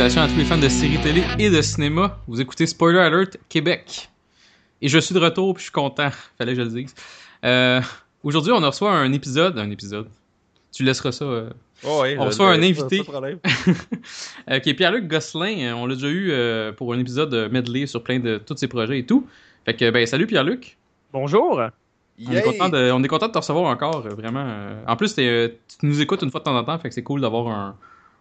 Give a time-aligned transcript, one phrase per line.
[0.00, 2.16] salutations à tous les fans de séries télé et de cinéma.
[2.26, 4.08] Vous écoutez Spoiler Alert Québec.
[4.80, 6.08] Et je suis de retour, puis je suis content.
[6.38, 6.94] Fallait que je le dise.
[7.44, 7.82] Euh,
[8.22, 9.58] Aujourd'hui, on reçoit un épisode.
[9.58, 10.08] Un épisode.
[10.72, 11.26] Tu laisseras ça.
[11.26, 11.50] euh,
[11.86, 13.02] Oh, On reçoit un invité.
[14.50, 15.74] euh, qui est Pierre-Luc Gosselin.
[15.76, 19.00] On l'a déjà eu euh, pour un épisode medley sur plein de tous ses projets
[19.00, 19.26] et tout.
[19.66, 20.78] Fait que, ben, salut Pierre-Luc.
[21.12, 21.60] Bonjour.
[22.26, 24.76] On, est content de, on est content de te recevoir encore, vraiment.
[24.86, 25.50] En plus, tu
[25.82, 27.76] nous écoutes une fois de temps en temps, fait que c'est cool d'avoir un,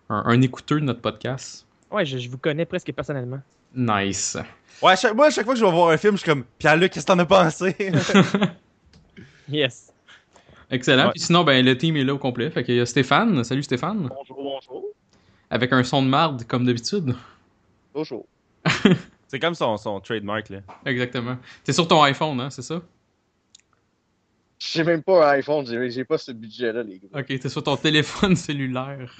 [0.09, 1.65] un, un écouteur de notre podcast.
[1.91, 3.39] Ouais, je, je vous connais presque personnellement.
[3.75, 4.37] Nice.
[4.81, 6.29] Ouais, à chaque, moi, à chaque fois que je vais voir un film, je suis
[6.29, 7.75] comme Pierre-Luc, qu'est-ce que t'en as pensé?
[9.51, 9.91] Yes.
[10.69, 11.05] Excellent.
[11.05, 11.11] Ouais.
[11.11, 12.51] Puis sinon, ben, le team est là au complet.
[12.51, 13.43] Fait qu'il y a Stéphane.
[13.43, 14.07] Salut Stéphane.
[14.15, 14.83] Bonjour, bonjour.
[15.49, 17.15] Avec un son de marde, comme d'habitude.
[17.91, 18.27] Bonjour.
[19.27, 20.59] c'est comme son, son trademark, là.
[20.85, 21.37] Exactement.
[21.63, 22.81] T'es sur ton iPhone, hein, c'est ça?
[24.61, 27.19] J'ai même pas un iPhone, j'ai pas ce budget-là, les gars.
[27.21, 29.15] Ok, t'es sur ton téléphone cellulaire.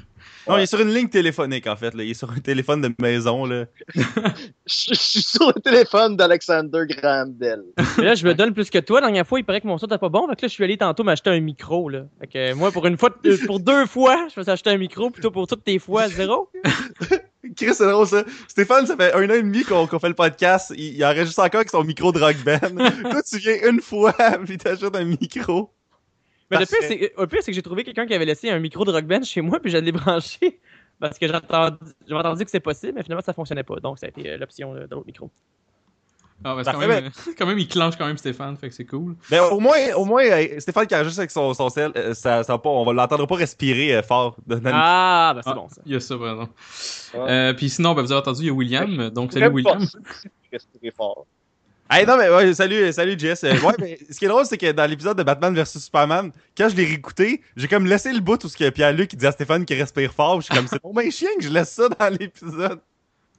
[0.45, 2.03] Non, il est sur une ligne téléphonique, en fait, là.
[2.03, 3.65] Il est sur un téléphone de maison, là.
[3.95, 4.01] Je,
[4.67, 7.61] je suis sur le téléphone d'Alexander Graham Bell.
[7.97, 8.99] Mais là, je me donne plus que toi.
[8.99, 10.27] La dernière fois, il paraît que mon son n'était pas bon.
[10.27, 11.87] Fait que là, je suis allé tantôt m'acheter un micro.
[11.87, 12.05] Là.
[12.19, 13.09] Fait que moi, pour une fois,
[13.45, 16.49] pour deux fois, je me suis acheté un micro plutôt pour toutes tes fois zéro.
[17.55, 18.23] Chris, c'est drôle, ça.
[18.47, 20.73] Stéphane, ça fait un an et demi qu'on fait le podcast.
[20.75, 22.59] Il, il enregistre encore avec son micro de rock band.
[23.11, 24.13] Toi, tu viens une fois,
[24.45, 25.71] puis t'achètes un micro.
[26.51, 29.05] Mais le pire, c'est que j'ai trouvé quelqu'un qui avait laissé un micro de rock
[29.05, 30.59] band chez moi, puis je l'ai branché.
[30.99, 31.77] Parce que j'ai entendu,
[32.07, 33.79] j'avais entendu que c'est possible, mais finalement, ça fonctionnait pas.
[33.79, 35.31] Donc, ça a été euh, l'option euh, de l'autre micro.
[36.43, 38.75] Ah, ben, c'est quand, Parfait, même, quand même, il clenche quand même Stéphane, fait que
[38.75, 39.15] c'est cool.
[39.29, 42.43] Ben, au moins, au moins euh, Stéphane qui enregistre avec son, son sel, euh, ça,
[42.43, 44.37] ça va pas, on va l'entendre pas respirer euh, fort.
[44.49, 45.81] Ah, ben c'est Ah, bon ça.
[45.85, 46.51] Il y a ça, par exemple.
[47.13, 47.19] Ouais.
[47.29, 49.09] Euh, puis sinon, ben, vous avez entendu, il y a William.
[49.09, 49.85] Donc, salut William.
[50.51, 51.25] respirer fort.
[51.91, 53.43] Hey, non, mais ouais, salut, salut Jess.
[53.43, 56.31] Euh, ouais, mais ce qui est drôle, c'est que dans l'épisode de Batman vs Superman,
[56.55, 59.25] quand je l'ai réécouté, j'ai comme laissé le bout où ce que Pierre-Luc il dit
[59.25, 60.39] à Stéphane qu'il respire fort.
[60.39, 62.79] Je suis comme, c'est bon, ben chien que je laisse ça dans l'épisode.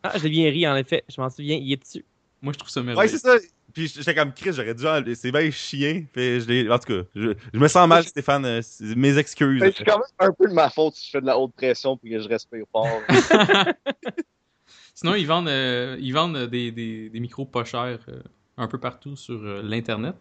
[0.03, 1.05] Ah, je l'ai bien ri, en effet.
[1.09, 2.05] Je m'en souviens, il est dessus.
[2.43, 3.09] Moi, je trouve ça Ouais, merveilleux.
[3.13, 3.37] c'est ça.
[3.73, 5.15] Puis j'étais comme Chris, j'aurais dû enlever.
[5.15, 6.05] C'est bien chien.
[6.13, 8.45] Fait, je l'ai- en tout cas, je, je me sens mal, Stéphane.
[8.45, 8.61] euh,
[8.97, 9.61] mes excuses.
[9.61, 11.53] Mais C'est quand même un peu de ma faute si je fais de la haute
[11.55, 12.89] pression puis que je respire fort.
[14.95, 18.21] Sinon, ils vendent, euh, ils vendent des, des, des micros pas chers euh,
[18.57, 20.17] un peu partout sur euh, l'Internet.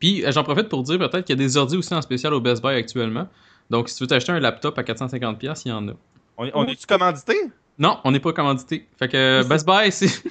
[0.00, 2.40] Puis, j'en profite pour dire peut-être qu'il y a des ordi aussi en spécial au
[2.40, 3.28] Best Buy actuellement.
[3.70, 5.92] Donc, si tu veux t'acheter un laptop à 450$, il y en a.
[6.36, 7.34] On, on est-tu commandité?
[7.78, 8.88] Non, on n'est pas commandité.
[8.98, 10.22] Fait que euh, Best Buy, c'est.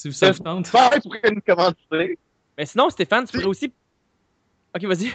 [0.00, 0.66] Si ça vous tente?
[0.66, 2.18] Faire pour une commandité.
[2.56, 3.72] Mais sinon, Stéphane, tu pourrais aussi.
[4.76, 5.10] Ok, vas-y.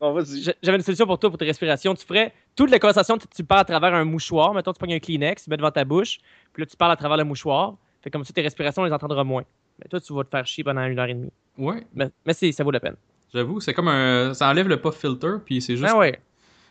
[0.00, 0.42] On va dire.
[0.44, 1.94] J'a- J'avais une solution pour toi, pour tes respirations.
[1.94, 4.54] Tu ferais toute la conversation, tu, tu parles à travers un mouchoir.
[4.54, 6.18] Mettons, tu prends un Kleenex, tu mets devant ta bouche,
[6.52, 7.74] puis là, tu parles à travers le mouchoir.
[8.02, 9.42] Fait comme ça, tes respirations, on les entendra moins.
[9.80, 11.32] Mais toi, tu vas te faire chier pendant une heure et demie.
[11.56, 12.96] Ouais, Mais, mais c'est- ça vaut la peine.
[13.34, 14.34] j'avoue, c'est comme un.
[14.34, 15.90] Ça enlève le pop filter, puis c'est juste.
[15.92, 16.20] Ah ouais.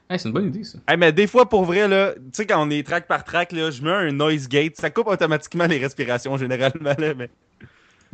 [0.10, 0.78] Hey, c'est une bonne idée, ça.
[0.88, 3.52] Hey, mais des fois, pour vrai, là, tu sais, quand on est track par track,
[3.52, 4.76] là, je mets un noise gate.
[4.78, 7.30] Ça coupe automatiquement les respirations, généralement, là, mais.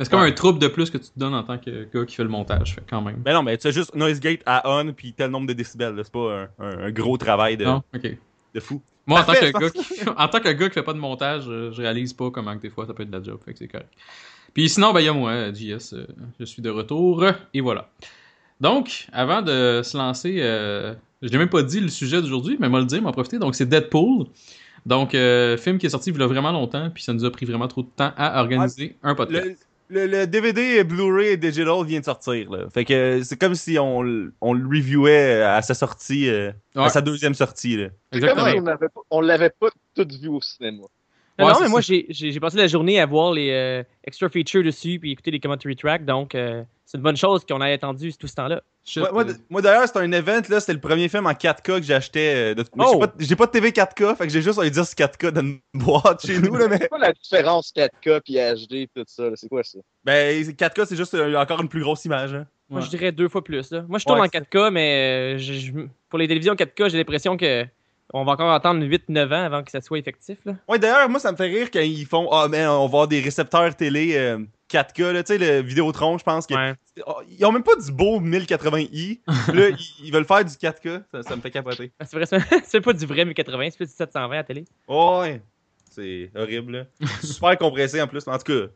[0.00, 0.28] C'est comme Ouais.
[0.28, 2.28] un trouble de plus que tu te donnes en tant que gars qui fait le
[2.28, 3.22] montage, quand même.
[3.24, 5.94] Mais non, mais tu as juste noise gate à on, puis tel nombre de décibels.
[6.02, 8.16] C'est pas un, un- un gros travail de, Non, ok.
[8.54, 8.82] de fou.
[9.06, 10.98] Moi, en tant, que je gars qui, en tant que gars qui fait pas de
[10.98, 13.38] montage, euh, je réalise pas comment que des fois ça peut être de la job,
[13.44, 13.92] fait que c'est correct.
[14.52, 16.06] Puis sinon, ben, il y a moi, JS, euh,
[16.40, 17.88] je suis de retour, et voilà.
[18.60, 20.94] Donc, avant de se lancer, euh,
[21.24, 23.38] je n'ai même pas dit le sujet d'aujourd'hui, mais moi le dire, m'en profiter.
[23.38, 24.26] Donc, c'est Deadpool.
[24.86, 27.30] Donc, euh, film qui est sorti il y a vraiment longtemps, puis ça nous a
[27.32, 29.46] pris vraiment trop de temps à organiser un podcast.
[29.88, 32.66] Le, le- le DVD Blu-ray et Digital vient de sortir, là.
[32.72, 36.84] Fait que c'est comme si on, on le reviewait à sa sortie, euh, Ouais.
[36.84, 37.88] à sa deuxième sortie, là.
[38.12, 38.46] Exactement.
[38.50, 40.84] si on l'avait pas- on l'avait pas tout vu au cinéma.
[41.38, 44.28] Non, Ouais, non, c'est mais moi, j'ai passé la journée à voir les euh, extra
[44.28, 46.04] features dessus, puis écouter les commentary tracks.
[46.04, 48.62] Donc, euh, c'est une bonne chose qu'on ait attendu tout ce temps-là.
[48.98, 51.80] Moi, moi, d- moi, d'ailleurs, c'était un event, là, c'était le premier film en 4K
[51.80, 52.52] que j'achetais.
[52.52, 52.84] euh, de- Oh!
[52.92, 55.40] J'ai pas, j'ai pas de TV 4K, fait que j'ai juste un disque 4K dans
[55.40, 56.78] une boîte chez nous, là, mais.
[56.82, 59.24] C'est quoi la différence 4K puis HD tout ça?
[59.34, 59.78] C'est quoi ça?
[60.04, 62.46] Ben, 4K, c'est juste euh, encore une plus grosse image, hein.
[62.70, 62.86] Moi, ouais.
[62.86, 63.70] je dirais deux fois plus.
[63.72, 63.84] Là.
[63.88, 65.72] Moi, je tourne Ouais, en 4K, mais euh, je- je-
[66.08, 67.66] pour les télévisions 4K, j'ai l'impression que
[68.12, 70.38] on va encore attendre 8-9 ans avant que ça soit effectif.
[70.44, 70.54] Là.
[70.68, 73.08] Ouais, d'ailleurs, moi, ça me fait rire quand ils font Ah, mais on va avoir
[73.08, 74.38] des récepteurs télé euh,
[74.70, 76.46] 4K, là, tu sais, le Vidéotron, je pense.
[76.46, 76.74] Que, Ouais.
[77.06, 79.20] Oh, Ils ont même pas du beau 1080i.
[79.54, 81.02] là, ils, ils veulent faire du 4K.
[81.12, 81.92] Ça, ça me fait capoter.
[81.98, 84.44] Ah, C'est vrai, c'est c'est pas du vrai 1080, c'est plus du 720 à la
[84.44, 84.64] télé.
[84.88, 85.42] Ouais.
[85.90, 86.84] C'est horrible, là.
[87.22, 88.26] Super compressé en plus.
[88.26, 88.66] En tout cas.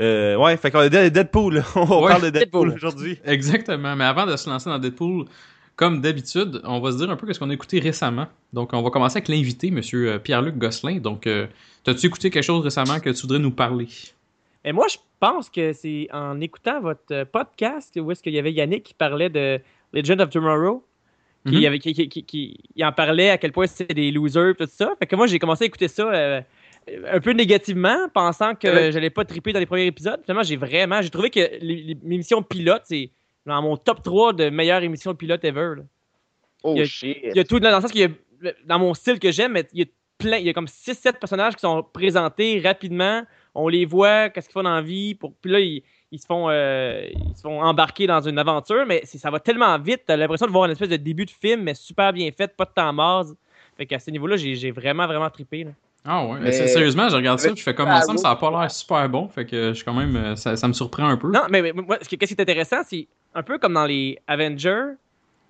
[0.00, 1.62] Euh, ouais, fait qu'on Deadpool.
[1.76, 2.74] On Ouais, parle de Deadpool, Deadpool.
[2.74, 3.20] aujourd'hui.
[3.24, 3.94] Exactement.
[3.94, 5.26] Mais avant de se lancer dans Deadpool,
[5.76, 8.26] comme d'habitude, on va se dire un peu ce qu'on a écouté récemment.
[8.52, 10.98] Donc, on va commencer avec l'invité, monsieur euh, Pierre-Luc Gosselin.
[10.98, 11.46] Donc, euh,
[11.82, 13.88] t'as-tu écouté quelque chose récemment que tu voudrais nous parler?
[14.64, 18.38] Mais moi, je pense que c'est en écoutant votre euh, podcast où est-ce qu'il y
[18.38, 19.60] avait Yannick qui parlait de
[19.92, 20.84] Legend of Tomorrow.
[21.46, 21.64] Qui, Mhm.
[21.66, 24.94] avait, qui, en parlait à quel point c'était des losers tout ça.
[24.98, 26.40] Fait que moi, j'ai commencé à écouter ça euh,
[27.12, 28.92] un peu négativement, pensant que Ouais.
[28.92, 30.18] j'allais pas triper dans les premiers épisodes.
[30.24, 33.10] Finalement, j'ai vraiment, j'ai trouvé que l'émission pilote, c'est
[33.46, 35.74] dans mon top 3 de meilleures émissions pilotes ever.
[35.76, 35.82] là.
[36.62, 37.18] Oh Il a- shit.
[37.22, 39.52] Il y a tout dans le sens qu'il y a, dans mon style que j'aime,
[39.52, 39.86] mais il y a
[40.18, 43.22] plein, il y a comme 6-7 personnages qui sont présentés rapidement.
[43.54, 45.14] On les voit, qu'est-ce qu'ils font dans la vie.
[45.14, 48.84] Pour, puis là, ils, ils se font, euh, ils se font embarquer dans une aventure,
[48.86, 50.02] mais ça va tellement vite.
[50.06, 52.64] T'as l'impression de voir une espèce de début de film, mais super bien fait, pas
[52.64, 53.26] de temps mort.
[53.76, 55.64] Fait qu'à ce niveau-là, j'ai j'ai vraiment, vraiment trippé.
[55.64, 55.70] là.
[56.06, 56.38] Ah ouais.
[56.40, 58.22] Mais- Sérieusement, je regarde ça puis je fais comme ensemble, oui.
[58.22, 59.28] ça a pas l'air super bon.
[59.28, 60.14] Fait que je suis quand même.
[60.16, 61.30] euh, Ça, ça me surprend un peu.
[61.30, 64.92] Non, mais, mais moi, ce qui est intéressant, c'est un peu comme dans les Avengers,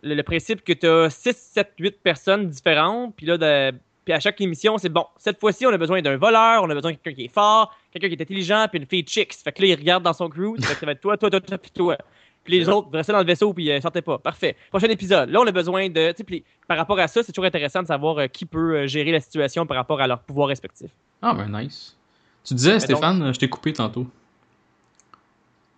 [0.02, 4.12] le, le principe que tu as 6, 7, 8 personnes différentes, puis là, de- puis
[4.12, 6.92] à chaque émission, c'est bon, cette fois-ci, on a besoin d'un voleur, on a besoin
[6.92, 9.32] de quelqu'un qui est fort, quelqu'un qui est intelligent, puis une fille chicks.
[9.42, 11.16] Fait que là, il regarde dans son crew, ça fait que ça va être toi,
[11.16, 11.96] toi, toi, toi, puis toi.
[12.44, 14.19] Puis les autres restaient dans le vaisseau, puis euh, sortaient pas.
[14.19, 14.55] Parfait.
[14.70, 15.31] Prochain épisode.
[15.31, 16.11] Là, on a besoin de.
[16.11, 18.76] tu sais, puis par rapport à ça, c'est toujours intéressant de savoir euh, qui peut
[18.76, 20.91] euh, gérer la situation par rapport à leur pouvoir respectif.
[21.23, 21.96] Ah ben nice.
[22.44, 24.06] Tu disais, Stéphane, je t'ai coupé tantôt.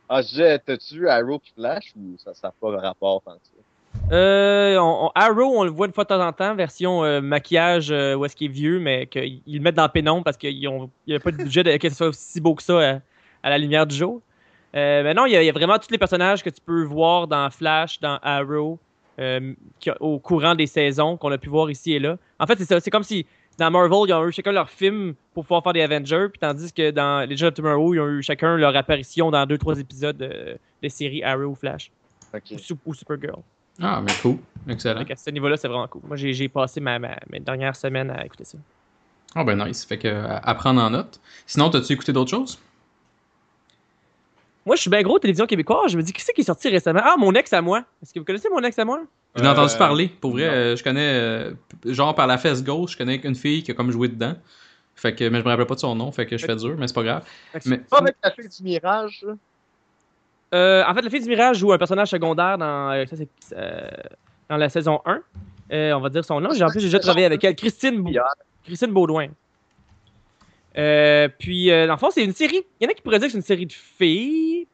[0.09, 3.39] Ah, je disais, t'as-tu vu Arrow qui flash ou ça n'a pas rapport tant que
[3.45, 4.15] ça?
[4.15, 7.21] Euh, on- on- Arrow, on le voit une fois de temps en temps, version euh,
[7.21, 10.37] maquillage euh, où est-ce qu'il est vieux, mais qu'ils le mettent dans la pénombre parce
[10.37, 12.99] qu'il n'y a pas de budget de, que ce soit aussi beau que ça à,
[13.43, 14.21] à la lumière du jour.
[14.76, 16.61] Euh, mais non, il y, a, il y a vraiment tous les personnages que tu
[16.64, 18.78] peux voir dans Flash, dans Arrow,
[19.19, 22.19] euh, qui- au courant des saisons qu'on a pu voir ici et là.
[22.38, 22.78] En fait, c'est ça.
[22.81, 23.26] C'est comme si
[23.58, 26.73] dans Marvel, ils ont eu chacun leur film pour pouvoir faire des Avengers, puis tandis
[26.75, 30.19] que dans Legends of Tomorrow, ils ont eu chacun leur apparition dans deux, trois épisodes
[30.82, 31.90] des séries Arrow ou Flash
[32.34, 33.40] ou, Sup- ou Supergirl.
[33.81, 34.40] Ah, mais cool.
[34.69, 35.00] Excellent.
[35.00, 36.02] Donc, à ce niveau-là, c'est vraiment cool.
[36.05, 38.58] Moi, j'ai passé ma, ma, mes dernières semaines à écouter ça.
[39.34, 39.84] Ah ben nice.
[39.84, 41.20] Fait que à à prendre en note.
[41.46, 42.58] Sinon, t'as-tu écouté d'autres choses?
[44.67, 45.93] Moi, je suis bien gros télévision québécoise.
[45.93, 47.01] Je me dis, qui c'est qui est sorti récemment?
[47.03, 47.85] Ah, mon ex à moi.
[48.03, 49.01] Est-ce que vous connaissez mon ex à moi?
[49.37, 50.09] J'en ai entendu Euh, parler.
[50.09, 51.53] Pour vrai, euh, je connais, euh,
[51.85, 54.35] genre par la fesse gauche, je connais une fille qui a comme joué dedans.
[54.97, 56.75] Fait que, mais je me rappelle pas de son nom, fait que je fais dur,
[56.79, 57.25] mais c'est pas grave.
[57.67, 59.25] Mais- Pas avec la fille du Mirage?
[60.55, 63.29] Euh, en fait, la fille du Mirage joue un personnage secondaire dans, euh, ça, c'est,
[63.57, 63.89] euh,
[64.49, 65.21] dans la saison 1.
[65.73, 66.51] Euh, on va dire son nom.
[66.55, 67.55] J'ai en plus j'ai déjà travaillé avec elle.
[67.57, 68.12] Christine, Bou-.
[68.65, 69.29] Christine Baudouin.
[70.78, 72.62] Euh, puis, euh, dans le fond, c'est une série.
[72.81, 74.67] Il y en a qui pourraient dire que c'est une série de filles.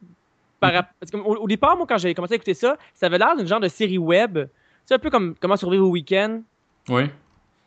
[0.60, 3.06] Par, rap- parce que, au, au départ, moi, quand j'ai commencé à écouter ça, ça
[3.06, 4.38] avait l'air d'une genre de série web.
[4.84, 6.42] C'est un peu comme Comment survivre au week-end.
[6.88, 7.04] Oui.
[7.06, 7.12] tu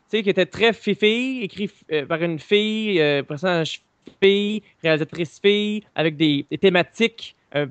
[0.08, 3.80] sais, qui était très fifi, écrit euh, par une fille, euh, personnage
[4.22, 7.34] fille, réalisatrice fille, avec des, des thématiques.
[7.54, 7.66] Euh,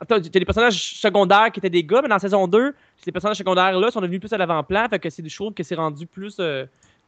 [0.00, 3.10] Attends, t'as des personnages secondaires qui étaient des gars, mais dans la saison 2, ces
[3.10, 6.06] personnages secondaires-là sont devenus plus à l'avant-plan, fait que c'est des choses que c'est rendu
[6.06, 6.38] plus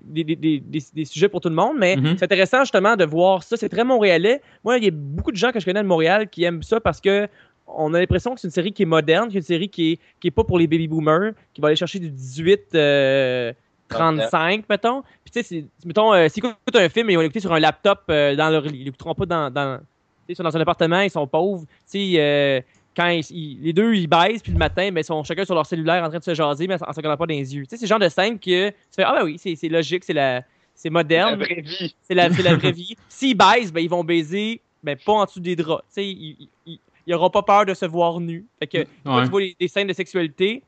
[0.04, 0.62] des, des- des-
[0.94, 2.16] des- sujets pour tout le monde, mais Mhm.
[2.18, 3.56] c'est intéressant justement de voir ça.
[3.56, 4.40] C'est très montréalais.
[4.64, 6.80] Moi, il y a beaucoup de gens que je connais de Montréal qui aiment ça
[6.80, 7.28] parce que
[7.72, 9.92] on a l'impression que c'est une série qui est moderne, qui est une série qui
[9.92, 13.52] est, qui est pas pour les baby boomers, qui va aller chercher du 18 euh,
[13.88, 15.02] 35, mettons.
[15.24, 17.60] Puis tu sais, mettons, euh, s'ils écoutent un film et ils vont l'écouter sur un
[17.60, 19.80] laptop euh, dans leur lit, ils l'écouteront pas dans,
[20.28, 21.64] ils sont dans un appartement, ils sont pauvres.
[21.90, 22.60] Tu sais, euh,
[22.96, 25.54] quand ils- ils- les deux ils baissent, puis le matin, mais ils sont chacun sur
[25.54, 27.62] leur cellulaire en train de se jaser, mais en se regardant pas dans les yeux.
[27.62, 29.68] Tu sais, c'est le genre de scène que tu fais ah ben oui, c'est c'est
[29.68, 30.42] logique, c'est la
[30.74, 31.38] c'est La moderne.
[31.42, 31.94] vraie vie.
[32.02, 32.96] C'est la, c'est la vraie vie.
[33.08, 35.82] S'ils baisent, ben, ils vont baiser, ben, pas en dessous des draps.
[35.88, 38.46] Tu sais, ils, ils, ils auront pas peur de se voir nus.
[38.58, 39.24] Fait que, quand Ouais.
[39.24, 40.62] tu vois les- des scènes de sexualité,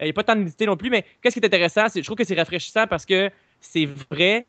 [0.00, 2.00] il n'y a pas tant de nudité non plus, mais qu'est-ce qui est intéressant, c'est,
[2.00, 3.30] je trouve que c'est rafraîchissant parce que
[3.60, 4.46] c'est vrai,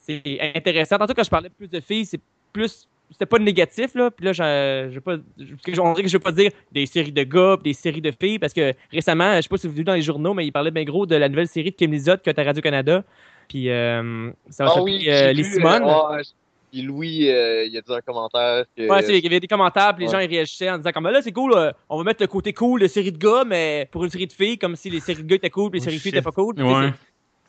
[0.00, 0.22] c'est
[0.54, 0.98] intéressant.
[0.98, 2.20] Tantôt, quand je parlais plus de filles, c'est
[2.52, 2.86] plus.
[3.10, 4.10] C'était pas négatif, là.
[4.10, 5.16] Puis là, je, je vais pas.
[5.16, 8.12] que on dirait que je vais pas dire des séries de gars, des séries de
[8.12, 10.46] filles, parce que récemment, je sais pas si vous avez vu dans les journaux, mais
[10.46, 13.02] ils parlaient bien gros de la nouvelle série de Kim Lizotte qui est à Radio-Canada.
[13.48, 15.84] Puis euh, ça va Ah oui, euh, Les vu, Simones.
[15.84, 16.22] euh,
[16.70, 18.86] Puis Louis, euh, il a dit un commentaire que.
[18.90, 20.12] Ouais, c'est- il y avait des commentaires, puis les Ouais.
[20.12, 22.52] gens ils réagissaient en disant comme là c'est cool, euh, on va mettre le côté
[22.52, 25.22] cool de série de gars, mais pour une série de filles, comme si les séries
[25.22, 26.60] de gars étaient cool, puis les Oh, séries de filles étaient pas cool.
[26.62, 26.90] Ouais.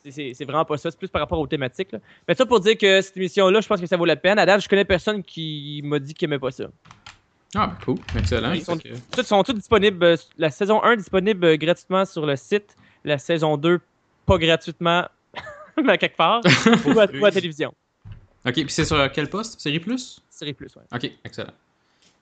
[0.08, 1.92] C'est- vraiment pas ça, c'est plus par rapport aux thématiques.
[1.92, 2.00] Là.
[2.28, 4.40] Mais ça pour dire que cette émission-là, je pense que ça vaut la peine.
[4.40, 6.66] À date, je connais personne qui m'a dit qu'il aimait pas ça.
[7.56, 8.00] Ah, ben cool.
[8.16, 8.54] Excellent.
[8.54, 10.04] Ils sont- que- Tous sont disponibles.
[10.04, 13.80] euh, La saison 1 disponible euh, gratuitement sur le site, la saison 2
[14.26, 15.06] pas gratuitement,
[15.84, 16.42] mais à quelque part,
[16.86, 17.74] ou à, ou à la télévision.
[18.46, 19.60] Ok, puis c'est sur quel poste?
[19.60, 20.20] Série Plus?
[20.30, 20.84] Série plus, ouais.
[20.94, 21.52] Ok, excellent.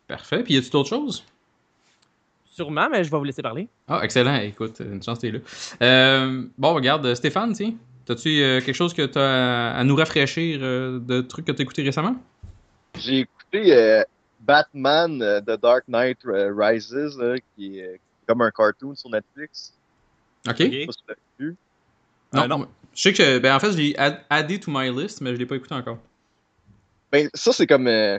[0.07, 0.41] Parfait.
[0.43, 1.24] Puis y a-tu d'autres choses?
[2.58, 3.68] Sûrement, mais je vais vous laisser parler.
[3.88, 4.38] Ah, excellent.
[4.38, 5.38] Écoute, une chance t'es là.
[5.84, 7.76] Euh, bon, regarde, Stéphane, tiens.
[8.04, 11.62] T'as-tu euh, quelque chose que t'as à, à nous rafraîchir euh, de trucs que t'as
[11.62, 12.16] écouté récemment?
[12.98, 14.02] J'ai écouté euh,
[14.40, 17.98] Batman euh, The Dark Knight euh, Rises, là, qui est euh,
[18.28, 19.74] comme un cartoon sur Netflix.
[20.50, 20.56] Ok.
[20.58, 21.56] Je sais pas si vous l'avez vu.
[22.34, 22.58] Non, Ah, non.
[22.58, 22.68] non.
[22.96, 25.36] Je sais que, ben en fait, je l'ai add- addé to my list, mais je
[25.40, 26.00] l'ai pas écouté encore.
[27.12, 28.18] Ben, ça, c'est comme, euh,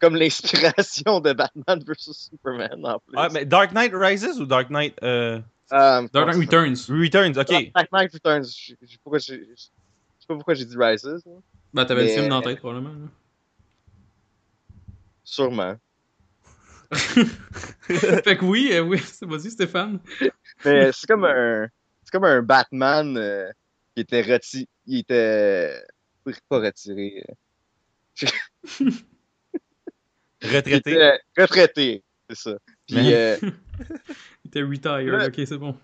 [0.00, 3.16] c'est comme l'inspiration de Batman vs Superman, en plus.
[3.18, 5.40] Ouais, mais Dark Knight Rises ou Dark Knight euh,
[5.72, 6.76] Euh, Dark Knight Returns.
[6.88, 7.38] Returns?
[7.38, 7.72] Ok.
[7.74, 8.44] Dark Knight Returns.
[8.44, 11.04] Je je sais pas pourquoi j'ai- je sais pas pourquoi j'ai dit Rises.
[11.04, 11.16] là.
[11.74, 12.90] Ben, t'avais le film dans la tête, probablement.
[12.92, 13.08] là.
[15.24, 15.76] Sûrement.
[16.92, 20.00] fait que oui, euh, oui, vas-y, Stéphane.
[20.64, 21.68] Mais c'est comme un.
[22.02, 23.48] C'est comme un Batman euh,
[23.94, 24.66] qui était retiré.
[24.86, 25.80] Il était.
[26.48, 27.24] Pas retiré.
[28.22, 28.90] euh,
[30.42, 30.90] Retraité.
[30.92, 32.02] était retraité.
[32.28, 32.56] C'est ça.
[32.86, 33.36] Puis euh,
[34.44, 35.76] Il était retired, ok, c'est bon.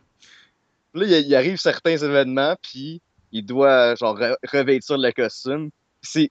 [0.94, 3.00] là, il, il arrive certains événements, puis
[3.32, 5.70] il doit genre re- revêtir le costume.
[6.02, 6.30] C'est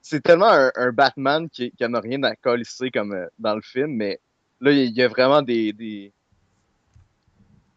[0.00, 3.54] c'est tellement un, un Batman qui, qui en a rien à colisser comme euh, dans
[3.54, 4.20] le film, mais
[4.60, 6.12] là, il y a vraiment des des,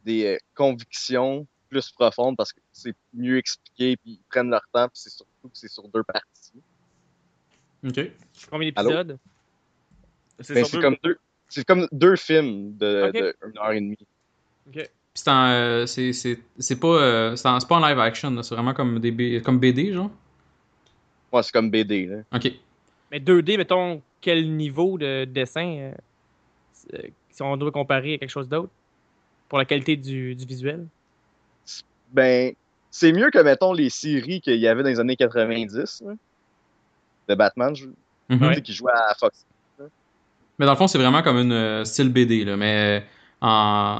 [0.06, 4.88] des euh, convictions plus profondes parce que c'est mieux expliqué, puis ils prennent leur temps,
[4.88, 6.62] puis c'est surtout que c'est sur deux parties.
[7.86, 8.12] Ok.
[8.50, 9.18] Combien d'épisodes?
[10.40, 11.18] C'est Ben, deux- comme deux
[11.50, 13.14] c'est comme deux films de, Ok.
[13.16, 13.98] de une heure et demie.
[15.14, 19.12] C'est euh, c'est, pas, euh, c'est, en, pas en live action, c'est vraiment comme des
[19.12, 20.12] B- comme BD, genre?
[21.32, 22.18] Ouais, c'est comme BD, là.
[22.34, 22.52] Ok.
[23.12, 25.92] Mais 2D, mettons, quel niveau de dessin
[26.94, 27.02] euh,
[27.32, 28.72] si on doit comparer à quelque chose d'autre
[29.50, 30.86] pour la qualité du, du visuel?
[32.12, 32.54] Ben,
[32.92, 36.14] c'est mieux que, mettons, les séries qu'il y avait dans les années 90, là,
[37.30, 37.88] de Batman, je,
[38.30, 38.62] Mhm.
[38.62, 39.46] qui jouait à Fox.
[40.60, 42.58] Mais dans le fond, c'est vraiment comme une euh, style BD, là.
[42.58, 43.04] Mais
[43.42, 44.00] en.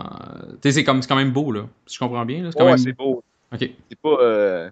[0.54, 1.68] Tu sais, c'est, comme, c'est quand même beau, là.
[1.86, 2.52] Si je comprends bien, là.
[2.52, 2.78] C'est quand Ouais, même.
[2.80, 3.24] c'est beau.
[3.54, 3.60] Ok.
[3.90, 4.70] C'est pas, euh,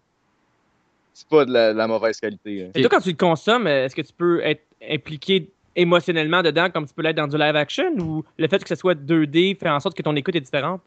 [1.14, 2.64] c'est pas de la, de la mauvaise qualité.
[2.64, 2.68] là.
[2.76, 6.70] Et toi, quand tu le consommes, euh, est-ce que tu peux être impliqué émotionnellement dedans
[6.70, 9.58] comme tu peux l'être dans du live action ou le fait que ce soit 2D
[9.60, 10.82] fait en sorte que ton écoute est différente?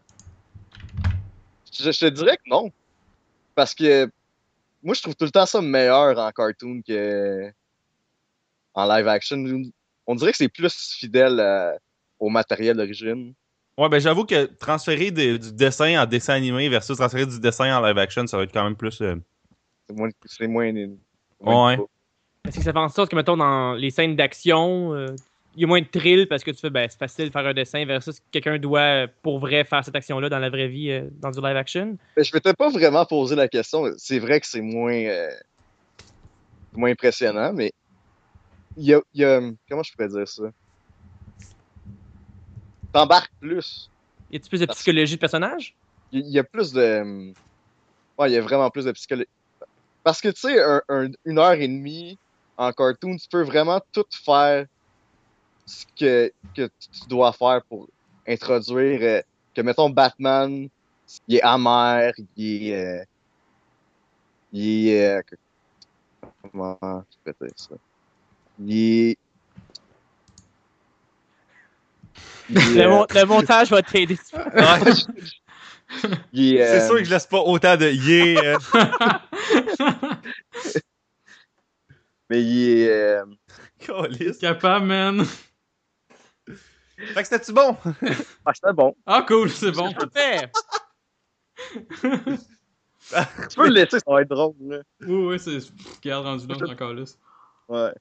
[1.72, 2.70] Je, je te dirais que non.
[3.54, 4.10] Parce que
[4.82, 7.50] moi, je trouve tout le temps ça meilleur en cartoon que
[8.74, 9.44] en live action.
[10.08, 11.76] On dirait que c'est plus fidèle euh,
[12.18, 13.34] au matériel d'origine.
[13.76, 17.76] Ouais, ben j'avoue que transférer de- du dessin en dessin animé versus transférer du dessin
[17.76, 19.00] en live action, ça va être quand même plus.
[19.02, 19.14] euh,
[19.88, 20.72] C'est moins, c'est moins,
[21.40, 21.86] moins Ouais.
[22.46, 25.14] Est-ce que ça fait en sorte que, mettons, dans les scènes d'action, euh,
[25.54, 27.46] il y a moins de thrill parce que tu fais, ben, c'est facile de faire
[27.46, 31.02] un dessin versus quelqu'un doit, pour vrai, faire cette action-là dans la vraie vie, euh,
[31.20, 31.98] dans du live action?
[32.16, 33.84] Mais je m'étais pas vraiment posé la question.
[33.98, 35.30] C'est vrai que c'est moins, euh,
[36.72, 37.70] moins impressionnant, mais
[38.84, 40.44] y a, y a- Comment je pourrais dire ça?
[42.92, 43.90] T'embarques plus.
[44.30, 45.76] Y a-t-il plus de Parce- psychologie de personnage?
[46.12, 47.32] Il y a plus de.
[48.18, 49.28] Ouais, il y a vraiment plus de psychologie.
[50.02, 52.18] Parce que, tu sais, un- un- une heure et demie
[52.56, 54.66] en cartoon, tu peux vraiment tout faire
[55.66, 57.88] ce que, que tu dois faire pour
[58.26, 59.00] introduire.
[59.02, 59.22] euh,
[59.54, 60.68] que, mettons, Batman,
[61.26, 63.00] il est amer, il est.
[63.00, 63.04] euh,
[64.52, 65.18] il est.
[65.18, 65.22] euh,
[66.50, 67.74] comment je peux dire ça?
[68.60, 69.18] Il est.
[72.50, 74.18] il est, Le, euh, mon- le montage va t'aider.
[76.32, 78.58] C'est euh, sûr que je laisse pas autant de yeah.
[82.28, 82.90] Mais il est.
[82.90, 83.24] euh.
[84.40, 85.24] Capable, man.
[86.98, 87.76] Fait que c'était-tu bon?
[88.44, 88.94] Ah, c'était bon.
[89.06, 89.92] Ah, cool, c'est bon.
[89.92, 90.50] Parfait!
[93.48, 94.54] Tu peux le laisser, ça va être drôle.
[94.60, 94.78] Là.
[95.00, 95.58] Oui, oui, c'est.
[96.02, 97.04] Regarde, rendu c'est encore là.
[97.68, 97.92] Ouais.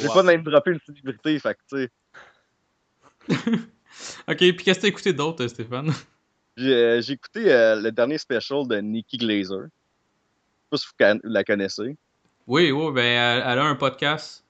[0.00, 0.14] J'ai Wow.
[0.14, 1.90] pas même droppé une célébrité, fait que tu
[3.28, 3.36] sais.
[4.28, 5.92] Ok, puis qu'est-ce que t'as écouté d'autre, Stéphane?
[6.56, 9.62] J'ai euh, écouté euh, le dernier special de Nikki Glazer.
[9.62, 11.96] Je sais pas si vous la connaissez.
[12.46, 14.44] Oui, oui, ben, elle, elle a un podcast.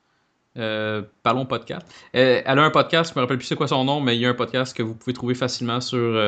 [0.57, 1.87] Euh, parlons podcast.
[2.15, 4.21] Euh, elle a un podcast, je me rappelle plus c'est quoi son nom, mais il
[4.21, 6.21] y a un podcast que vous pouvez trouver facilement sur,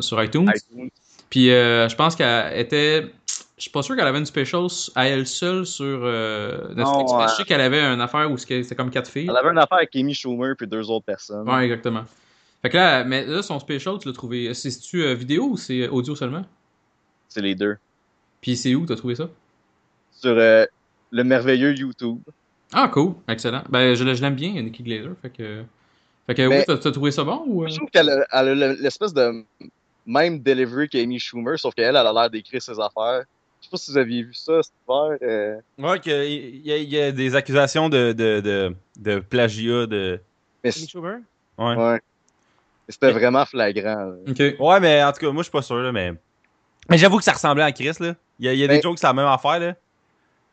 [0.00, 0.50] sur iTunes.
[0.54, 0.90] iTunes.
[1.28, 3.12] Puis je pense qu'elle était.
[3.62, 4.66] Je suis pas sûr qu'elle avait une special
[4.96, 7.12] à elle seule sur euh, Netflix.
[7.12, 9.28] Non, je euh, sais qu'elle avait une affaire où c'était comme quatre filles.
[9.30, 11.48] Elle avait une affaire avec Amy Schumer puis deux autres personnes.
[11.48, 12.02] Ouais, exactement.
[12.60, 14.52] Fait que là, mais là, son special, tu l'as trouvé.
[14.52, 16.44] C'est-tu euh, vidéo ou c'est audio seulement?
[17.28, 17.76] C'est les deux.
[18.40, 19.28] Puis c'est où t'as trouvé ça?
[20.10, 20.66] Sur euh,
[21.12, 22.18] le merveilleux YouTube.
[22.72, 23.14] Ah, cool.
[23.28, 23.62] Excellent.
[23.68, 25.12] Ben, je, je l'aime bien, Nikki Glazer.
[25.22, 25.62] Fait que.
[26.26, 27.68] Fait que, oui, t'as t'as trouvé ça bon ou.
[27.68, 29.44] Je trouve qu'elle a, elle a l'espèce de
[30.04, 33.22] même delivery qu'Amy Schumer, sauf qu'elle, elle a l'air d'écrire ses affaires.
[33.62, 35.18] Je sais pas si vous aviez vu ça cet hiver.
[35.22, 36.12] euh, Ouais, qu'il
[36.66, 39.86] y, a- il y a des accusations de, de, de, de plagiat.
[39.86, 40.20] De...
[40.68, 41.18] Schumer?
[41.58, 41.76] Ouais.
[41.76, 42.00] ouais.
[42.88, 43.94] C'était vraiment flagrant.
[44.06, 44.14] là.
[44.28, 44.38] Ok.
[44.58, 46.12] ouais, mais en tout cas, moi, je suis pas sûr, là, mais.
[46.90, 48.14] Mais j'avoue que ça ressemblait à Chris, là.
[48.40, 49.74] Il y a, il y a des Mais- jokes, c'est la même affaire, là.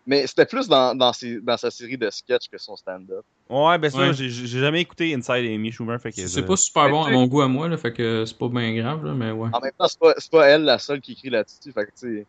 [0.06, 3.24] Mais c'était plus dans, dans, ses- dans sa série de sketchs que son stand-up.
[3.50, 4.14] Ouais, ben ça, Ouais.
[4.14, 6.26] j'ai jamais écouté Inside Amy Schumer, fait que.
[6.28, 7.78] C'est pas super bon à mon goût à moi, là.
[7.78, 9.50] Fait que c'est pas bien grave, là, mais ouais.
[9.52, 11.72] En même temps, c'est pas, c'est pas elle la seule qui écrit là-dessus.
[11.72, 12.26] Fait que, tu sais,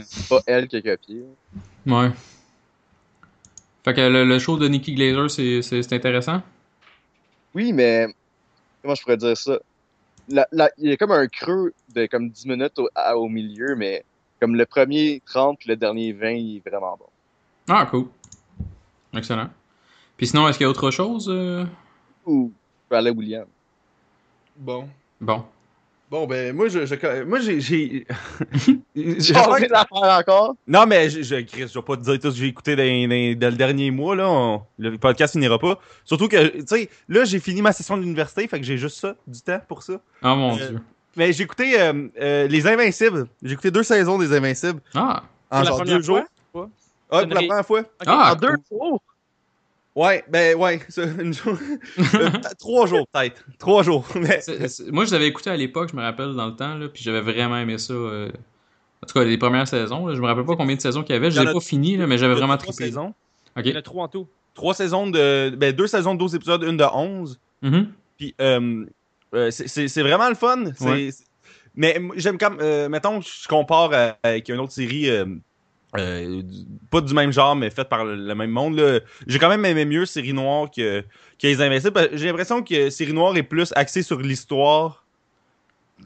[0.00, 1.24] c'est pas elle qui a copié.
[1.86, 2.10] Ouais.
[3.84, 6.40] Fait que le, le show de Nikki Glazer, c'est- intéressant?
[7.54, 8.06] Oui, mais
[8.80, 9.58] comment je pourrais dire ça?
[10.28, 13.28] La- la- il y a comme un creux de comme 10 minutes au, à- au
[13.28, 14.04] milieu, mais
[14.40, 17.06] Comme le premier 30 puis le dernier 20, il est vraiment bon.
[17.68, 18.06] Ah, cool.
[19.14, 19.48] Excellent.
[20.16, 21.28] Puis sinon, est-ce qu'il y a autre chose?
[21.30, 21.64] euh?
[22.26, 22.52] Ou
[22.90, 23.46] Raleigh Williams.
[24.56, 24.88] Bon.
[25.20, 25.44] Bon.
[26.12, 28.04] Bon, ben, moi, je, je- moi, j'ai, j'ai,
[29.32, 30.54] faire encore.
[30.66, 32.76] Non, mais je, je, Chris, je vais pas te dire tout ce que j'ai écouté
[32.76, 34.28] dans, dans- dans le dernier mois, là.
[34.28, 35.78] on- le podcast finira pas.
[36.04, 38.98] Surtout que, tu sais, là, j'ai fini ma session de l'université, fait que j'ai juste
[39.00, 39.94] ça, du temps pour ça.
[40.22, 40.80] Oh mon Euh, dieu.
[41.16, 43.26] Mais j'ai écouté euh, euh, Les Invincibles.
[43.42, 45.22] J'ai écouté deux saisons des Invincibles Ah.
[45.50, 46.20] en genre première deux jours.
[46.52, 46.68] fois?
[47.10, 47.82] Ah, pour la première fois.
[48.06, 48.98] Ah, en deux cool.
[49.94, 51.58] Ouais, ben ouais, ça, une jour-
[52.58, 53.44] trois jours peut-être.
[53.58, 54.06] Trois jours.
[54.14, 54.40] Mais,
[54.90, 57.20] Moi, je l'avais écouté à l'époque, je me rappelle, dans le temps, là, puis j'avais
[57.20, 57.92] vraiment aimé ça.
[57.92, 58.30] euh,
[59.02, 61.14] En tout cas, les premières saisons, là, je me rappelle pas combien de saisons qu'il
[61.14, 61.30] y avait.
[61.30, 62.86] Je l'ai pas fini, là, mais j'avais vraiment trois trippé.
[62.90, 63.12] saisons.
[63.56, 64.26] Il y en a trois en tout.
[64.54, 65.50] Trois saisons de.
[65.56, 67.38] Ben, deux saisons de 12 épisodes, une de 11.
[67.62, 67.88] Mhm.
[68.16, 68.86] Puis, euh,
[69.34, 70.64] euh, c'est- vraiment le fun.
[70.80, 71.10] Ouais.
[71.74, 72.58] Mais j'aime comme.
[72.60, 75.10] euh, mettons, je compare avec une autre série.
[75.98, 76.42] Euh,
[76.90, 79.02] pas du même genre, mais faite par le, le même monde.
[79.26, 82.08] J'ai quand même aimé mieux Série Noire que, que Les Invincibles.
[82.14, 85.04] J'ai l'impression que Série Noire est plus axée sur l'histoire.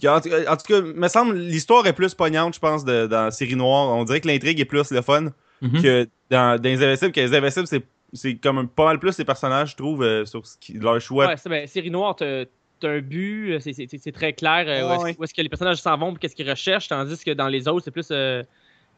[0.05, 3.07] En, tout cas- en tout cas, me semble l'histoire est plus pognante, je pense, de-
[3.07, 3.89] dans Série Noire.
[3.97, 5.83] On dirait que l'intrigue est plus le fun Mhm.
[5.83, 7.13] que dans, dans Les Invincibles.
[7.13, 7.67] Que Les Invincibles,
[8.13, 11.01] c'est comme un- pas mal plus les personnages, je trouve, euh, sur ce qui, leur
[11.01, 11.27] choix.
[11.29, 12.45] Ouais, ben, série noire, t'as
[12.83, 15.29] un but, c'est- très clair euh, où est-ce ouais.
[15.35, 18.09] que les personnages s'en vont qu'est-ce qu'ils recherchent, tandis que dans les autres, c'est plus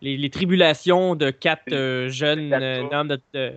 [0.01, 3.53] les, les tribulations de quatre euh, jeunes Quatre euh, hommes de, de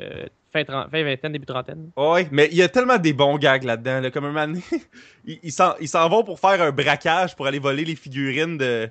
[0.51, 1.91] fin, vingtaine, début trentaine.
[1.95, 4.01] Ouais, mais il y a tellement des bons gags là-dedans.
[4.01, 4.59] Là, comme un moment
[5.25, 8.89] ils s'en vont pour faire un braquage pour aller voler les figurines de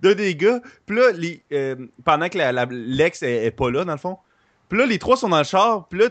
[0.00, 0.60] de- des gars.
[0.86, 2.38] Puis là, les, euh, pendant que
[2.70, 4.18] l'ex est, est pas là, dans le fond.
[4.68, 5.88] Puis là, les trois sont dans le char.
[5.88, 6.08] Puis là,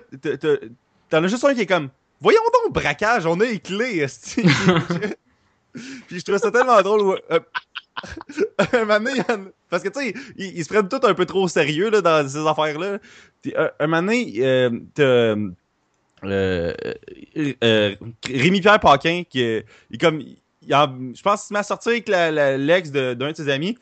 [1.10, 4.06] t'en as juste un qui est comme Voyons donc, braquage, on a les clés.
[6.08, 7.20] Puis je trouve ça tellement drôle.
[7.32, 7.40] euh,
[8.74, 9.22] un moment donné,
[9.70, 12.02] parce que tu sais, ils, ils se prennent tout un peu trop au sérieux là,
[12.02, 12.98] dans ces affaires-là.
[13.56, 16.74] Un, un moment donné, euh, euh,
[17.64, 19.66] euh, Rémi-Pierre Paquin qui est
[20.00, 23.78] comme il je pense qu'il à sortir avec l'ex d'un de, ses amis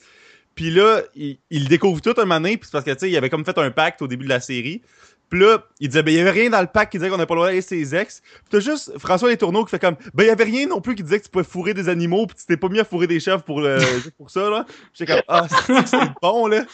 [0.56, 3.30] puis là il, il découvre tout un moment donné parce que tu sais il avait
[3.30, 4.82] comme fait un pacte au début de la série
[5.32, 7.18] puis là il disait ben il y avait rien dans le pacte qui disait qu'on
[7.18, 9.80] n'avait pas le droit d'aller ses ex puis t'as juste François Les Tourneaux qui fait
[9.80, 11.90] comme ben il y avait rien non plus qui disait que tu pouvais fourrer des
[11.90, 14.48] animaux puis tu t'es pas mis à fourrer des chefs pour le juste pour ça
[14.50, 16.66] là j'étais comme ah c'est c'est bon là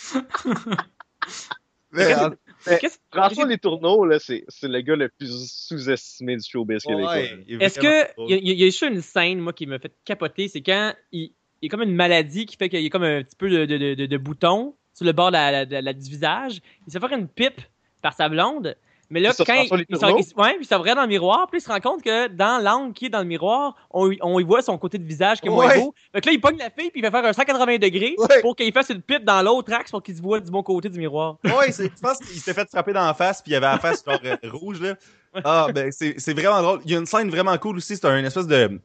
[1.93, 2.29] Mais, Qu'est-ce- en-
[2.67, 6.83] Mais Qu'est-ce- François Les Tourneaux, là, c'est c'est le gars le plus sous-estimé du showbiz
[6.83, 7.13] québécois.
[7.13, 9.53] ouais, il est Est-ce que il y, a- il y a juste une scène moi
[9.53, 12.67] qui m'a fait capoter, c'est quand il, il y a comme une maladie qui fait
[12.67, 15.27] qu'il y a comme un petit peu de, de, de, de boutons sur le bord
[15.27, 16.59] de la, de la- du visage.
[16.85, 17.61] Il se fait faire une pipe
[18.01, 18.75] par sa blonde.
[19.09, 19.95] Mais là, quand il, il,
[20.37, 23.09] ouais, il dans le miroir, puis il se rend compte que dans l'angle qui est
[23.09, 25.65] dans le miroir, on, y- on y voit son côté de visage qui est moins
[25.69, 25.79] Ouais.
[25.79, 25.93] beau.
[26.11, 28.41] Fait que là, il pogne la fille, puis il va faire un 180 degrés Ouais.
[28.41, 30.89] pour qu'il fasse une pipe dans l'autre axe pour qu'il se voit du bon côté
[30.89, 31.37] du miroir.
[31.45, 33.79] Ouais, c'est- je pense qu'il s'était fait frapper dans la face, puis il avait la
[33.79, 34.95] face genre euh, rouge, là.
[35.45, 36.81] Ah, ben, c'est vraiment drôle.
[36.83, 38.77] Il y a une scène vraiment cool aussi, c'est un espèce de.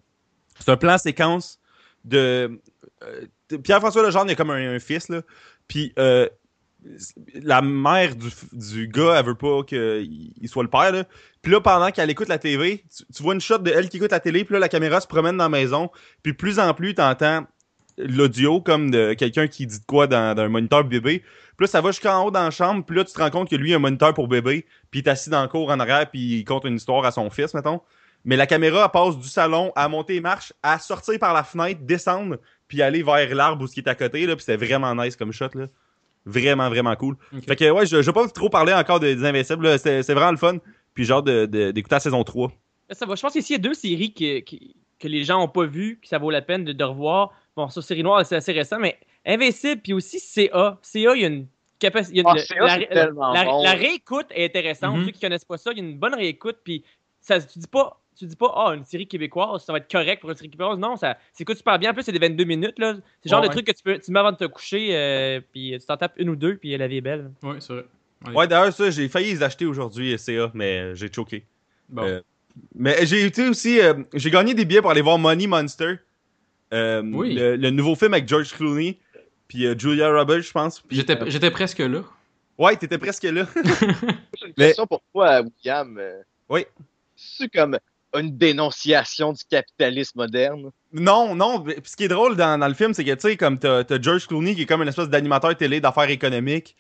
[0.61, 1.59] C'est un plan séquence
[2.05, 2.61] de.
[3.03, 5.23] euh, de- Pierre-François Legendre, il a comme un, un fils, là.
[5.67, 6.29] Puis euh,
[7.35, 11.05] la mère du, gars, elle veut pas qu'il il soit le père, là.
[11.43, 14.13] Puis là, pendant qu'elle écoute la TV, tu, vois une shot de elle qui écoute
[14.13, 15.91] la télé, puis là, la caméra se promène dans la maison,
[16.23, 17.47] puis plus en plus, t'entends
[17.99, 21.21] l'audio comme de quelqu'un qui dit de quoi dans, un moniteur bébé.
[21.57, 23.51] Puis là, ça va jusqu'en haut dans la chambre, puis là, tu te rends compte
[23.51, 25.81] que lui, a un moniteur pour bébé, puis il est assis dans le cour en
[25.81, 27.81] arrière, puis il compte une histoire à son fils, mettons.
[28.25, 31.43] Mais la caméra, elle passe du salon à monter les marches, à sortir par la
[31.43, 34.65] fenêtre, descendre, puis aller vers l'arbre où ce qui est à côté, là, puis c'était
[34.65, 35.67] vraiment nice comme shot, là.
[36.25, 37.17] Vraiment, vraiment cool.
[37.47, 39.79] Fait que, ouais, je, je vais pas trop parler encore de- des Invincibles.
[39.79, 40.59] C'est c'est vraiment le fun.
[40.95, 42.53] Puis genre de- de- d'écouter la saison 3.
[42.91, 43.15] Ça va.
[43.15, 44.57] Je pense qu'ici, il y a deux séries que, que,
[44.99, 47.33] que les gens n'ont pas vues, que ça vaut la peine de, de revoir.
[47.57, 50.79] Bon, ça, Série Noire, c'est assez récent, mais Invincible, puis aussi CA.
[50.83, 51.47] CA, il y a une
[51.79, 52.23] capacité.
[52.25, 53.63] Ah, CA, c'est tellement la, bon.
[53.63, 54.97] la réécoute est intéressante.
[54.99, 55.05] Mhm.
[55.07, 56.85] Ceux qui connaissent pas ça, il y a une bonne réécoute, puis
[57.21, 57.99] ça, tu dis pas.
[58.23, 60.79] Tu dis pas, ah, une série québécoise, ça va être correct pour une série québécoise.
[60.79, 61.91] Non, ça s'écoute super bien.
[61.91, 62.79] En plus, c'est des 22 minutes.
[62.79, 62.95] là.
[62.95, 64.91] C'est le genre Ouais, de truc que tu peux tu mets avant de te coucher,
[64.97, 67.33] euh, puis tu t'en tapes une ou deux, puis la vie est belle.
[67.43, 67.85] Ouais, c'est vrai.
[68.29, 68.33] Ouais.
[68.35, 71.45] Ouais, d'ailleurs, ça, j'ai failli les acheter aujourd'hui, CA, mais j'ai choqué.
[71.89, 72.03] Bon.
[72.05, 72.21] Euh,
[72.77, 73.81] Mais j'ai été aussi.
[73.81, 75.97] euh, j'ai gagné des billets pour aller voir Money Monster.
[76.73, 77.35] Euh, Oui.
[77.35, 78.99] le, le nouveau film avec George Clooney.
[79.49, 80.83] Puis euh, Julia Roberts, je pense.
[80.91, 82.03] J'étais euh, j'étais presque là.
[82.59, 83.47] ouais, t'étais presque là.
[83.57, 83.87] J'ai
[84.47, 86.01] une Mais- question pour toi, William.
[86.49, 86.65] Oui.
[87.17, 87.79] C'est comme
[88.15, 90.71] une dénonciation du capitalisme moderne.
[90.93, 91.65] non, non.
[91.85, 94.01] ce qui est drôle dans, dans le film, c'est que, tu sais, comme t'as t'as
[94.01, 96.77] George Clooney qui est comme une espèce d'animateur télé d'affaires économiques.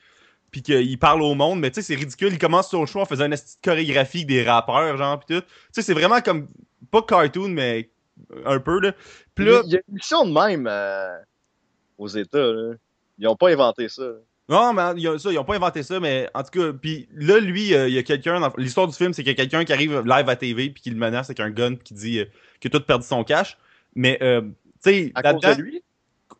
[0.51, 2.33] Puis qu'il parle au monde, mais tu sais, c'est ridicule.
[2.35, 5.41] Il commence son show en faisant une chorégraphie des rappeurs, genre, pis tout.
[5.41, 6.49] Tu sais, c'est vraiment comme.
[6.91, 7.91] Pas cartoon, mais
[8.45, 8.93] un peu, là.
[9.35, 11.17] Puis Il y a- là, il y a une émission de même euh,
[11.97, 12.53] aux États.
[12.53, 12.75] Là.
[13.17, 14.03] Ils ont pas inventé ça.
[14.49, 17.09] Non, mais ils ont, ça, ils ont pas inventé ça, mais en tout cas, puis
[17.15, 19.37] là, lui, euh, il y a quelqu'un, dans- l'histoire du film, c'est qu'il y a
[19.37, 21.95] quelqu'un qui arrive live à TV puis qui le menace avec un gun puis qui
[21.95, 22.25] dit euh,
[22.61, 23.57] que tout perdu son cash.
[23.95, 24.51] Mais, euh, tu
[24.91, 25.83] sais, À cause de lui?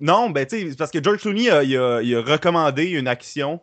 [0.01, 3.61] Non, ben tu sais, parce que George Clooney il a, il a recommandé une action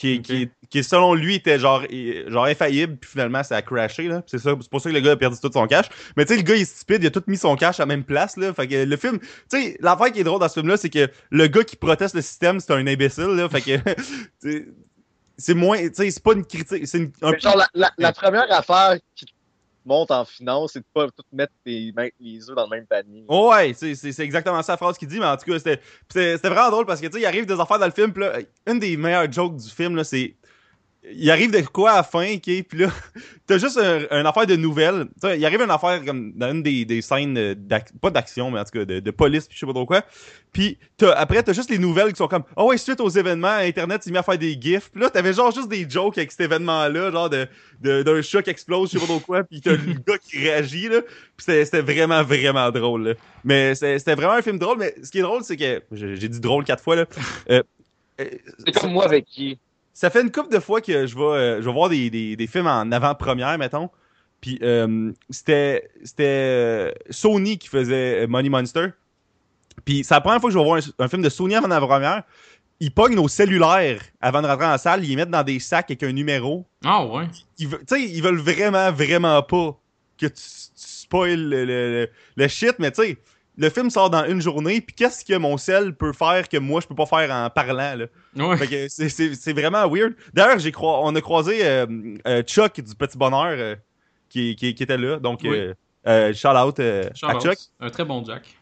[0.00, 1.82] qui, qui, qui, selon lui était genre,
[2.26, 4.22] genre infaillible, puis finalement ça a crashé là.
[4.26, 5.84] C'est ça, c'est pour ça que le gars a perdu tout son cash.
[6.16, 7.82] Mais tu sais, le gars il est stupide, il a tout mis son cash à
[7.82, 8.54] la même place là.
[8.54, 10.88] Fait que le film, tu sais, l'affaire qui est drôle dans ce film là, c'est
[10.88, 13.46] que le gars qui proteste le système, c'est un imbécile là.
[13.50, 13.76] Fait que
[15.36, 18.12] c'est moins, tu sais, c'est pas une critique, c'est une- un genre, la, la, la
[18.14, 19.32] première affaire qui te
[19.84, 21.92] monte en finance, c'est de pas tout mettre les
[22.48, 23.24] œufs dans le même panier.
[23.28, 26.70] Oh ouais, c'est exactement ça la phrase qu'il dit, mais en tout cas, c'était vraiment
[26.70, 28.78] drôle parce que, tu sais, il arrive des affaires dans le film, pis là, une
[28.78, 30.36] des meilleures jokes du film, là, c'est.
[31.02, 32.42] Il arrive de quoi à la fin, ok?
[32.42, 32.88] Puis là,
[33.46, 35.06] t'as juste un, une affaire de nouvelles.
[35.14, 37.56] Tu sais, il arrive une affaire comme dans une des, des scènes,
[38.02, 40.02] pas d'action, mais en tout cas de, de police, puis je sais pas trop quoi.
[40.52, 43.48] Puis t'as- après, t'as juste les nouvelles qui sont comme, oh ouais, suite aux événements,
[43.48, 44.90] Internet s'est mis à faire des gifs.
[44.90, 47.48] Puis là, t'avais genre juste des jokes avec cet événement-là, genre de
[47.80, 50.36] de- d'un chat qui explose, je sais pas trop quoi, puis t'as le gars qui
[50.38, 51.00] réagit, là.
[51.00, 53.14] Puis c'était c'était vraiment, vraiment drôle, là.
[53.42, 55.82] Mais c'était vraiment un film drôle, mais ce qui est drôle, c'est que.
[55.92, 57.06] J'ai j'ai dit drôle quatre fois, là.
[57.48, 57.62] Euh,
[58.20, 58.24] euh,
[58.66, 59.58] C'est comme moi avec qui?
[60.00, 62.34] Ça fait une couple de fois que je vais, euh, je vais voir des, des,
[62.34, 63.90] des films en avant-première, mettons.
[64.40, 68.86] Puis euh, c'était c'était euh, Sony qui faisait Money Monster.
[69.84, 71.70] Puis c'est la première fois que je vais voir un, un film de Sony en
[71.70, 72.22] avant-première.
[72.80, 75.90] Ils pognent nos cellulaires avant de rentrer en salle, ils les mettent dans des sacs
[75.90, 76.64] avec un numéro.
[76.82, 77.24] Ah ouais.
[77.58, 79.78] Ils, tu sais, ils veulent vraiment, vraiment pas
[80.16, 83.18] que tu, tu spoil le, le, le- le shit, mais tu sais,
[83.56, 86.80] le film sort dans une journée, puis qu'est-ce que mon sel peut faire que moi
[86.80, 88.06] je peux pas faire en parlant, là?
[88.36, 88.56] Ouais.
[88.56, 90.14] Fait que c'est- c'est c'est vraiment weird.
[90.32, 91.86] D'ailleurs, j'ai croi- on a croisé euh,
[92.26, 93.76] euh, Chuck du Petit Bonheur euh,
[94.28, 95.18] qui, qui, qui était là.
[95.18, 95.50] Donc, Oui.
[95.50, 95.74] euh,
[96.06, 97.58] euh, shout out euh, à Chuck.
[97.80, 98.56] Un très bon Jack.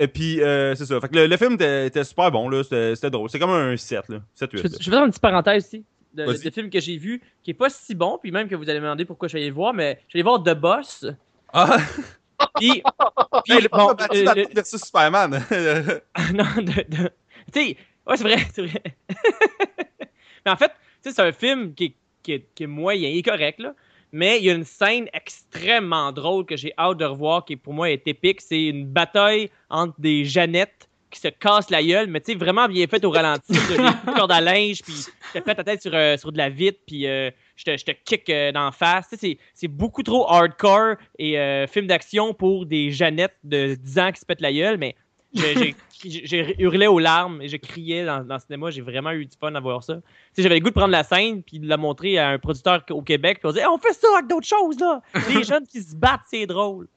[0.00, 1.00] Et puis, euh, c'est ça.
[1.00, 2.48] Fait que le, le film était, super bon.
[2.48, 2.62] là.
[2.62, 3.28] C'était c'était drôle.
[3.30, 4.08] C'est comme un 7.
[4.08, 4.18] Là.
[4.32, 4.62] 7 Je 8.
[4.62, 7.50] vais je vais faire une petite parenthèse ici de, de films que j'ai vu qui
[7.50, 9.48] est pas si bon, puis même que vous allez me demander pourquoi je suis allé
[9.48, 11.04] le voir, mais je suis allé voir The Boss.
[11.52, 11.78] Ah,
[12.56, 12.82] Puis,
[13.44, 15.30] puis bon, euh, le- versus Superman.
[16.34, 17.12] non, de, de-
[17.52, 18.82] tu sais, ouais, c'est vrai, c'est vrai.
[20.44, 20.72] mais en fait,
[21.02, 23.74] c'est un film qui est, qui qui est moyen, il est correct, là.
[24.10, 27.74] Mais il y a une scène extrêmement drôle que j'ai hâte de revoir, qui pour
[27.74, 28.40] moi est épique.
[28.40, 32.66] C'est une bataille entre des Jeannettes qui se cassent la gueule, mais tu sais, vraiment
[32.68, 33.54] bien faite au ralenti.
[33.54, 34.94] J'ai à linge, puis
[35.34, 37.76] je te fais ta tête sur, euh, sur de la vitre, puis euh, je, te,
[37.76, 39.08] je te kick euh, d'en face.
[39.08, 43.74] Tu sais, c'est- c'est beaucoup trop hardcore et euh, film d'action pour des Jeannettes de
[43.74, 44.94] 10 ans qui se pètent la gueule, mais
[45.34, 48.70] j'ai- hurlé aux larmes et je criais dans, dans le cinéma.
[48.70, 49.94] J'ai vraiment eu du fun à voir ça.
[49.96, 50.00] Tu
[50.34, 52.82] sais, J'avais le goût de prendre la scène puis de la montrer à un producteur
[52.90, 53.38] au Québec.
[53.40, 55.02] Puis on dit Hey, on fait ça avec d'autres choses là.
[55.28, 56.88] Les jeunes qui se battent, c'est drôle.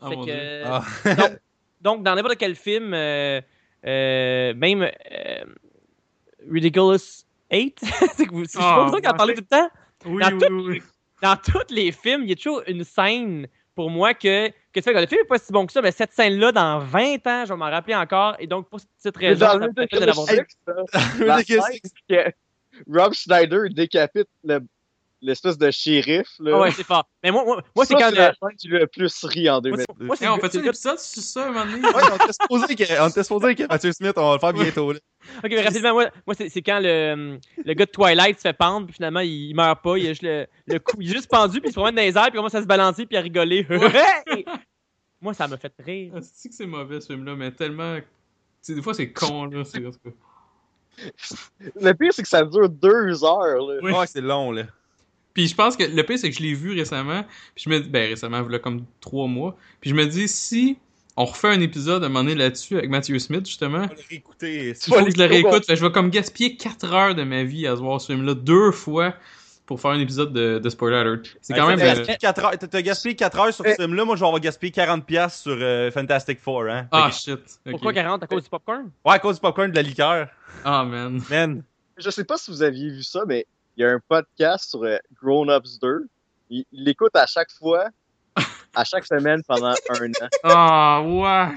[0.00, 0.34] Ah, Fait mon que, Dieu.
[0.36, 1.14] euh, Ah.
[1.14, 1.38] donc,
[1.80, 3.40] donc, dans n'importe quel film, euh,
[3.86, 5.44] euh, même euh,
[6.50, 7.78] Ridiculous 8,
[8.16, 9.16] c'est que vous- c'est Ah, pas ça qu'en ouais.
[9.16, 9.70] parlez tout le temps.
[10.06, 10.82] Oui, dans oui, tout- oui.
[11.22, 14.82] Dans tous les films, il y a toujours une scène pour moi que, que tu
[14.82, 17.44] fais, le film est pas si bon que ça, mais cette scène-là, dans 20 ans,
[17.44, 18.36] je vais m'en rappeler encore.
[18.38, 19.86] Et donc, pour cette raison, ça me fait
[22.88, 24.60] Rob Schneider décapite le-
[25.22, 26.26] l'espèce de shérif.
[26.38, 26.52] Là.
[26.54, 27.04] Ah ouais, c'est fort.
[27.22, 28.10] Mais moi, moi, moi c'est Ça, quand.
[28.16, 29.80] la le- scène qui lui a le plus ri en moi, 2000.
[29.80, 31.86] c'est- moi, c'est Hey, on le- fait c'est un épisode sur ça un moment donné?
[31.86, 34.52] Ouais, on était supposé que, on était supposé avec Mathieu Smith, on va le faire
[34.52, 34.92] bientôt.
[34.92, 34.98] Là.
[35.44, 38.52] Ok, mais rapidement, moi, moi c'est, c'est quand le, le gars de Twilight se fait
[38.56, 41.14] pendre, puis finalement, il, il meurt pas, il a juste le, le coup, il est
[41.14, 43.04] juste pendu, puis il se promène dans les airs, puis il commence à se balancer,
[43.04, 43.66] puis à rigoler.
[44.28, 44.44] Hey!
[45.20, 46.12] moi, ça m'a fait rire.
[46.16, 47.96] Ah, C'est que c'est mauvais ce film-là, mais tellement.
[47.98, 48.04] Tu
[48.62, 49.62] sais, des fois c'est con là.
[49.64, 49.82] c'est-.
[51.80, 53.66] Le pire, c'est que ça dure deux heures.
[53.66, 53.78] Là.
[53.82, 53.92] Oui.
[53.92, 54.64] Ouais, c'est long, là.
[55.34, 57.24] Puis je pense que le pire, c'est que je l'ai vu récemment.
[57.54, 59.56] Puis je me dis, ben récemment, il y a comme trois mois.
[59.80, 60.78] Puis je me dis, si
[61.16, 64.68] on refait un épisode à un moment donné là-dessus avec Matthew Smith, justement, le réécouter.
[64.70, 65.66] il faut que je le réécoute.
[65.66, 68.34] Fait je vais comme gaspiller 4 heures de ma vie à se voir ce film-là
[68.34, 69.14] deux fois
[69.66, 71.36] pour faire un épisode de, de Spoiler Alert.
[71.42, 71.78] C'est quand même.
[71.78, 74.04] T'as euh, gaspillé quatre heures- t'as gaspillé 4 heures sur ce film-là.
[74.04, 76.64] Moi, je vais avoir gaspillé 40$ sur euh, Fantastic Four.
[76.68, 76.88] Hein.
[76.90, 77.38] Ah shit.
[77.70, 78.90] Pourquoi 40 à cause du popcorn?
[79.04, 80.28] Ouais, à cause du popcorn de la liqueur.
[80.64, 81.22] Ah man.
[81.30, 81.62] Man.
[81.98, 83.46] Je sais pas si vous aviez vu ça, mais
[83.80, 86.06] il y a un podcast sur euh, Grown Ups 2.
[86.50, 87.88] Il l'écoute à chaque fois,
[88.74, 90.28] à chaque semaine pendant un an.
[90.44, 91.54] Ah.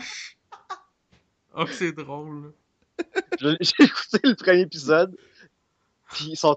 [1.53, 2.53] Oh, que c'est drôle.
[3.41, 5.17] J'ai écouté le premier épisode,
[6.13, 6.55] puis ils sont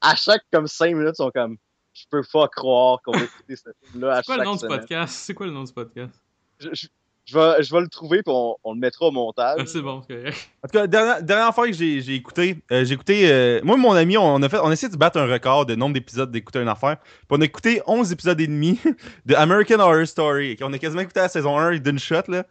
[0.00, 1.56] à chaque comme 5 minutes, ils sont comme
[1.94, 4.56] je peux pas croire qu'on va écouter ce film-là à C'est quoi chaque le nom
[4.56, 5.14] du podcast?
[5.14, 6.14] C'est quoi le nom du podcast?
[6.60, 6.86] Je, je-
[7.28, 9.58] je vais, je vais le trouver puis on, on le mettra au montage.
[9.60, 10.50] Ah, c'est bon, c'est correct.
[10.64, 13.30] En tout cas, dernière, dernière fois que j'ai j'ai écouté, euh, j'ai écouté.
[13.30, 15.66] euh, moi et mon ami, on a fait, on a essayé de battre un record
[15.66, 16.96] de nombre d'épisodes d'écouter une affaire.
[17.00, 18.80] Puis on a écouté 11 épisodes et demi
[19.26, 20.56] de American Horror Story.
[20.62, 22.44] On a quasiment écouté la saison 1 d'une shot, là.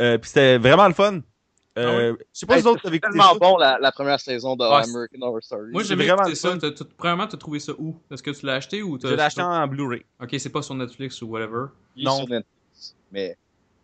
[0.00, 1.20] Euh, puis c'était vraiment le fun.
[1.78, 3.38] Euh, Je sais pas Hey, c'est avez écouté tellement ça.
[3.38, 5.72] bon la, la première saison de Ah, American Horror Story.
[5.72, 6.56] Moi, j'ai vraiment ça.
[6.58, 8.00] T'as- t'as- Premièrement, t'as trouvé ça où?
[8.10, 9.08] Est-ce que tu l'as acheté ou t'as.
[9.10, 10.02] Je l'ai acheté en Blu-ray.
[10.22, 11.66] Ok, c'est pas sur Netflix ou whatever.
[11.94, 12.16] Il non.
[12.16, 13.36] sur Netflix, mais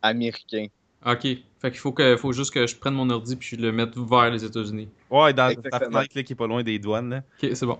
[0.02, 0.66] américain.
[1.06, 1.22] Ok.
[1.22, 3.96] Fait qu'il faut, que, faut juste que je prenne mon ordi puis je le mette
[3.96, 4.88] vers les États-Unis.
[5.10, 7.10] Ouais, dans ta fenêtre là, qui est pas loin des douanes.
[7.10, 7.22] Là.
[7.42, 7.78] Ok, c'est bon.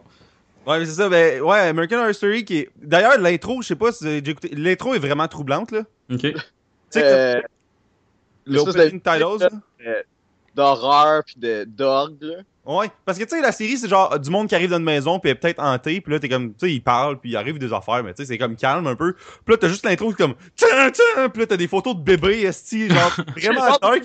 [0.67, 1.09] Ouais, mais c'est ça.
[1.09, 2.71] Ben, ouais, American Horror Story qui est.
[2.81, 4.55] D'ailleurs, l'intro, je sais pas si déjà écouté.
[4.55, 5.81] L'intro est vraiment troublante, là.
[6.11, 6.21] Ok.
[6.21, 6.35] Tu
[6.91, 7.41] sais, Euh,
[8.45, 9.51] le espèce opening de- titles,
[9.85, 10.03] là.
[10.55, 12.45] D'horreur puis de d'orgue.
[12.65, 14.85] Ouais, parce que tu sais, la série, c'est genre du monde qui arrive dans une
[14.85, 17.37] maison, puis est peut-être hanté, puis là, t'es comme, tu sais, il parle, puis il
[17.37, 19.15] arrive des affaires, mais tu sais, c'est comme calme un peu.
[19.15, 22.43] Puis là, t'as juste l'intro, comme, tiens, tiens, puis là, t'as des photos de bébés,
[22.43, 24.05] esti, genre, vraiment dark.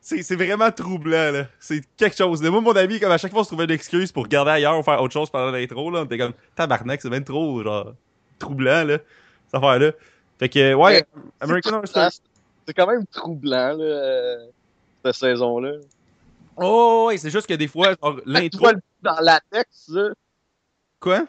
[0.00, 1.46] C'est c'est vraiment troublant, là.
[1.60, 2.42] C'est quelque chose.
[2.42, 4.78] Moi, mon ami, comme à chaque fois, on se trouvait une excuse pour regarder ailleurs
[4.78, 6.00] ou faire autre chose pendant l'intro, là.
[6.00, 7.94] On était comme, tabarnak, c'est même trop, genre,
[8.38, 8.98] troublant, là,
[9.46, 9.92] cette affaire-là.
[10.38, 11.04] Fait que, ouais,
[11.40, 12.20] American Horror Story.
[12.66, 14.36] C'est quand même troublant, là, euh,
[15.12, 15.72] cette saison-là.
[16.56, 18.58] Oh, ouais, c'est juste que des fois, tu l'intro.
[18.60, 19.40] vois le dos dans la
[19.88, 20.08] là.
[21.00, 21.26] Quoi?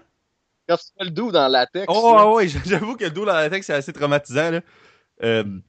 [0.70, 1.86] Quand tu vois le dos dans la latex.
[1.90, 4.62] Oh, là, ouais, ouais, j'avoue que le dos dans la tête, c'est assez traumatisant, là.
[5.24, 5.62] Euh, tu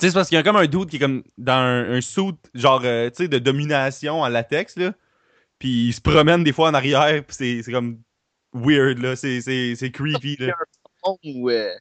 [0.00, 2.00] sais, c'est parce qu'il y a comme un dude qui est comme dans un, un
[2.00, 4.92] suit, genre, euh, tu sais, de domination en latex, là.
[5.58, 8.00] Puis il se promène des fois en arrière, puis c'est- c'est comme
[8.52, 9.16] weird, là.
[9.16, 10.52] C'est- creepy, là.
[11.24, 11.72] ou euh,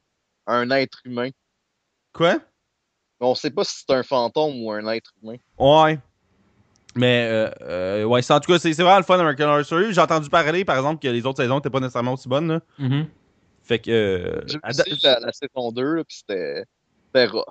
[0.47, 1.29] un être humain.
[2.13, 2.39] Quoi?
[3.21, 5.37] Mais on sait pas si c'est un fantôme ou un être humain.
[5.57, 5.99] Ouais.
[6.95, 9.65] Mais, euh, euh, ouais, c'est- en tout cas, c'est c'est vraiment le fun American Horror
[9.65, 9.93] Story.
[9.93, 12.59] J'ai entendu parler, par exemple, que les autres saisons n'étaient pas nécessairement aussi bonnes, là.
[12.77, 13.07] Mhm.
[13.63, 13.91] Fait que.
[13.91, 14.59] euh, J'ai
[15.03, 16.63] la, la saison 2, là, pis c'était
[17.07, 17.43] c'était rough.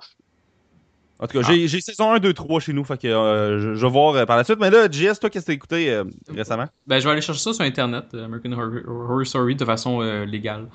[1.17, 2.83] En tout cas, j'ai- j'ai saison 1, 2, 3 chez nous.
[2.83, 4.59] Fait que euh, je, je vais voir euh, par la suite.
[4.59, 6.65] Mais là, JS, toi, qu'est-ce que t'as écouté euh, récemment?
[6.87, 10.67] Ben, je vais aller chercher ça sur Internet, American Horror, Horror Story, de façon légale.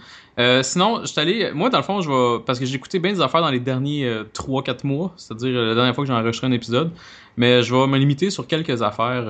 [0.62, 1.53] Sinon, je suis allé.
[1.53, 2.42] Moi, dans le fond, je vais.
[2.46, 5.74] Parce que j'ai écouté bien des affaires dans les derniers euh, 3-4 mois, c'est-à-dire la
[5.74, 6.90] dernière fois que j'ai enregistré un épisode.
[7.37, 9.24] Mais je vais me limiter sur quelques affaires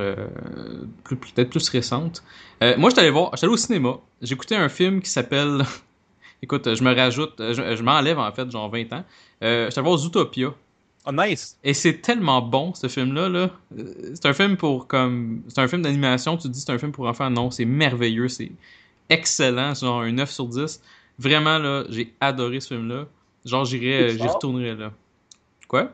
[1.04, 2.22] peut-être plus récentes.
[2.60, 3.30] Moi, je suis allé voir.
[3.32, 3.96] Je suis allé au cinéma.
[4.22, 5.62] J'ai écouté un film qui s'appelle.
[6.42, 7.34] Écoute, je me rajoute.
[7.38, 9.04] Je, je m'enlève, en fait, genre 20 ans.
[9.44, 10.48] Euh, je suis allé voir Zootopia.
[11.06, 11.58] Oh, nice!
[11.64, 13.28] Et c'est tellement bon, ce film-là.
[13.28, 13.50] Là.
[13.78, 15.42] Euh, C'est un film pour comme.
[15.48, 17.30] C'est un film d'animation, tu te dis c'est un film pour enfants.
[17.30, 18.52] Non, c'est merveilleux, c'est
[19.08, 20.82] excellent, c'est genre un 9 sur 10.
[21.18, 23.06] Vraiment, là, j'ai adoré ce film-là.
[23.46, 24.34] Genre, j'irais, Il j'y sort?
[24.34, 24.92] retournerais là.
[25.68, 25.92] Quoi?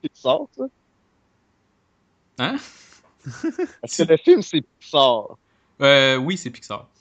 [0.00, 0.68] Pixar, ça?
[2.38, 2.58] Hein?
[3.80, 5.38] Parce que le film, c'est Pixar.
[5.80, 6.91] Euh, oui, c'est Pixar.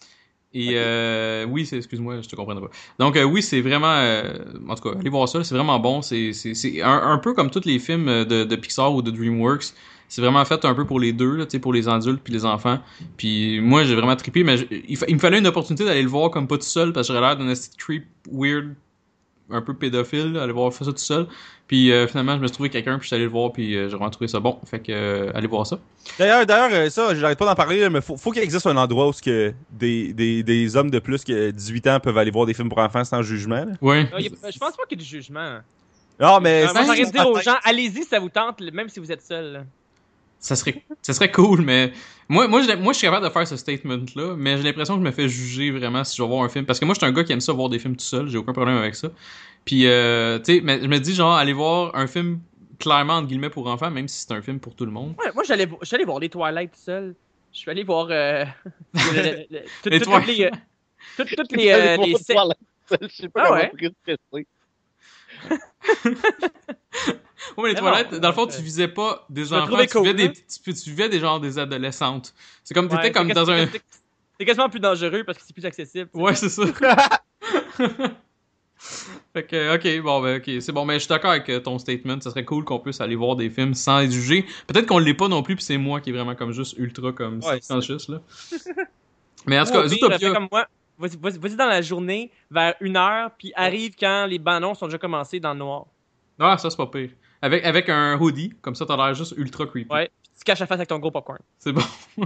[0.54, 2.70] Et euh, oui, c'est, excuse-moi, je te comprends pas.
[3.00, 4.34] Donc euh, oui, c'est vraiment, euh,
[4.68, 6.02] en tout cas, allez voir ça, c'est vraiment bon.
[6.02, 9.12] C'est, c'est, c'est un, un peu comme tous les films de, de Pixar ou de
[9.12, 9.74] DreamWorks.
[10.10, 12.34] C'est vraiment fait un peu pour les deux, là, tu sais, pour les adultes puis
[12.34, 12.80] les enfants.
[13.16, 16.30] Puis moi, j'ai vraiment trippé, mais je- il, me fallait une opportunité d'aller le voir
[16.32, 18.76] comme pas tout seul parce que j'aurais l'air d'un creep weird,
[19.52, 21.28] un peu pédophile, aller voir faire ça tout seul.
[21.68, 23.76] Puis euh, finalement, je me suis trouvé quelqu'un puis je suis allé le voir puis
[23.76, 24.60] euh, j'ai vraiment trouvé ça bon.
[24.66, 25.80] Fait que euh, allez voir ça.
[26.20, 28.76] D'ailleurs, d'ailleurs, euh, ça, j'arrête pas d'en parler, là, mais faut, faut qu'il existe un
[28.78, 32.32] endroit où ce que des, des, des hommes de plus que 18 ans peuvent aller
[32.32, 33.66] voir des films pour enfants sans jugement.
[33.66, 33.72] là.
[34.14, 35.60] A- je pense pas qu'il y ait du jugement.
[36.20, 36.64] Non, mais.
[36.64, 39.12] Euh, moi, j'aurais de dire aux gens, allez-y si ça vous tente, même si vous
[39.12, 39.66] êtes seul.
[40.42, 41.94] Ça serait ça serait cool mais
[42.28, 44.96] moi moi je, moi je suis capable de faire ce statement là mais j'ai l'impression
[44.96, 46.94] que je me fais juger vraiment si je vais voir un film parce que moi
[46.96, 48.78] je suis un gars qui aime ça voir des films tout seul j'ai aucun problème
[48.78, 49.10] avec ça
[49.66, 52.40] puis euh, tu sais mais je me dis genre aller voir un film
[52.80, 55.32] clairement entre guillemets pour enfants même si c'est un film pour tout le monde Ouais,
[55.36, 57.16] moi, j'allais vo- je suis allé voir les Twilight tout seul.
[57.54, 58.44] Je suis allé voir euh,
[58.94, 60.28] le- le- le- tout- Les toutes Twilight.
[60.28, 60.50] les, euh,
[61.18, 61.98] toutes, toutes les, euh,
[63.02, 63.72] Je sais pas Ah comment ouais?
[65.50, 66.14] Ouais
[67.58, 70.00] mais les Mais toilettes non, dans le fond euh, tu visais pas des enfants tu
[70.00, 70.34] visais des hein.
[70.64, 73.82] tu, des genre des adolescentes c'est comme t'étais Ouais, comme dans un c'est-
[74.46, 76.10] quasiment plus dangereux parce que c'est plus accessible.
[76.16, 76.64] Ouais, c'est ça.
[79.34, 81.78] fait que, ok, bon, ben, ok, c'est bon, mais je suis d'accord avec euh, ton
[81.78, 82.20] statement.
[82.22, 84.46] Ça serait cool qu'on puisse aller voir des films sans les juger.
[84.66, 87.12] Peut-être qu'on l'est pas non plus, puis c'est moi qui est vraiment comme juste ultra
[87.12, 88.20] comme Ouais, c'est- là.
[89.46, 90.32] mais en tout cas, pire, Zootopia.
[90.34, 90.68] comme moi.
[91.02, 95.40] Vas-y dans la journée, vers une heure, puis arrive quand les bannons sont déjà commencés
[95.40, 95.86] dans le noir.
[96.40, 97.10] Ah, ça, c'est pas pire.
[97.42, 99.92] Avec, avec un hoodie, comme ça, t'as l'air juste ultra creepy.
[99.92, 100.10] Ouais.
[100.24, 101.40] Puis tu caches la face avec ton gros popcorn.
[101.60, 101.82] C'est bon.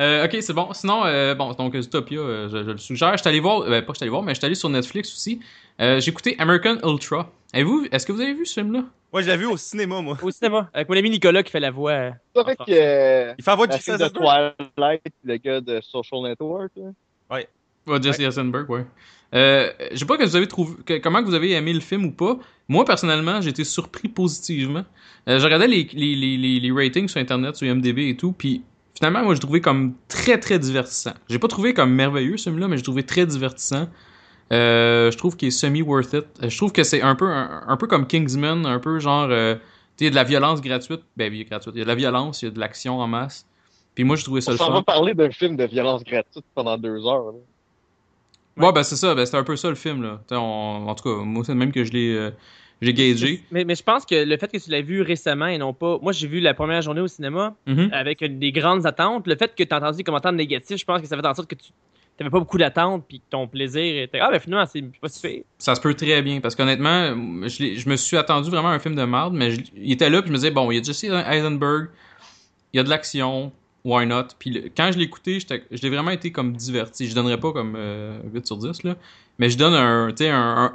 [0.00, 0.72] Euh, ok, c'est bon.
[0.72, 3.12] Sinon, euh, bon, donc Zootopia, euh, je, je le suggère.
[3.12, 4.54] Je suis allé voir, euh, pas que je suis allé voir, mais je suis allé
[4.54, 5.40] sur Netflix aussi.
[5.80, 7.30] Euh, J'ai écouté American Ultra.
[7.52, 8.84] Avez-vous, est-ce que vous avez vu ce film-là?
[9.12, 10.16] Ouais, je l'ai vu au cinéma, moi.
[10.22, 12.12] Au cinéma, avec mon ami Nicolas qui fait la voix.
[12.34, 14.08] C'est vrai en que Il fait la voix Jesse fille de.
[14.08, 16.90] Twilight, le gars de Social Network, là.
[17.30, 17.48] Ouais,
[18.02, 18.86] Jesse Eisenberg, ouais.
[19.34, 21.80] Euh, je sais pas que vous avez trouvé, que- comment que vous avez aimé le
[21.80, 22.36] film ou pas.
[22.68, 24.84] Moi, personnellement, j'ai été surpris positivement.
[25.28, 28.32] Euh, je regardais les, les, les, les, les ratings sur Internet, sur IMDb et tout,
[28.32, 28.62] puis
[28.94, 31.12] finalement, moi, j'ai trouvé comme très, très divertissant.
[31.30, 33.88] J'ai pas trouvé comme merveilleux, ce film-là, mais j'ai trouvé très divertissant.
[34.52, 36.24] Euh, je trouve qu'il est semi-worth it.
[36.42, 39.28] Euh, Je trouve que c'est un peu, un, un peu comme Kingsman, un peu genre...
[39.30, 39.54] euh,
[40.00, 41.00] il y a de la violence gratuite.
[41.16, 41.74] Ben, gratuite.
[41.76, 43.46] Il y a de la violence, il y a de l'action en masse.
[43.94, 44.70] Puis moi, j'ai trouvé ça On le fun.
[44.72, 47.26] va parler d'un film de violence gratuite pendant deux heures.
[47.26, 47.32] là.
[48.56, 50.20] Ouais, ben c'est ça, ben, c'est un peu ça le film, là.
[50.32, 52.30] On- En tout cas, moi, c'est même que je l'ai euh,
[52.82, 53.42] j'ai gagé.
[53.50, 55.98] Mais, mais je pense que le fait que tu l'as vu récemment et non pas.
[56.02, 57.90] Moi, j'ai vu la première journée au cinéma Mhm.
[57.92, 59.26] avec des grandes attentes.
[59.26, 61.34] Le fait que tu as entendu des commentaires négatifs, je pense que ça fait en
[61.34, 61.70] sorte que tu
[62.20, 64.18] n'avais pas beaucoup d'attentes puis que ton plaisir était.
[64.20, 65.44] Ah, ben finalement, c'est pas si.
[65.58, 67.14] Ça se peut très bien, parce qu'honnêtement,
[67.48, 70.10] je, je me suis attendu vraiment à un film de merde, mais je- il était
[70.10, 71.88] là, puis je me disais, bon, il y a Jesse Eisenberg,
[72.72, 73.52] il y a de l'action,
[73.84, 74.28] why not?
[74.38, 77.08] Puis le- quand je l'ai écouté, je l'ai vraiment été comme diverti.
[77.08, 78.96] Je donnerais pas comme euh, 8 sur 10, là,
[79.38, 80.72] mais je donne un, un, un,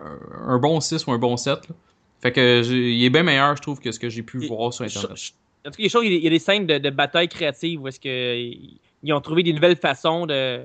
[0.48, 1.70] un bon 6 ou un bon 7.
[1.70, 1.76] là.
[2.22, 4.86] Fait que il est bien meilleur, je trouve, que ce que j'ai pu voir sur
[4.86, 5.12] Internet.
[5.16, 5.32] je-
[5.68, 6.40] En tout cas, il y a des choses- il y a- il y a des
[6.40, 10.26] scènes de, de bataille créatives où est-ce que ils ils ont trouvé des nouvelles façons
[10.26, 10.64] de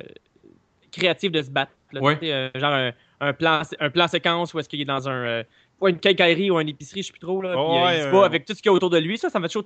[0.90, 1.72] créatives de se battre.
[1.92, 2.00] là.
[2.00, 2.18] Ouais.
[2.22, 5.42] Euh, genre un, un plan, un plan séquence où est-ce qu'il est dans un euh,
[5.82, 7.50] pas une quincaillerie ou une épicerie, je sais plus trop là.
[7.50, 9.18] puis, euh, Ouais, il se bat avec tout ce qu'il y a autour de lui,
[9.18, 9.64] ça, ça m'a toujours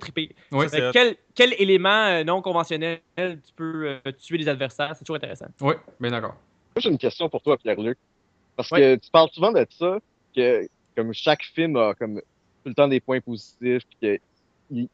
[0.69, 0.91] c'est Fait que hot.
[0.91, 5.47] quel, quel élément euh, non conventionnel tu peux euh, tuer les adversaires, c'est toujours intéressant.
[5.61, 6.33] oui, bien d'accord.
[6.33, 7.97] Moi, j'ai une question pour toi, Pierre-Luc.
[8.55, 8.79] Parce Ouais.
[8.81, 9.99] que tu parles souvent de ça,
[10.35, 14.19] que comme chaque film a comme tout le temps des points positifs, puis que
[14.71, 14.87] il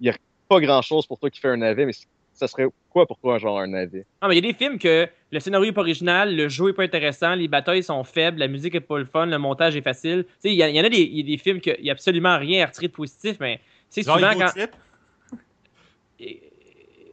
[0.00, 0.16] n'y a
[0.48, 3.38] pas grand-chose pour toi qui fait un navet, mais c- ça serait quoi pour toi,
[3.38, 4.04] genre, un navet?
[4.20, 6.68] Ah, mais il y a des films que le scénario est pas original, le jeu
[6.70, 9.76] est pas intéressant, les batailles sont faibles, la musique est pas le fun, le montage
[9.76, 10.24] est facile.
[10.24, 11.92] Tu sais, il y, en a des, il y a des films qu'il y a
[11.92, 14.52] absolument rien à retirer de positif, mais c'est souvent quand.
[16.20, 16.42] Et-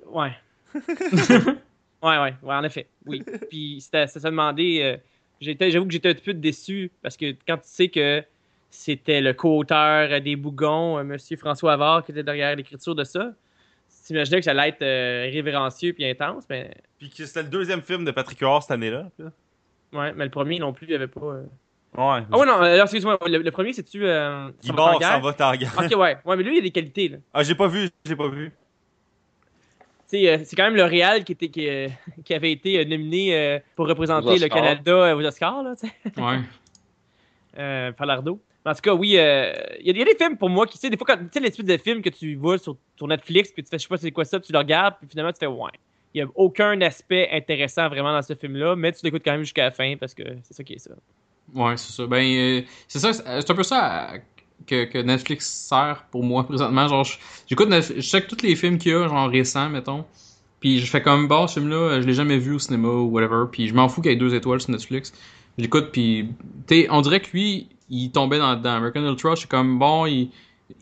[0.08, 0.32] Ouais.
[0.76, 2.88] ouais, ouais, ouais, en effet.
[3.06, 3.24] Oui.
[3.50, 4.84] Puis c'était- ça se demandait.
[4.84, 4.98] euh,
[5.40, 8.24] j'étais- J'avoue que j'étais un petit peu déçu parce que quand tu sais que
[8.70, 13.32] c'était le co-auteur des Bougons, euh, Monsieur François Avard, qui était derrière l'écriture de ça,
[14.06, 17.50] tu imaginais que ça allait être euh, révérencieux puis intense, mais, Puis que c'était le
[17.50, 19.10] deuxième film de Patrick Huard cette année-là.
[19.94, 21.22] ouais, mais le premier non plus, il n'y avait pas.
[21.22, 21.44] euh,
[21.98, 22.24] Ouais.
[22.32, 24.06] Ah ouais, non, euh, alors, excuse-moi, le, le premier, c'est-tu.
[24.06, 25.74] Euh, Ça va s'en va en guerre.
[25.78, 26.18] Ok, ouais.
[26.24, 27.18] Ouais, mais lui, il a des qualités, là.
[27.34, 28.54] Ah, j'ai pas vu, j'ai pas vu.
[30.10, 31.90] Tu sais, c'est quand même le Real qui, était, qui, euh,
[32.24, 34.48] qui avait été nominé euh, pour représenter le.
[34.48, 36.22] Canada aux Oscars, là, tu sais.
[36.22, 36.40] Ouais.
[37.60, 38.42] euh, Falardeau.
[38.66, 40.82] En tout cas, oui, euh, il il y a des films pour moi qui, tu
[40.82, 43.52] sais, des fois, quand, tu sais, l'espèce de films que tu vois sur, sur Netflix,
[43.52, 45.32] puis tu fais, je sais pas c'est quoi ça, puis tu le regardes, puis finalement,
[45.32, 45.72] tu fais, ouais.
[46.14, 49.44] Il n'y a aucun aspect intéressant vraiment dans ce film-là, mais tu l'écoutes quand même
[49.44, 50.92] jusqu'à la fin parce que c'est ça qui est ça.
[51.56, 52.06] Ouais, c'est ça.
[52.06, 54.18] Ben, euh, c'est ça, c'est c'est un peu ça euh,
[54.68, 56.88] que, que Netflix sert pour moi présentement.
[56.90, 57.08] Genre,
[57.48, 60.04] j'écoute, je check tous les films qu'il y a, genre récents, mettons.
[60.60, 63.06] Puis je fais comme, bon, ce film-là, euh, je l'ai jamais vu au cinéma ou
[63.06, 63.46] whatever.
[63.52, 65.14] Puis je m'en fous qu'il y ait deux étoiles sur Netflix.
[65.58, 66.30] Je l'écoute, puis,
[66.68, 69.36] tu on dirait que lui, il tombait dans, dans American Ultra.
[69.36, 70.32] Je suis comme, bon, il,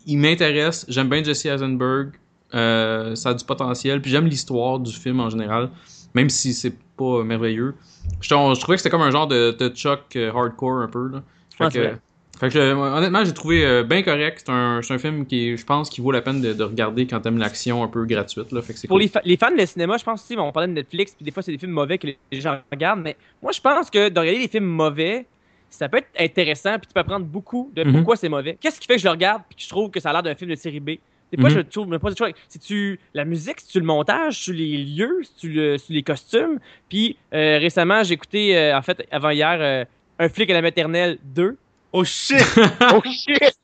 [0.06, 0.86] il m'intéresse.
[0.88, 2.12] J'aime bien Jesse Eisenberg.
[2.54, 4.02] Euh, ça a du potentiel.
[4.02, 5.70] Puis j'aime l'histoire du film en général.
[6.14, 7.76] Même si c'est pas merveilleux.
[8.22, 11.10] Je, je trouvais que c'était comme un genre de, de Chuck euh, hardcore un peu.
[11.10, 11.24] Là.
[11.58, 11.98] Fait que, vrai.
[12.40, 14.44] fait que, euh, honnêtement, j'ai trouvé bien correct.
[14.46, 17.06] C'est un, c'est un film qui, je pense, qui vaut la peine de, de regarder
[17.06, 18.52] quand t'aimes l'action un peu gratuite.
[18.52, 18.62] Là.
[18.62, 19.04] Fait que c'est Pour cool.
[19.04, 21.32] les, fa- les fans de cinéma, je pense aussi, on parlait de Netflix, puis des
[21.32, 24.10] fois, c'est des films mauvais que les les gens regardent, mais moi, je pense que
[24.10, 25.26] de regarder des films mauvais,
[25.70, 27.94] ça peut être intéressant, puis tu peux apprendre beaucoup de Mhm.
[27.94, 28.58] pourquoi c'est mauvais.
[28.60, 30.24] Qu'est-ce qui fait que je le regarde, puis que je trouve que ça a l'air
[30.24, 30.92] d'un film de série B?
[31.32, 31.56] Des fois, Mhm.
[31.56, 32.10] je trouve, mais pas
[32.48, 35.78] si tu la musique, si tu le montage, si tu les lieux, si tu, le,
[35.78, 36.60] si tu les costumes?
[36.90, 39.86] Puis euh, récemment, j'ai écouté, euh, en fait, avant hier, euh,
[40.22, 41.56] Un flic à la maternelle 2,
[41.94, 42.38] Oh shit!
[42.94, 43.58] Oh shit!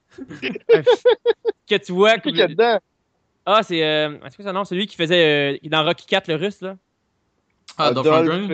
[1.68, 2.16] que tu vois.
[2.18, 2.80] Qui qu'il y a dedans?
[3.46, 3.84] Ah, c'est.
[3.84, 4.64] Euh, est-ce que c'est son nom?
[4.64, 5.56] C'est lui qui faisait.
[5.56, 6.78] euh, dans Rocky 4, le russe, là.
[7.78, 8.48] Ah, Dolph Lundgren?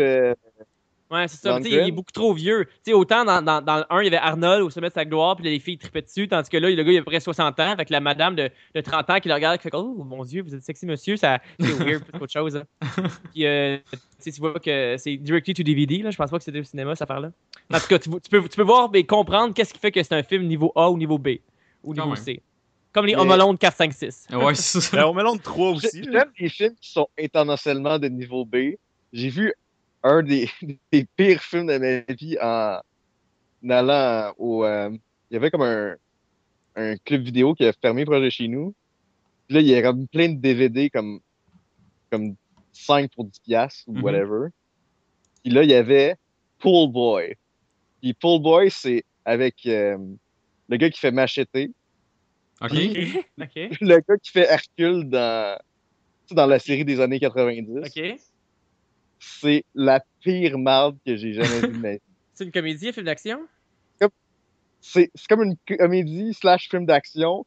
[1.11, 1.59] Ouais, c'est ça.
[1.59, 2.65] mais Il est beaucoup trop vieux.
[2.65, 4.93] Tu sais, autant dans, dans, dans le 1, il y avait Arnold au sommet de
[4.93, 6.99] sa gloire, puis là, les filles tripaient dessus, tandis que là, le gars, il a
[6.99, 9.57] à peu près 60 ans, avec la madame de, de 30 ans qui le regarde,
[9.57, 12.55] qui fait Oh mon Dieu, vous êtes sexy, monsieur, ça, c'est weird, plus qu'autre chose.
[12.55, 12.63] hein.
[13.33, 13.77] Puis, euh,
[14.23, 16.11] tu vois que c'est directly to DVD, là.
[16.11, 17.31] Je pense pas que c'était au cinéma, cette affaire-là.
[17.73, 20.15] En tout cas, tu, peux, tu peux voir et comprendre qu'est-ce qui fait que c'est
[20.15, 21.29] un film niveau A ou niveau B,
[21.83, 22.15] ou niveau même.
[22.15, 22.41] C.
[22.93, 24.27] Comme les Mais- Home Alone 4, 5, 6.
[24.33, 25.09] Ouais, c'est ça.
[25.09, 26.01] On mélange trois aussi.
[26.03, 26.19] là.
[26.19, 28.75] J'aime les films qui sont internationalement de niveau B.
[29.13, 29.53] J'ai vu
[30.03, 30.49] un des,
[30.91, 32.79] des pires films de ma vie en,
[33.65, 34.63] en allant au.
[34.65, 34.89] euh,
[35.29, 35.95] il y avait comme un,
[36.75, 38.73] un club vidéo qui a fermé proche de chez nous.
[39.47, 41.19] Puis là, il y a comme plein de DVD comme,
[42.11, 42.35] comme
[42.73, 44.03] 5 pour 10 piastres ou Mhm.
[44.03, 44.47] whatever.
[45.43, 46.15] Puis là, il y avait
[46.59, 47.35] Pool Boy.
[48.01, 49.97] Puis Pool Boy, c'est avec euh,
[50.67, 51.71] le gars qui fait Macheté,
[52.61, 52.71] Ok.
[53.41, 53.55] OK.
[53.81, 57.77] le gars qui fait Hercule dans, tu sais, dans la série des années 90.
[57.87, 58.19] OK.
[59.21, 62.01] C'est la pire marde que j'ai jamais vue de ma vie.
[62.33, 63.47] C'est une comédie, un film d'action?
[64.83, 67.45] C'est c'est comme une comédie slash film d'action.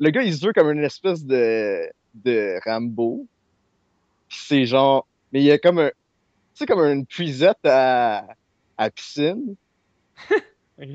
[0.00, 3.24] Le gars, il se veut comme une espèce de, de Rambo.
[4.28, 5.06] C'est genre...
[5.32, 5.90] Mais il y a comme un...
[5.90, 5.94] Tu
[6.54, 8.26] sais, comme une puisette à,
[8.76, 9.54] à piscine.
[10.82, 10.88] OK.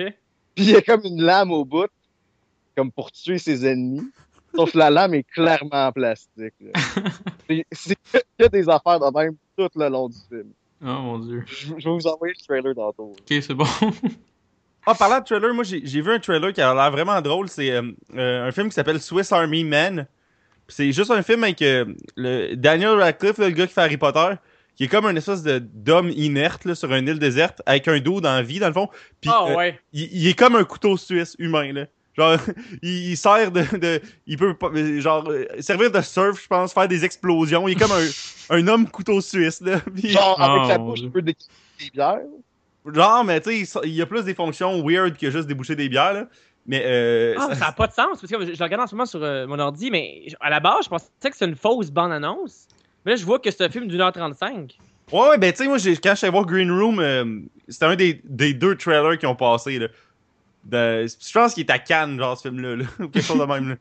[0.55, 1.89] Puis il y a comme une lame au bout,
[2.75, 4.11] comme pour tuer ses ennemis.
[4.58, 6.53] Sauf que la lame est clairement en plastique.
[6.60, 6.72] là.
[7.72, 10.51] C'est- que que des affaires de même tout le long du film.
[10.82, 11.43] Oh mon dieu.
[11.47, 13.14] Je, je vais vous envoyer le trailer tantôt.
[13.20, 13.66] Ok, c'est bon.
[14.86, 17.49] Ah, parlant de trailer, moi j'ai j'ai vu un trailer qui a l'air vraiment drôle.
[17.49, 17.82] C'est euh,
[18.16, 20.08] euh, un film qui s'appelle Swiss Army Man.
[20.66, 21.86] Puis C'est juste un film avec euh,
[22.16, 24.36] le Daniel Radcliffe, là, le gars qui fait Harry Potter,
[24.76, 27.99] qui est comme un espèce de d'homme inerte là, sur une île déserte avec un
[27.99, 28.88] dos dans la vie, dans le fond.
[29.20, 29.80] Puis Ah euh, ouais.
[29.93, 31.86] il, il est comme un couteau suisse humain, là.
[32.18, 32.38] Genre,
[32.82, 34.70] il, il sert de, de- Il peut pas.
[34.99, 37.68] Genre, euh, servir de surf, je pense, faire des explosions.
[37.68, 38.07] Il est comme un,
[38.57, 39.80] un homme couteau suisse, là.
[39.95, 41.49] Puis- Genre, avec Oh, sa mon bouche, il peut déguiser
[41.80, 42.20] des bières.
[42.93, 45.89] genre, mais tu sais, il y a plus des fonctions weird que juste déboucher des
[45.89, 46.28] bières, là.
[46.65, 47.36] Mais, euh.
[47.38, 48.07] Ah, ça- ça n'a pas de sens.
[48.20, 50.49] Parce que je, je le regarde en ce moment sur euh, mon ordi, mais à
[50.49, 52.68] la base, je pensais que c'était une fausse bande-annonce.
[53.05, 54.78] Mais là, je vois que c'est un film d'une heure 35.
[55.13, 57.39] Ouais, ouais, ben tu sais, moi, j'ai- quand je suis allé voir Green Room, euh,
[57.70, 59.88] c'était un des, des deux trailers qui ont passé, là.
[60.68, 63.45] De- je pense qu'il est à Cannes, genre, ce film-là, là, ou quelque chose de
[63.45, 63.76] même, là.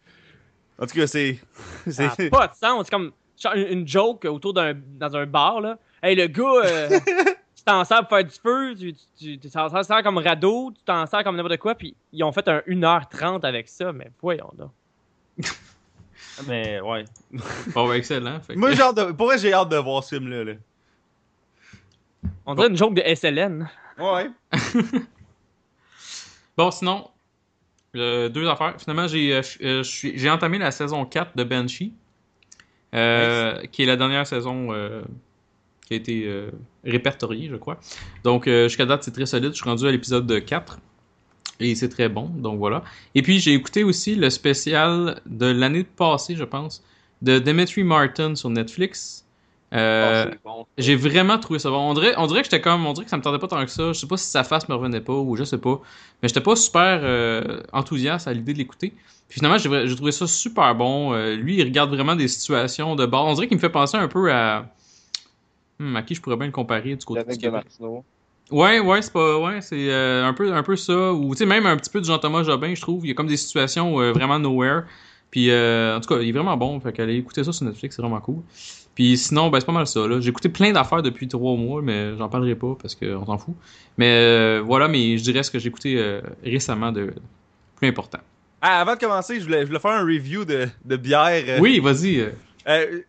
[0.79, 1.39] En tout cas, c'est...
[1.91, 2.85] Ça n'a pas de sens.
[2.87, 3.13] C'est comme
[3.55, 5.79] une, joke autour d'un dans un bar, là.
[6.03, 7.01] Hey, le gars, euh,
[7.57, 10.83] tu t'en sers pour faire du feu, tu tu- tu t'en sers comme radeau, tu
[10.85, 14.53] t'en sers comme n'importe quoi, puis ils ont fait un 1h30 avec ça, mais voyons
[14.59, 14.71] là.
[16.47, 17.05] Mais, ouais.
[17.75, 18.41] Bon, ben, excellent.
[18.41, 19.13] Fait que- Moi, j'ai hâte de...
[19.13, 20.53] Pour vrai, j'ai hâte de voir ce film-là, là.
[22.45, 23.69] On dirait une joke de SLN.
[23.99, 24.31] Ouais.
[26.57, 27.09] Bon, sinon,
[27.97, 28.75] euh, deux affaires.
[28.79, 31.93] Finalement, j'ai euh, euh, j'ai entamé la saison 4 de Banshee,
[32.95, 34.69] euh, qui est la dernière saison
[35.87, 36.49] qui a été
[36.85, 37.79] répertoriée, je crois.
[38.25, 39.51] Donc, jusqu'à date, c'est très solide.
[39.51, 40.79] Je suis rendu à l'épisode 4.
[41.59, 42.85] Et c'est très bon, donc voilà.
[43.15, 46.85] Et puis, j'ai écouté aussi le spécial de l'année passée, je pense,
[47.23, 49.26] de Dimitri Martin sur Netflix.
[49.75, 50.67] Euh, Ah, bon.
[50.79, 51.91] j'ai vraiment trouvé ça bon.
[51.91, 53.65] On dirait, on dirait que j'étais comme, on dirait que ça me tentait pas tant
[53.65, 53.93] que ça.
[53.93, 55.81] Je sais pas si sa face me revenait pas ou je sais pas.
[56.23, 58.93] Mais j'étais pas super euh, enthousiaste à l'idée de l'écouter.
[59.29, 61.13] Puis finalement, j'ai, trouvé ça super bon.
[61.13, 63.27] Euh, lui, il regarde vraiment des situations de bord.
[63.27, 64.67] On dirait qu'il me fait penser un peu à.
[65.81, 67.65] Hmm, à qui je pourrais bien le comparer du côté du Québec.
[68.53, 69.39] Ouais, ouais, c'est pas.
[69.41, 71.13] Ouais, c'est un, peu, un peu ça.
[71.13, 73.05] Ou tu sais, même un petit peu de Jean-Thomas Jobin, je trouve.
[73.05, 74.85] Il y a comme des situations vraiment nowhere.
[75.31, 76.79] Puis euh, en tout cas, il est vraiment bon.
[76.81, 78.43] Fait qu'allez écouter ça sur Netflix, c'est vraiment cool.
[78.95, 80.07] Puis sinon, ben c'est pas mal ça.
[80.07, 80.21] Là.
[80.21, 83.55] J'ai écouté plein d'affaires depuis trois mois, mais j'en parlerai pas parce qu'on s'en fout.
[83.99, 87.13] Mais euh, voilà, mais je dirais ce que j'ai écouté euh, récemment de
[87.77, 88.21] plus important.
[88.63, 91.61] Ah, avant de commencer, je voulais, je voulais faire un review de, de bière.
[91.61, 92.27] Oui, vas-y.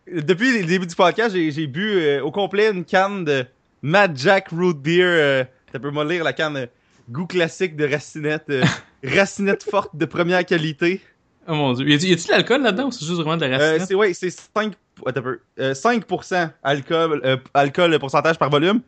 [0.06, 3.46] depuis le début du podcast, j'ai bu au complet une canne de
[3.80, 5.46] Mad Jack Root Beer.
[5.72, 6.68] Ça peut me lire la canne
[7.08, 8.52] goût classique de racinette.
[9.04, 11.00] racinette forte de première qualité.
[11.48, 11.88] Oh mon dieu.
[11.88, 13.86] Y a-t-il de l'alcool là-dedans ou c'est juste vraiment de la Euh, racine?
[13.86, 14.74] c'est ouais, c'est 5,
[15.06, 18.80] attends un peu, euh, 5% alcool, euh, alcool euh, pourcentage par volume.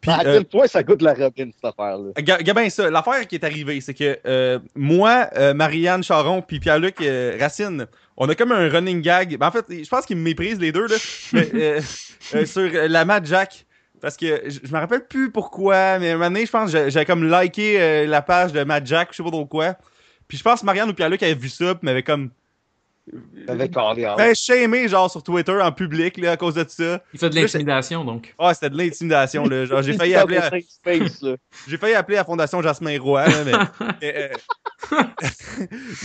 [0.00, 2.10] Puis, à euh, quel point ça goûte la robine, cette affaire-là.
[2.18, 6.60] Ga- Gabin, ça, l'affaire qui est arrivée, c'est que euh, moi, euh, Marianne Charon, puis
[6.60, 7.86] Pierre-Luc euh, Racine,
[8.16, 9.36] on a comme un running gag.
[9.38, 10.96] Ben, en fait, je pense qu'ils me méprisent les deux, là,
[11.32, 11.80] mais, euh,
[12.34, 13.64] euh, sur euh, la Mad Jack.
[14.00, 16.70] Parce que je je me rappelle plus pourquoi, mais à un moment donné, je pense
[16.70, 19.46] que j'ai- j'avais comme liké euh, la page de Mad Jack, je sais pas trop
[19.46, 19.74] quoi.
[20.28, 22.30] Puis je pense que Marianne ou Pierre-Luc avaient vu ça, puis m'avaient comme.
[23.46, 27.00] Avec Ben, shamé, genre, sur Twitter, en public, là, à cause de ça.
[27.14, 28.34] Il fait de l'intimidation, donc.
[28.36, 29.64] Ah, c'était de l'intimidation, là.
[29.64, 30.38] Genre, j'ai failli appeler.
[30.38, 31.36] à- Space, là.
[31.68, 33.52] J'ai failli appeler la Fondation Jasmin Roy, là, mais.
[34.02, 34.30] mais,
[34.90, 35.02] euh,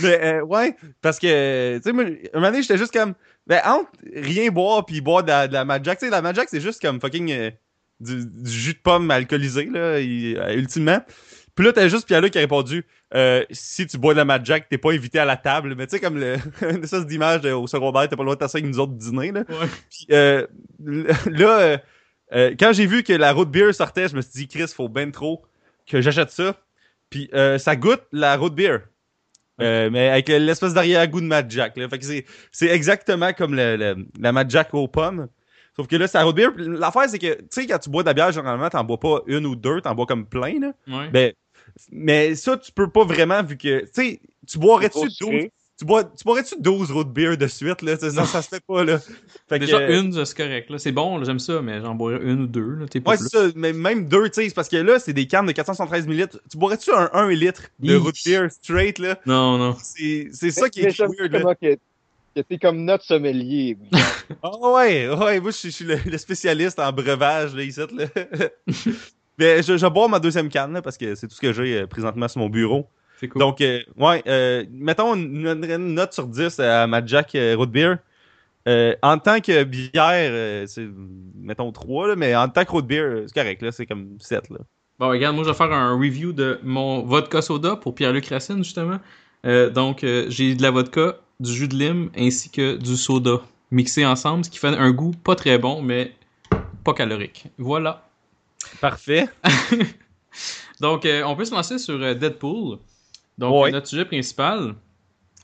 [0.02, 3.14] mais, euh, ouais, parce que, tu sais, moi, un moment donné, j'étais juste comme.
[3.48, 6.22] Ben, entre rien boire puis boire de la, de la Mad Jack, tu sais, la
[6.22, 7.32] Mad Jack, c'est juste comme fucking.
[7.32, 7.50] euh,
[7.98, 11.00] du, du jus de pomme alcoolisé, là, euh, ultimement.
[11.54, 12.84] Puis là, t'as juste Pierre-Luc qui a répondu
[13.14, 15.74] euh, Si tu bois de la Mad Jack, t'es pas invité à la table.
[15.76, 18.40] Mais tu sais, comme le, une espèce d'image au secondaire, t'as pas le droit de
[18.40, 19.44] t'asseoir avec nous autres dîner, là.
[19.48, 19.66] Ouais.
[19.90, 20.46] Puis euh,
[21.26, 21.78] là,
[22.32, 24.88] euh, quand j'ai vu que la root beer sortait, je me suis dit, Chris, faut
[24.88, 25.42] ben trop
[25.86, 26.56] que j'achète ça.
[27.10, 27.28] Puis
[27.58, 28.78] ça goûte la root beer.
[29.58, 31.76] Mais avec l'espèce d'arrière-goût de Mad Jack.
[31.76, 31.88] Là.
[31.88, 35.28] Fait que c'est, c'est exactement comme le, le- la Mad Jack aux pommes.
[35.76, 36.48] Sauf que là, c'est la root beer.
[36.56, 39.20] L'affaire, c'est que, tu sais, quand tu bois de la bière, généralement, t'en bois pas
[39.26, 40.58] une ou deux, t'en bois comme plein.
[40.60, 40.72] Là.
[40.88, 41.08] Ouais.
[41.10, 41.32] Ben,
[41.90, 45.52] mais ça, tu peux pas vraiment, vu que, tu sais, tu boirais-tu Trop 12, sucré.
[45.78, 47.96] tu, bois, tu boirais-tu 12 root beer de suite, là?
[47.96, 48.98] Ça, ça, se fait pas, là.
[49.48, 50.70] Fait que, Déjà, euh, une, c'est correct.
[50.70, 50.78] là.
[50.78, 52.74] C'est bon, j'aime ça, mais j'en boirais une ou deux.
[52.76, 53.48] Là, t'es pas Ouais, c'est ça.
[53.54, 56.28] Mais même deux, tu sais, parce que là, c'est des cannes de 473 ml.
[56.50, 59.18] Tu boirais-tu un 1 litre de root beer straight, là?
[59.26, 59.76] Non, non.
[59.82, 61.54] C'est c'est ça qui est weird, là.
[61.54, 61.76] que,
[62.40, 63.76] t'es comme notre sommelier.
[64.42, 67.80] Ah ouais, ouais, moi, je suis- je suis le, le spécialiste en breuvage, là, ici,
[67.80, 68.06] là.
[69.38, 71.80] Mais je, je bois ma deuxième canne, là, parce que c'est tout ce que j'ai
[71.80, 72.86] euh, présentement sur mon bureau.
[73.22, 73.40] C'est cool.
[73.40, 77.94] Donc, euh, ouais, euh, mettons une, une note sur 10 à ma Jack Root Beer.
[78.68, 80.88] Euh, en tant que bière, c'est,
[81.36, 84.50] mettons 3, là, mais en tant que root beer, c'est correct, là, c'est comme 7.
[84.50, 84.58] Là.
[84.98, 88.58] Bon, regarde, moi, je vais faire un review de mon vodka soda pour Pierre-Luc Racine,
[88.58, 88.98] justement.
[89.44, 93.40] Donc, j'ai de la vodka, du jus de lime ainsi que du soda
[93.72, 96.12] mixés ensemble, ce qui fait un goût pas très bon, mais
[96.84, 97.46] pas calorique.
[97.58, 98.08] Voilà.
[98.80, 99.28] Parfait.
[100.80, 102.78] Donc, euh, on peut se lancer sur euh, Deadpool.
[103.38, 103.70] Donc, Ouais.
[103.70, 104.74] notre sujet principal.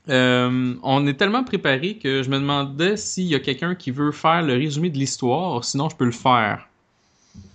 [0.09, 4.11] Euh, on est tellement préparé que je me demandais s'il y a quelqu'un qui veut
[4.13, 6.67] faire le résumé de l'histoire, sinon je peux le faire.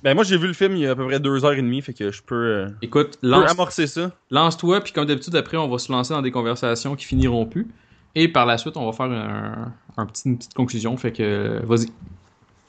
[0.04, 1.62] Ben, moi, j'ai vu le film il y a à peu près deux heures et
[1.62, 4.12] demie, fait que je peux, euh, Écoute, peux lance- amorcer ça.
[4.30, 7.68] lance-toi, puis comme d'habitude, après, on va se lancer dans des conversations qui finiront plus.
[8.16, 10.96] Et par la suite, on va faire un, un petit- une petite conclusion.
[10.96, 11.88] Fait que, vas-y.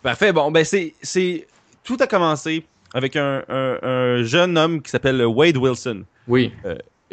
[0.02, 0.32] Parfait.
[0.32, 1.46] Bon, ben, c'est...
[1.84, 2.64] Tout a commencé
[2.95, 6.05] avec un, un- un jeune homme qui s'appelle Wade Wilson.
[6.26, 6.51] Oui.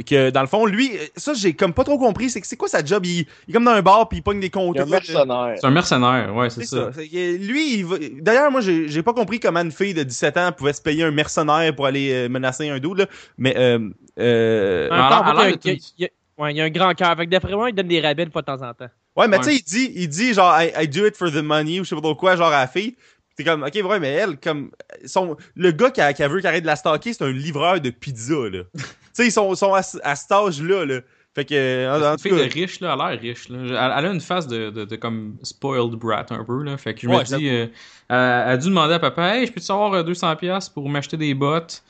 [0.06, 2.30] Que, dans le fond, lui, euh, ça, j'ai comme pas trop compris.
[2.30, 3.06] C'est que c'est quoi sa job?
[3.06, 4.84] Il, il est comme dans un bar, puis il pogne des a contrats.
[4.84, 5.54] un mercenaire.
[5.60, 6.86] C'est un mercenaire, ouais, c'est C'est ça.
[6.86, 6.92] ça.
[6.96, 10.38] C'est que lui, il va- d'ailleurs, moi, j'ai pas compris comment une fille de 17
[10.38, 13.06] ans pouvait se payer un mercenaire pour aller euh, menacer un dude, là.
[13.38, 15.72] Mais, euh, euh, il
[16.02, 17.16] y a- ouais, il y a un grand cœur.
[17.16, 18.90] Que d'après moi, il donne des rabais fois de temps en temps.
[19.18, 19.44] ouais, mais Ouais.
[19.44, 21.84] tu sais, il dit, il dit genre, I, I do it for the money, ou
[21.84, 22.96] je sais pas trop quoi, genre à la fille.
[23.42, 24.70] T'es comme, ok, ouais, mais elle, comme,
[25.04, 27.90] son, le gars qui, a, qui a veut de la stalker, c'est un livreur de
[27.90, 28.64] pizza, là.
[28.76, 28.84] tu
[29.14, 31.00] sais, ils sont, sont à, à cet âge-là, là.
[31.34, 33.22] Fait que, en, en C'est tout une fille cas, de riche, là, elle a l'air
[33.22, 33.50] riche.
[33.50, 33.58] Là.
[33.62, 36.62] Elle, elle a une face de, de, de comme spoiled brat un peu.
[36.62, 36.78] Là.
[36.78, 37.68] Fait que je me dis, euh,
[38.10, 41.34] elle, a dû demander à papa, hey, je peux-tu avoir euh, 200$ pour m'acheter des
[41.34, 41.84] bottes?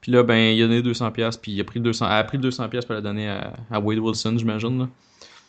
[0.00, 2.24] Puis là, ben, il a donné 200$, puis il a pris le 200, elle a
[2.24, 4.88] pris le 200$ pour la donner à, à Wade Wilson, j'imagine.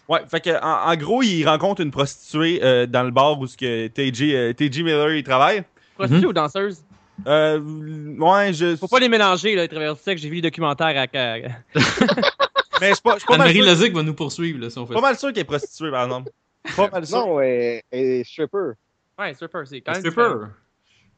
[0.09, 3.47] Ouais, fait que, en, en gros, il rencontre une prostituée euh, dans le bar où
[3.47, 5.63] ce que TJ, euh, TJ Miller, il travaille.
[5.95, 6.29] Prostituée Mhm.
[6.29, 6.83] ou danseuse?
[7.25, 8.75] Euh, ouais, je.
[8.75, 10.21] Faut pas les mélanger, là, les travers sexe.
[10.21, 11.07] J'ai vu le documentaire à.
[12.79, 14.85] Mais je suis pas, pas mal Anne-Marie sûr, Lozic va nous poursuivre là, si on
[14.85, 16.29] fait pas mal sûr qu'elle est prostituée, par exemple.
[16.75, 17.17] Pas mal sûr.
[17.17, 18.73] Non, elle elle est stripper.
[19.17, 20.01] Ouais, stripper, c'est quand même.
[20.01, 20.33] Stripper.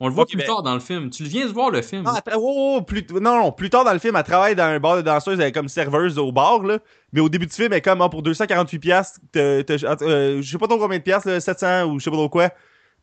[0.02, 1.10] On le voit Ok, plus ben- tard dans le film.
[1.10, 2.04] Tu le viens de voir le film.
[2.04, 4.64] Non, après, oh, oh, plus, non, non, plus tard dans le film, elle travaille dans
[4.64, 6.80] un bar de danseuse, elle est comme serveuse au bar, là.
[7.12, 10.58] Mais au début du film, elle est comme, ah, pour 248 piastres, euh, je sais
[10.58, 12.50] pas trop combien de piastres, là, 700 ou je sais pas trop quoi.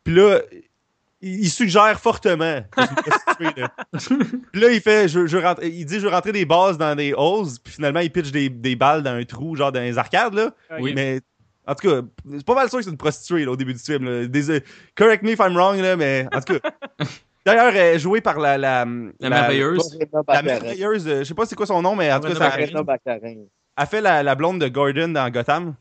[0.03, 0.39] Puis là,
[1.21, 2.87] il, suggère fortement là.
[4.51, 6.95] Puis là, il fait, je, je rentre, il dit, je veux rentrer des bases dans
[6.95, 9.97] des halls, puis finalement, il pitch des, des balles dans un trou, genre dans les
[9.97, 10.51] arcades, là.
[10.79, 10.93] Oui.
[10.95, 11.21] Mais,
[11.67, 12.01] en tout cas,
[12.31, 14.59] c'est pas mal sûr que c'est une prostituée, là, au début du film, là.
[14.95, 16.71] Correct me if I'm wrong, là, mais, en tout cas.
[17.45, 18.85] D'ailleurs, elle est jouée par la, la,
[19.19, 19.97] La merveilleuse.
[20.11, 22.35] Lorena la merveilleuse, euh, je sais pas c'est quoi son nom, mais en tout cas,
[22.35, 25.75] ça, elle fait la, la blonde de Gordon dans Gotham.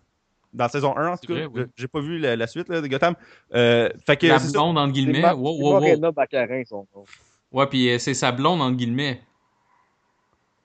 [0.52, 1.40] Dans la saison 1, en tout cas.
[1.46, 1.50] oui.
[1.56, 3.14] Je- J'ai pas vu la, la suite là, de Gotham.
[3.54, 5.22] Euh, fait que La blonde, entre C'est guillemets.
[5.32, 5.72] Wow, wow, wow.
[5.80, 7.04] Lorena Baccarin, son nom.
[7.52, 9.20] Ouais, puis euh, c'est sa blonde, entre guillemets.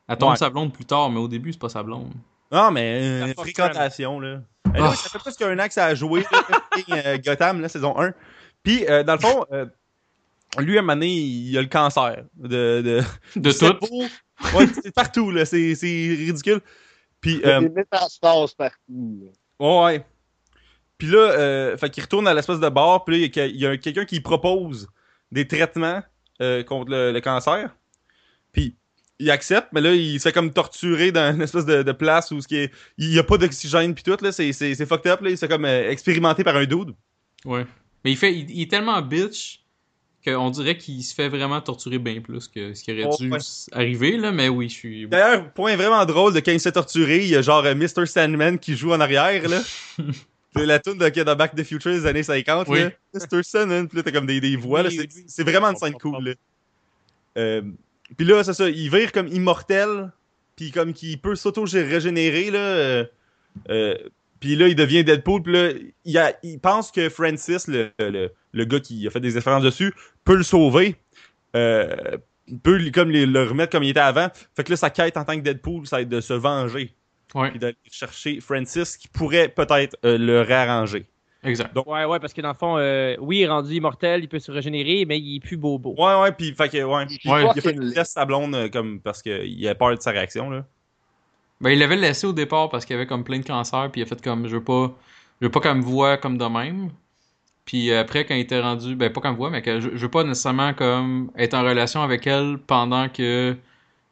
[0.07, 0.35] Elle tombe Ouais.
[0.37, 2.11] sa blonde plus tard, mais au début, c'est pas sa blonde.
[2.51, 4.41] Non, mais euh, La fréquentation, là.
[4.75, 4.89] Euh, Ah.
[4.89, 6.41] là, ça fait plus qu'un an que ça a joué, là,
[7.05, 8.13] euh, Gotham, là, saison 1.
[8.63, 9.65] Puis, euh, dans le fond, euh,
[10.59, 12.23] lui, à un moment donné, il a le cancer.
[12.35, 13.01] De, de,
[13.35, 14.55] De tout.
[14.57, 15.45] Ouais, c'est partout, là.
[15.45, 16.61] C'est c'est ridicule.
[17.19, 19.31] Puis, Il y a euh, des métastases partout.
[19.59, 20.05] Ouais, ouais.
[20.97, 23.29] Puis là, euh, fait qu'il retourne à l'espèce de bar, puis là, il y a
[23.29, 24.87] que- il y a, quelqu'un qui propose
[25.31, 26.01] des traitements
[26.41, 27.75] euh, contre le, le cancer.
[29.21, 32.31] Il accepte, mais là, il se fait comme torturer dans une espèce de, de place
[32.31, 34.85] où ce qui est, il y a pas d'oxygène puis tout, là, c'est, c'est, c'est
[34.85, 36.93] fucked up, là, il se fait comme euh, expérimenté par un dude.
[37.45, 37.65] Ouais.
[38.03, 39.59] Mais il, fait, il, il est tellement bitch
[40.25, 43.31] qu'on dirait qu'il se fait vraiment torturer bien plus que ce qui aurait Oh, dû
[43.31, 43.37] ouais.
[43.71, 44.31] arriver, là.
[44.31, 45.07] Mais oui, je suis.
[45.07, 47.73] D'ailleurs, point vraiment drôle de quand il se fait torturer, il y a genre euh,
[47.75, 48.05] Mr.
[48.05, 49.61] Sandman qui joue en arrière, là.
[50.55, 52.79] C'est la tune de Kid of Back to the Future des années 50, Oui.
[52.81, 52.89] là.
[53.13, 53.41] Mr.
[53.43, 54.89] Sandman, puis là, t'as comme des, des voix, là.
[54.89, 55.23] Oui, C'est, oui.
[55.27, 56.33] c'est vraiment une scène cool, là.
[57.37, 57.61] Euh,
[58.17, 60.11] puis là, c'est ça, il vire comme immortel,
[60.55, 62.59] puis comme qu'il peut s'auto-régénérer, là.
[62.59, 63.05] euh,
[63.69, 63.95] euh,
[64.39, 65.69] puis là, il devient Deadpool, puis là,
[66.05, 69.63] il, a- il pense que Francis, le, le, le gars qui a fait des expériences
[69.63, 69.93] dessus,
[70.23, 70.95] peut le sauver.
[71.55, 72.17] Euh,
[72.63, 74.27] peut comme les- le remettre comme il était avant.
[74.55, 76.93] Fait que là, sa quête en tant que Deadpool, ça va être de se venger.
[77.35, 81.05] Ouais, Puis d'aller chercher Francis qui pourrait peut-être le réarranger.
[81.43, 81.75] Exact.
[81.85, 84.39] Ouais, ouais, parce que dans le fond, euh, oui, il est rendu immortel, il peut
[84.39, 85.95] se régénérer, mais il est plus bobo.
[85.97, 87.05] Ouais, ouais, puis fait que, ouais.
[87.05, 87.43] Puis, Ouais.
[87.43, 90.11] il a fait qu'il laisse sa blonde euh, comme parce qu'il a peur de sa
[90.11, 90.65] réaction, là.
[91.59, 94.03] Ben, il l'avait laissé au départ parce qu'il avait comme plein de cancer, puis il
[94.03, 94.91] a fait comme, je veux pas,
[95.39, 96.89] je veux pas qu'elle me voie comme de même.
[97.65, 99.97] Puis après, quand il était rendu, ben pas qu'elle me voie, mais que je, je
[99.97, 103.55] veux pas nécessairement comme être en relation avec elle pendant que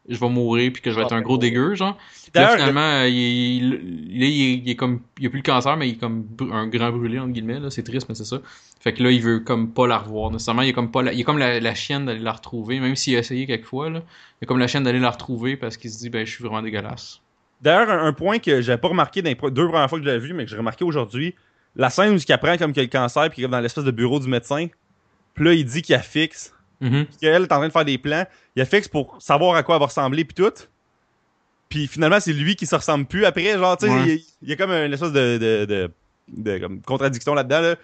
[0.07, 1.97] je vais mourir puis que je vais être un gros dégueu, genre.
[2.31, 5.43] Puis Là, finalement, euh, il, il, il est, il est comme, il a plus le
[5.43, 7.69] cancer, mais il est comme un grand brûlé, entre guillemets, là.
[7.69, 8.41] C'est triste, mais c'est ça.
[8.79, 10.61] Fait que là, il veut comme pas la revoir, nécessairement.
[10.61, 12.95] Il est comme pas la, il est comme la, la chienne d'aller la retrouver, même
[12.95, 14.01] s'il a essayé quelques fois, là.
[14.41, 16.43] Il est comme la chienne d'aller la retrouver parce qu'il se dit, ben, je suis
[16.43, 17.21] vraiment dégueulasse.
[17.61, 20.09] D'ailleurs, un, un point que j'avais pas remarqué dans les deux premières fois que je
[20.09, 21.35] l'avais vu, mais que j'ai remarqué aujourd'hui,
[21.75, 23.83] la scène où il apprend comme qu'il a le cancer, puis qu'il est dans l'espèce
[23.83, 24.67] de bureau du médecin,
[25.33, 27.05] puis là, il dit qu'il a fixe, Mhm.
[27.05, 28.25] puis qu'elle est en train de faire des plans,
[28.55, 30.51] il a fixe pour savoir à quoi elle va ressembler, puis tout.
[31.69, 33.25] puis finalement, c'est lui qui se ressemble plus.
[33.25, 34.03] Après, genre, tu sais, Ouais.
[34.15, 35.91] il, il y a comme une espèce de, de, de,
[36.30, 37.61] de comme contradiction là-dedans.
[37.61, 37.75] Là.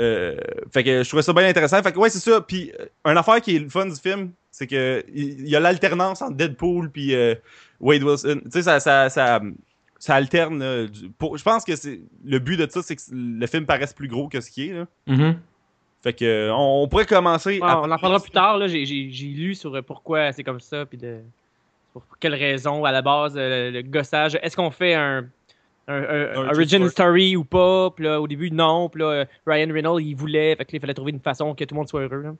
[0.00, 0.36] Euh,
[0.72, 1.80] fait que je trouvais ça bien intéressant.
[1.82, 2.40] Fait que ouais, c'est ça.
[2.40, 5.54] Puis euh, une affaire qui est le fun du film, c'est que il il y
[5.56, 7.34] a l'alternance entre Deadpool puis euh,
[7.80, 8.40] Wade Wilson.
[8.44, 9.40] Tu sais, ça, ça, ça,
[10.00, 10.86] ça alterne.
[10.88, 13.92] du- pour- je pense que c'est le but de ça, c'est que le film paraisse
[13.92, 14.72] plus gros que ce qui est.
[14.72, 14.86] Là.
[15.06, 15.38] Mhm.
[16.04, 17.58] Fait que euh, on, on pourrait commencer.
[17.60, 18.58] Ouais, on en parlera plus tard.
[18.58, 18.68] là.
[18.68, 21.18] J'ai- J'ai j'ai lu sur euh, pourquoi c'est comme ça, puis de
[21.92, 24.38] pour quelles raisons à la base euh, le gossage.
[24.42, 25.24] Est-ce qu'on fait un,
[25.88, 27.36] un, un- Un origin story.
[27.36, 27.90] ou pas?
[27.90, 28.88] Puis là, au début, non.
[28.88, 30.54] Puis là, Ryan Reynolds, il voulait.
[30.56, 32.22] Fait que là, il fallait trouver une façon que tout le monde soit heureux.
[32.22, 32.34] là.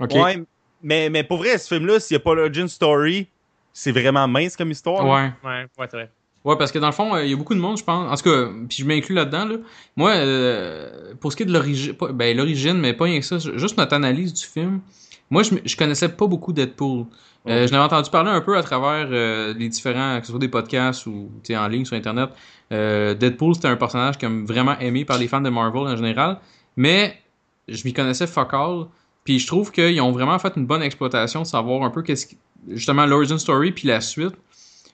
[0.00, 0.12] Ok.
[0.14, 0.42] Ouais,
[0.82, 3.28] mais, mais pour vrai, ce film-là, s'il n'y a pas l'origin story,
[3.72, 5.04] c'est vraiment mince comme histoire.
[5.06, 5.12] là.
[5.44, 5.50] Ouais.
[5.50, 6.10] Ouais, ouais, c'est vrai.
[6.46, 8.08] Ouais, parce que dans le fond, euh, il y a beaucoup de monde, je pense.
[8.08, 9.46] En tout cas, puis je m'inclus là-dedans.
[9.46, 9.56] Là.
[9.96, 13.38] Moi, euh, pour ce qui est de l'origine, ben l'origine, mais pas rien que ça,
[13.38, 14.80] juste notre analyse du film.
[15.28, 17.06] Moi, je, connaissais pas beaucoup Deadpool.
[17.48, 20.38] Euh, je n'avais entendu parler un peu à travers euh, les différents, que ce soit
[20.38, 22.30] des podcasts ou en ligne sur Internet.
[22.70, 26.38] Deadpool, c'était un personnage comme vraiment aimé par les fans de Marvel en général.
[26.76, 27.18] Mais
[27.66, 28.86] je m'y connaissais fuck all.
[29.24, 32.28] Puis je trouve qu'ils ont vraiment fait une bonne exploitation de savoir un peu qu'est-ce
[32.28, 32.38] qui,
[32.68, 34.34] justement l'origin story puis la suite.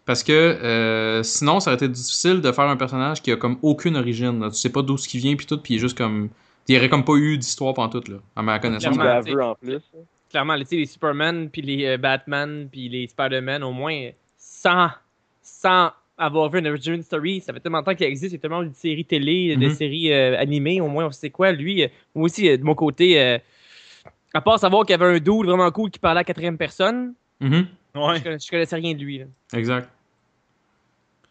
[0.05, 3.59] Parce que euh, sinon, ça aurait été difficile de faire un personnage qui a comme
[3.62, 4.40] aucune origine.
[4.40, 4.50] là.
[4.50, 6.28] Tu sais pas d'où ce qui vient puis tout, puis il est juste comme.
[6.68, 8.96] Il y aurait comme pas eu d'histoire pendant tout, là, à ma connaissance.
[8.96, 9.50] Clairement.
[9.50, 9.80] en plus.
[10.30, 14.88] Clairement, les Superman, puis les euh, Batman, puis les Spider-Man, au moins, sans,
[15.42, 18.38] sans avoir vu une origin story, ça fait tellement de temps qu'il existe, il y
[18.38, 19.74] a tellement de séries télé, de Mhm.
[19.74, 21.53] séries euh, animées, au moins, on sait quoi.
[21.53, 23.38] Lui, euh, moi aussi, euh, de mon côté, euh,
[24.32, 26.57] à part savoir qu'il y avait un dude vraiment cool qui parlait à la quatrième
[26.57, 27.66] personne, Mhm.
[27.95, 28.18] Ouais.
[28.24, 29.18] je, je connaissais rien de lui.
[29.18, 29.24] là.
[29.55, 29.88] Exact.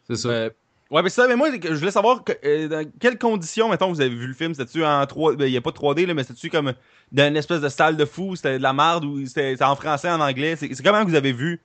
[0.07, 0.29] C'est ça.
[0.29, 0.49] Euh,
[0.89, 3.89] ouais, mais c'est ça, mais moi, je voulais savoir que- euh, dans quelles conditions, mettons,
[3.91, 4.53] vous avez vu le film?
[4.53, 6.73] C'était-tu en 3 ben, il n'y a pas de 3D, là, mais c'était-tu comme
[7.11, 10.09] dans une espèce de salle de fou, c'était de la merde ou c'était en français,
[10.11, 10.55] en anglais?
[10.55, 11.59] C'est comment que vous avez vu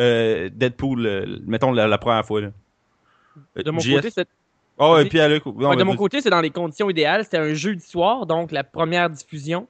[0.00, 2.48] euh, Deadpool, euh, mettons, la, la première fois, là?
[3.58, 4.26] Euh, De mon côté, c'est
[4.78, 5.08] Ah ouais, Vas-y.
[5.08, 5.46] puis à Luc.
[5.46, 7.22] non, Ouais, de mon côté, c'est dans les conditions idéales.
[7.24, 9.68] C'était un jeudi soir, donc la première diffusion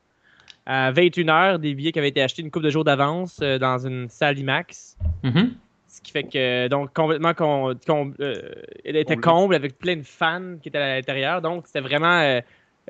[0.66, 3.78] à 21h, des billets qui avaient été achetés une couple de jours d'avance euh, dans
[3.86, 4.96] une salle IMAX.
[5.22, 5.54] Mhm.
[5.88, 7.74] Ce qui fait que, donc, complètement, com-
[8.20, 8.52] euh,
[8.84, 11.40] elle était comble avec plein de fans qui étaient à l'intérieur.
[11.42, 12.18] Donc, c'était vraiment.
[12.20, 12.40] euh,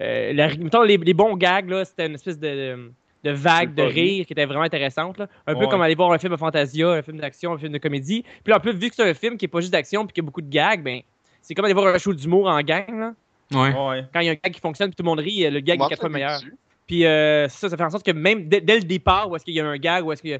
[0.00, 2.90] euh, la- mettons, les, les bons gags, là, c'était une espèce de,
[3.22, 5.18] de vague de rire qui était vraiment intéressante.
[5.18, 5.28] là.
[5.46, 7.78] Un peu comme aller voir un film de fantasia, un film d'action, un film de
[7.78, 8.22] comédie.
[8.42, 10.12] Puis là, en plus, vu que c'est un film qui est pas juste d'action puis
[10.14, 11.00] qu'il y a beaucoup de gags, ben,
[11.42, 12.98] c'est comme aller voir un show d'humour en gang.
[12.98, 13.12] Là.
[13.52, 13.68] Ouais.
[13.72, 14.04] Ouais.
[14.12, 15.76] Quand il y a un gag qui fonctionne puis tout le monde rit, le gag
[15.78, 16.40] Comment est quatre fois meilleur.
[16.86, 19.44] Puis euh, ça, ça fait en sorte que même dès, dès le départ, où est-ce
[19.44, 20.38] qu'il y a un gag, où est-ce qu'il y a,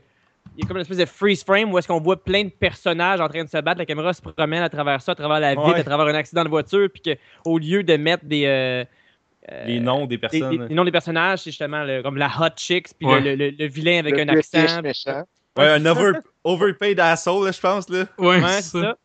[0.57, 2.51] il y a comme une espèce de freeze frame, où est-ce qu'on voit plein de
[2.51, 5.41] personnages en train de se battre, la caméra se promène à travers ça, à travers
[5.41, 5.81] la Ouais.
[5.81, 8.45] à travers un accident de voiture, puis qu'au lieu de mettre des...
[8.45, 8.85] euh,
[9.51, 10.51] euh, Les noms des personnes.
[10.51, 13.21] des- les noms des personnages, c'est justement le- comme la hot chicks, puis Ouais.
[13.21, 14.83] le, le- le vilain avec Le un accent.
[14.83, 15.23] méchant.
[15.59, 16.13] ouais, un over,
[16.45, 18.05] overpaid asshole, là, je pense, là.
[18.19, 18.81] Ouais, Ouais, c'est c'est ça.
[18.83, 18.97] ça.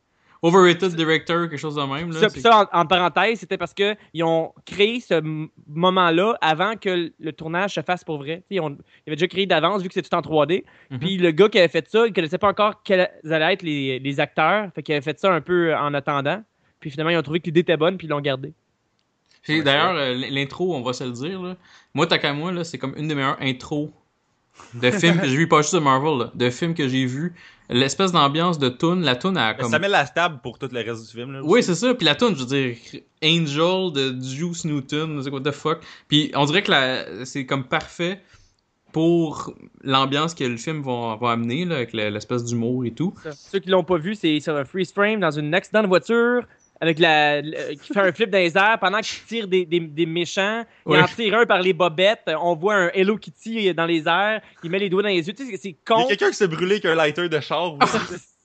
[0.41, 2.11] Overrated director, quelque chose de même.
[2.11, 5.21] Là, Ça, c'est- ça, en, en parenthèse, c'était parce qu'ils ont créé ce
[5.67, 8.43] moment-là avant que le tournage se fasse pour vrai.
[8.49, 10.63] Ils, ont- ils avaient déjà créé d'avance, vu que c'est tout en 3D.
[10.91, 10.99] Mhm.
[10.99, 13.99] Puis le gars qui avait fait ça, il connaissait pas encore quels allaient être les,
[13.99, 14.69] les acteurs.
[14.73, 16.41] Fait qu'il avait fait ça un peu en attendant.
[16.79, 18.53] Puis finalement, ils ont trouvé que l'idée était bonne, puis ils l'ont gardé.
[19.41, 21.41] Puis Ouais, D'ailleurs, euh, l'intro, on va se le dire.
[21.41, 21.55] Là.
[21.93, 23.89] Moi, qu'à moi, là, c'est comme une des meilleures intros
[24.73, 27.33] de films que j'ai vu, pas juste de Marvel, là, de films que j'ai vu.
[27.71, 29.69] L'espèce d'ambiance de tune, la tune a comme.
[29.69, 31.41] Ça met la table pour tout le reste du film, là.
[31.43, 31.93] Oui, c'est ça.
[31.93, 32.75] Puis la tune, je veux dire,
[33.23, 35.79] Angel de Juice Newton, c'est what the fuck.
[36.07, 38.21] Puis on dirait que la- c'est comme parfait
[38.91, 39.53] pour
[39.83, 43.13] l'ambiance que le film va, va amener, là, avec l'espèce d'humour et tout.
[43.35, 46.41] Ceux qui l'ont pas vu, c'est sur un freeze frame dans un accident de voiture.
[46.81, 49.79] Avec la, le- qui fait un flip dans les airs pendant qu'il tire des, des,
[49.81, 50.63] des méchants.
[50.85, 51.01] Il Ouais.
[51.01, 52.23] en tire un par les bobettes.
[52.39, 54.41] On voit un Hello Kitty dans les airs.
[54.63, 55.33] Il met les doigts dans les yeux.
[55.33, 56.05] Tu sais, c'est Il y con.
[56.05, 57.73] a quelqu'un qui s'est brûlé avec un lighter de char.
[57.81, 57.97] aussi.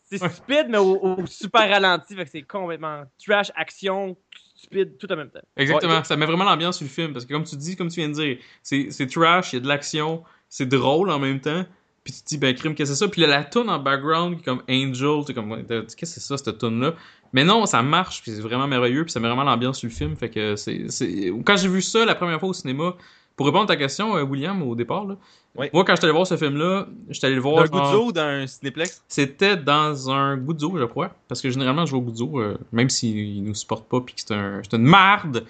[0.07, 2.15] C'est stupide, mais au, au super ralenti.
[2.17, 4.17] Fait que c'est complètement trash, action,
[4.57, 5.41] stupide, tout en même temps.
[5.57, 6.03] Exactement.
[6.05, 7.13] Ça met vraiment l'ambiance sur le film.
[7.13, 9.59] Parce que comme tu dis, comme tu viens de dire, c'est c'est trash, il y
[9.59, 11.65] a de l'action, c'est drôle en même temps.
[12.03, 13.09] Puis tu te dis, ben, crime, qu'est-ce que c'est ça?
[13.11, 16.37] Puis là, la tune en background, comme Angel, tu sais, comme, qu'est-ce que c'est ça,
[16.37, 16.93] cette tune-là?
[17.35, 19.95] Mais non, ça marche, puis c'est vraiment merveilleux, puis ça met vraiment l'ambiance sur le
[19.95, 20.17] film.
[20.17, 20.87] Fait que c'est.
[20.89, 22.95] c'est- Quand j'ai vu ça la première fois au cinéma,
[23.37, 25.17] pour répondre à ta question, euh, William, au départ, là,
[25.57, 25.67] Oui.
[25.73, 27.69] moi, quand j'étais allé voir ce film-là, j'étais allé le voir.
[27.69, 29.03] D'un genre- Guzzo ou d'un Cinéplex?
[29.09, 31.11] C'était dans un Guzzo, je crois.
[31.27, 34.21] Parce que généralement, je vais au Guzzo, euh, même s'il nous supporte pas puis que
[34.21, 35.45] c'est un, c'est une marde.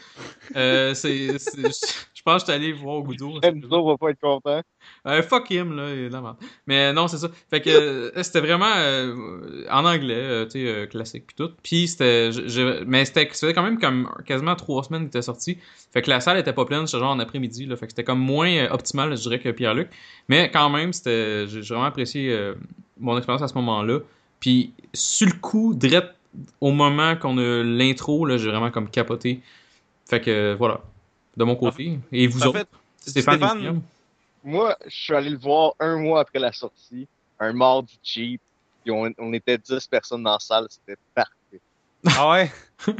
[0.57, 3.39] Euh, c'est, c'est- je pense que j'étais allé voir au Guzzo.
[3.43, 4.61] Enzo va pas être content.
[5.07, 6.37] Euh, fuck him, là, il est de la merde.
[6.67, 7.29] Mais non, c'est ça.
[7.51, 11.51] Fait que euh, c'était vraiment euh, en anglais, euh, tu sais, euh, classique puis tout.
[11.63, 15.23] Puis c'était, je- je- mais c'était, c'était quand même comme quasiment trois semaines qu'il était
[15.23, 15.59] sorti.
[15.93, 17.77] Fait que la salle était pas pleine, c'était genre en après-midi, là.
[17.77, 19.89] Fait que c'était comme moins euh, optimal, je dirais, que Pierre-Luc.
[20.29, 22.55] Mais quand même, c'était, j'ai vraiment apprécié euh,
[22.99, 24.01] mon expérience à ce moment-là.
[24.41, 26.09] Puis sur le coup, direct
[26.61, 29.41] au moment qu'on a l'intro, là, j'ai vraiment comme capoté.
[30.07, 30.81] Fait que voilà,
[31.37, 31.99] de mon côté.
[32.13, 32.69] Et vous En autres, fait,
[33.11, 33.83] Stéphane?
[34.43, 37.09] Moi, je suis allé le voir un mois après la sortie,
[37.41, 38.41] un mardi cheap,
[38.83, 41.61] puis on, on était 10 personnes dans la salle, c'était parfait.
[42.07, 42.53] Ah ouais?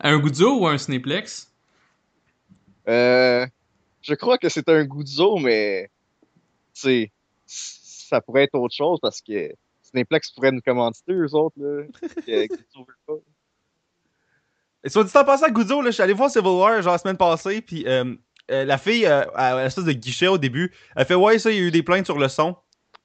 [0.00, 1.50] un Goudzo ou un Cinéplex?
[2.86, 3.46] Euh,
[4.02, 5.90] je crois que c'est un Guzzo, mais
[6.74, 7.12] tu sais,
[7.46, 11.84] ça pourrait être autre chose parce que Cineplex pourrait nous commanditer, eux autres, là.
[12.26, 13.14] que Guzzo veut pas.
[14.84, 16.92] Et soit dit en passant à Guzzo, là, je suis allé voir Civil War genre
[16.92, 18.14] la semaine passée, puis euh,
[18.50, 21.56] euh, la fille, euh, à l'espèce de guichet au début, elle fait Ouais, ça, il
[21.56, 22.56] y a eu des plaintes sur le son.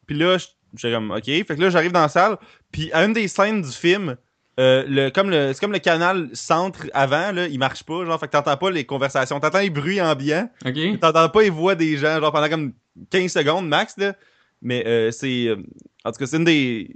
[0.05, 1.23] Puis là, je- j'ai comme Ok.
[1.25, 2.37] Fait que là, j'arrive dans la salle,
[2.71, 4.17] puis à une des scènes du film,
[4.59, 8.19] euh, le, comme le, c'est comme le canal centre avant, là, il marche pas, genre,
[8.19, 10.99] fait que t'entends pas les conversations, t'entends les bruits ambiants, Ok.
[10.99, 12.73] t'entends pas les voix des gens, genre pendant comme
[13.09, 14.13] 15 secondes max, là.
[14.61, 15.47] Mais euh, c'est.
[15.47, 15.55] euh,
[16.03, 16.89] en tout cas, c'est une des.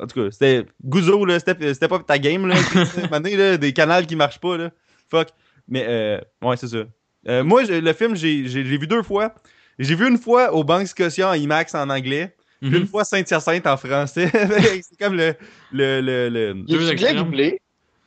[0.00, 0.66] En tout cas, c'était.
[0.84, 2.54] Gouzo, là, c'était c'était pas ta game, là.
[3.10, 4.70] Un donné, là, des canals qui marchent pas, là.
[5.10, 5.28] Fuck.
[5.68, 6.84] Mais, euh, ouais, c'est ça.
[7.28, 9.34] Euh, moi, le film, j'ai vu deux fois.
[9.78, 12.76] J'ai vu une fois au Banque Scotia en IMAX en anglais, puis Mhm.
[12.76, 14.30] une fois Saint-Hyacinthe en français.
[14.82, 15.34] c'est comme le.
[15.72, 17.58] le, le, le- Il Deux doublé?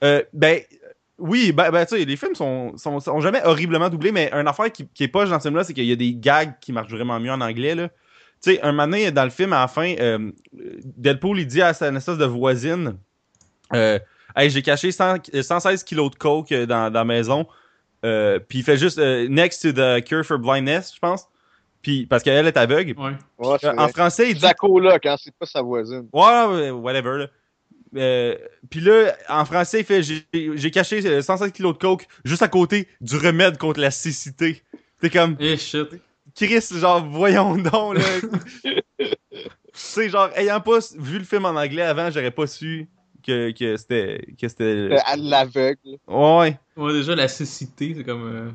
[0.04, 0.60] euh, ben,
[1.18, 4.48] oui, ben, ben, tu sais, les films sont, sont, sont jamais horriblement doublés, mais une
[4.48, 6.72] affaire qui, qui est pas dans ce film-là, c'est qu'il y a des gags qui
[6.74, 7.90] marchent vraiment mieux en anglais, là.
[8.44, 10.32] Tu sais, un moment donné, dans le film, à la fin, euh,
[10.98, 12.98] Deadpool, il dit à sa espèce de voisine,
[13.74, 13.98] euh,
[14.36, 17.48] hey, j'ai caché 100 116 kilos de coke dans, dans la maison,
[18.04, 21.28] euh, puis il fait juste, euh, next to the cure for blindness, je pense.
[21.82, 23.00] Puis, parce qu'elle est aveugle.
[23.00, 23.12] Ouais.
[23.42, 26.08] Euh, en français, il dit Sa coloc, hein, c'est pas sa voisine.
[26.14, 27.18] Ouais, ouais, whatever.
[27.20, 27.28] Là.
[27.96, 28.36] Euh,
[28.70, 32.48] Puis là, en français, il fait J'ai caché euh, 116 kilos de coke juste à
[32.48, 34.64] côté du remède contre la cécité.
[35.02, 35.90] T'es comme Eh shit.
[36.36, 37.98] Chris, genre, voyons donc.
[37.98, 38.04] Là.
[38.64, 39.10] tu
[39.74, 42.88] sais, genre, ayant pas vu le film en anglais avant, j'aurais pas su
[43.26, 44.26] que, que c'était.
[44.40, 44.64] Que c'était.
[44.64, 45.78] Euh, À l'aveugle.
[46.08, 48.24] Ouais, Ouais, déjà, la cécité, c'est comme.
[48.24, 48.50] euh,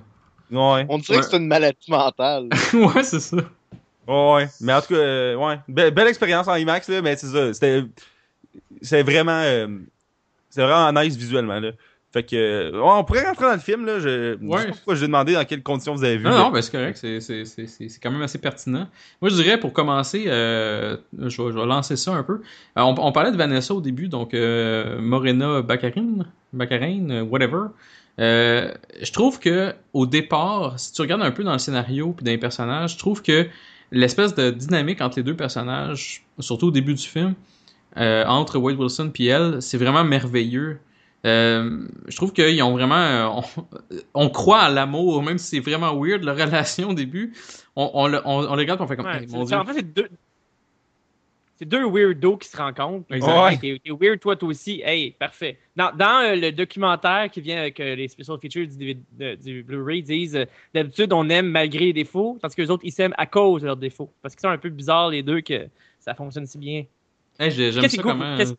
[0.77, 1.23] ouais, On dirait Ouais.
[1.25, 2.49] que c'est une maladie mentale.
[2.75, 3.37] ouais, c'est ça.
[4.07, 4.49] ouais.
[4.61, 5.57] Mais en tout cas, euh, ouais.
[5.69, 7.53] Be- belle expérience en IMAX, là, mais c'est ça.
[7.55, 7.83] C'était.
[8.83, 9.41] C'est vraiment.
[9.45, 9.69] euh,
[10.51, 11.71] c'est vraiment nice visuellement, là.
[12.13, 12.37] Fait que.
[12.37, 13.99] euh, on pourrait rentrer dans le film, là.
[13.99, 14.61] Je, je Ouais.
[14.63, 16.25] sais pas pourquoi demandé dans quelles conditions vous avez vu.
[16.25, 16.39] Non, là.
[16.39, 18.89] non, ben c'est correct, c'est- c'est c'est- c'est- c'est quand même assez pertinent.
[19.21, 22.35] Moi, je dirais, pour commencer, euh, je, vais, je vais lancer ça un peu.
[22.79, 27.67] Euh, on, on parlait de Vanessa au début, donc euh, Morena Baccarin, Baccarin, whatever.
[28.19, 32.31] Je trouve que au départ, si tu regardes un peu dans le scénario puis dans
[32.31, 33.47] les personnages, je trouve que
[33.93, 37.35] l'espèce de dynamique entre les deux personnages, surtout au début du film,
[37.97, 40.79] entre Wade Wilson puis elle, c'est vraiment merveilleux.
[41.27, 43.65] Euh, je trouve qu'ils ont vraiment, euh, on,
[44.27, 47.35] on croit à l'amour, même si c'est vraiment weird leur relation au début.
[47.75, 49.45] On, on, le- on, on les regarde et on fait comme, Ouais, Hey, c'est- mon
[49.45, 49.59] c'est- dieu.
[49.59, 50.09] en fait, c'est deux.
[51.57, 53.05] C'est deux weirdos qui se rencontrent.
[53.07, 53.33] puis Exact.
[53.33, 53.53] ils disent, Ouais.
[53.53, 54.81] Hey, t'es- T'es weird, toi, toi aussi.
[54.85, 55.59] Hey, parfait.
[55.75, 60.03] Dans, dans euh, le documentaire qui vient avec euh, les special features du, Blu-ray, ils
[60.05, 63.27] disent euh, d'habitude, on aime malgré les défauts, tandis que les autres, ils s'aiment à
[63.27, 64.13] cause de leurs défauts.
[64.23, 65.67] Parce qu'ils sont un peu bizarres, les deux, que
[65.99, 66.85] ça fonctionne si bien.
[67.41, 68.57] Hey, j'ai- j'aime Qu'est-ce ça cool-.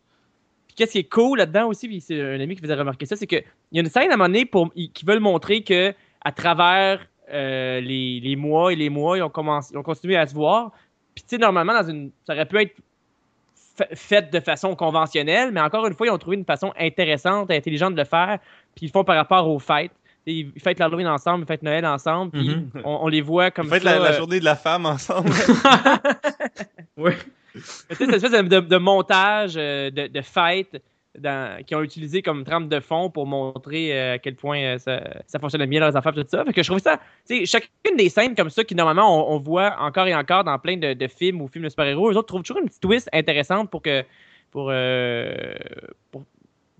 [0.79, 3.27] Qu'est-ce- qui est cool là-dedans aussi, puis c'est un ami qui faisait remarquer ça, c'est
[3.27, 6.31] qu'il y a une scène à un moment donné pour, qui veulent montrer que à
[6.31, 10.25] travers euh, les, les mois et les mois, ils ont, commencé, ils ont continué à
[10.25, 10.71] se voir.
[11.13, 12.75] Puis tu sais, normalement, dans une, ça aurait pu être
[13.77, 17.51] fa- fait de façon conventionnelle, mais encore une fois, ils ont trouvé une façon intéressante,
[17.51, 18.39] intelligente de le faire,
[18.75, 19.91] puis ils le font par rapport aux fêtes.
[20.25, 22.69] Ils fêtent l'Halloween ensemble, ils fêtent Noël ensemble, puis Mhm.
[22.83, 23.79] on, on les voit comme ça.
[23.79, 25.29] la, la euh, journée de la femme ensemble.
[26.97, 27.15] Ouais.
[27.55, 30.81] Cette espèce de, montage euh, de, de fête
[31.17, 34.77] dans- qu'ils ont utilisé comme trame de fond pour montrer euh, à quel point euh,
[34.77, 36.45] ça, ça fonctionnait bien leurs affaires tout ça.
[36.45, 36.99] Fait que je trouve ça,
[37.45, 41.07] chacune des scènes comme ça qui normalement on, voit encore et encore dans plein de,
[41.07, 44.03] films ou films de super-héros, eux autres trouvent toujours une petite twist intéressante pour que
[44.55, 45.55] euh,
[46.11, 46.23] pour-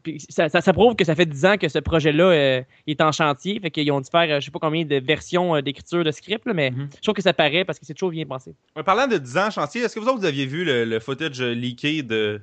[0.02, 3.02] puis ça, ça, ça prouve que ça fait 10 ans que ce projet-là euh, est
[3.02, 3.60] en chantier.
[3.60, 6.12] Fait qu'ils ont dû faire, euh, je sais pas combien de versions euh, d'écriture de
[6.12, 6.90] script, là, mais Mhm.
[6.96, 8.54] je trouve que ça paraît parce que c'est toujours bien pensé.
[8.76, 10.86] En parlant de 10 ans en chantier, est-ce que vous autres vous aviez vu le,
[10.86, 12.42] le footage leaké de,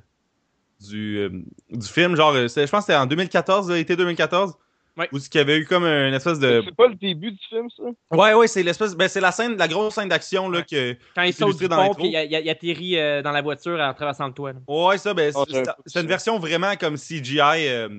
[0.87, 1.29] du, euh,
[1.71, 2.15] du film?
[2.15, 4.53] Genre, je pense que c'était en 2014, là, été 2014.
[4.97, 5.07] Ouais.
[5.11, 6.63] Où il y avait eu comme une espèce de.
[6.65, 7.83] C'est pas le début du film, ça?
[8.11, 8.95] Ouais, ouais, c'est l'espèce.
[8.95, 10.65] Ben, c'est la scène, la grosse scène d'action, là, Ouais.
[10.69, 10.95] que.
[11.15, 14.27] Quand il saute du dans pont, puis il, atterrit euh, dans la voiture en traversant
[14.27, 14.53] le toit.
[14.53, 14.59] là.
[14.67, 15.45] Ouais, ça, ben, Oh,
[15.85, 17.89] c'est- une version vraiment comme CGI euh,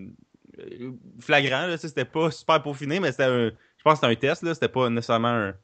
[1.20, 1.76] flagrant, là.
[1.76, 3.50] C'était pas super peaufiné, mais c'était un.
[3.50, 4.54] Je pense que c'était un test, là.
[4.54, 5.54] C'était pas nécessairement un,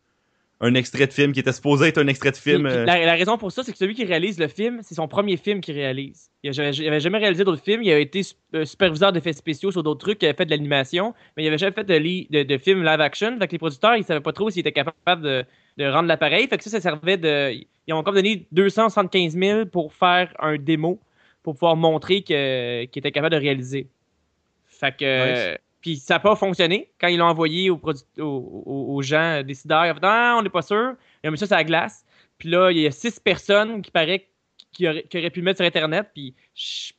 [0.64, 2.62] un extrait de film qui était supposé être un extrait de film.
[2.62, 4.80] Puis- puis euh, la, la raison pour ça, c'est que celui qui réalise le film,
[4.82, 6.30] c'est son premier film qu'il réalise.
[6.42, 7.82] Il n'avait jamais réalisé d'autres films.
[7.82, 8.22] Il a été
[8.54, 10.22] euh, superviseur d'effets spéciaux sur d'autres trucs.
[10.22, 12.82] Il avait fait de l'animation, mais il avait jamais fait de, li- de, de film
[12.82, 13.38] live action.
[13.38, 15.44] Fait que les producteurs, ils savaient pas trop s'ils étaient capables de,
[15.78, 16.46] de rendre l'appareil.
[16.48, 17.52] Fait que ça, ça servait de.
[17.86, 20.98] Ils ont encore donné 275 000 pour faire un démo
[21.42, 23.86] pour pouvoir montrer que- qu'il était capable de réaliser.
[24.66, 25.50] Fait que.
[25.52, 25.58] Nice.
[25.84, 26.90] Puis ça n'a pas fonctionné.
[26.98, 30.94] Quand ils l'ont envoyé aux, gens décideurs, ils ont fait Ah, on n'est pas sûr.
[31.22, 32.06] Ils ont mis ça sur la glace.
[32.38, 34.26] Puis là, il y a six personnes qui paraît
[34.72, 36.08] qui auraient, qui auraient pu le mettre sur Internet.
[36.14, 36.34] Puis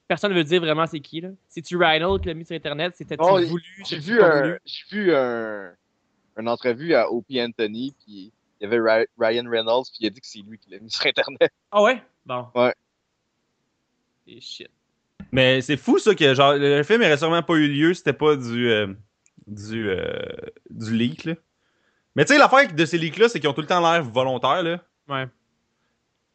[0.08, 1.20] personne ne veut dire vraiment c'est qui.
[1.22, 1.30] là.
[1.50, 2.94] C'est-tu Rhino qui l'a mis sur Internet?
[2.96, 3.64] C'était-tu Oh, voulu?
[3.88, 4.56] J'ai vu, un,
[4.92, 5.72] vu un,
[6.38, 8.32] une entrevue à Opie Anthony, puis
[8.62, 10.78] il y avait Ry- Ryan Reynolds, puis il a dit que c'est lui qui l'a
[10.78, 11.52] mis sur Internet.
[11.72, 12.04] Ah ouais?
[12.24, 12.46] Bon.
[12.54, 12.76] Ouais.
[14.28, 14.70] Et shit.
[15.32, 18.36] Mais c'est fou ça que genre le film aurait sûrement pas eu lieu, c'était pas
[18.36, 18.88] du euh,
[19.48, 20.22] du euh,
[20.70, 21.34] du leak là.
[22.16, 24.04] Mais tu sais l'affaire de ces leaks là, c'est qu'ils ont tout le temps l'air
[24.04, 24.82] volontaires là.
[25.10, 25.26] Ouais.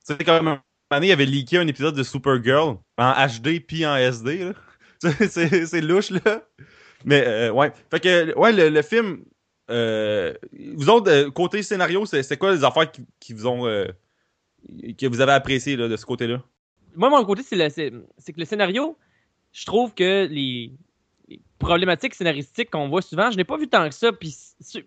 [0.06, 0.58] Tu sais comme
[0.90, 4.52] donné, il avait leaké un épisode de Supergirl en HD puis en SD là.
[5.30, 6.42] C'est c'est louche là.
[7.06, 9.24] Mais euh, ouais, fait que ouais le, le film
[9.70, 10.34] euh,
[10.74, 13.64] vous autres côté scénario, c'est c'est quoi les affaires qui, qui vous ont
[14.98, 16.42] que vous avez apprécié là, de ce côté-là?
[16.96, 18.96] Moi, mon côté, c'est, que le scénario,
[19.52, 20.72] je trouve que les,
[21.58, 24.12] problématiques scénaristiques qu'on voit souvent, je n'ai pas vu tant que ça.
[24.12, 24.34] Puis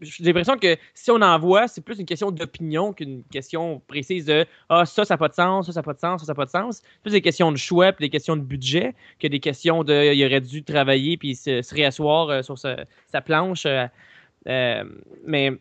[0.02, 4.26] j'ai l'impression que si on en voit, c'est plus une question d'opinion qu'une question précise
[4.26, 6.26] de Ah, ça, ça n'a pas de sens, ça, ça n'a pas de sens, ça,
[6.26, 6.82] ça n'a pas de sens.
[7.04, 10.26] Plus des questions de choix puis des questions de budget que des questions de il
[10.26, 12.76] aurait dû travailler puis se, se réasseoir euh, sur sa,
[13.24, 13.66] planche.
[13.66, 13.86] euh,
[14.48, 14.84] euh,
[15.26, 15.52] mais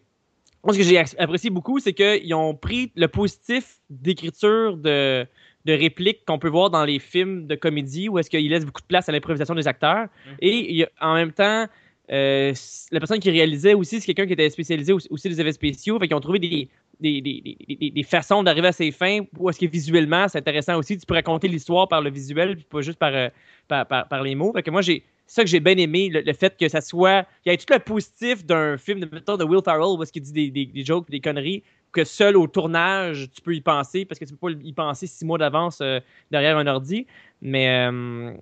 [0.65, 5.27] moi, ce que j'ai apprécié beaucoup, c'est qu'ils ont pris le positif d'écriture de,
[5.65, 8.81] de répliques qu'on peut voir dans les films de comédie où est-ce qu'ils laissent beaucoup
[8.83, 10.07] de place à l'improvisation des acteurs.
[10.41, 11.67] Et il y a- en même temps,
[12.11, 12.53] euh,
[12.91, 15.99] la personne qui réalisait aussi, c'est quelqu'un qui était spécialisé aussi, des effets spéciaux.
[15.99, 16.69] Fait qu'ils ont trouvé des,
[17.01, 20.77] des, des, des- des- façons d'arriver à ses fins où est-ce que visuellement, c'est intéressant
[20.79, 20.99] aussi.
[20.99, 23.29] Tu peux raconter l'histoire par le visuel, puis pas juste par, euh,
[23.69, 24.53] par, par, par les mots.
[24.53, 26.81] Fait que moi, j'ai c'est ça que j'ai bien aimé, le, le fait que ça
[26.83, 27.25] soit.
[27.47, 30.21] Il y a tout le positif d'un film de, de Will Ferrell où est-ce qu'il
[30.23, 31.63] dit des, des, des jokes, des conneries,
[31.93, 35.07] que seul au tournage, tu peux y penser, parce que tu peux pas y penser
[35.07, 37.07] six mois d'avance euh, derrière un ordi.
[37.43, 38.33] Mais euh,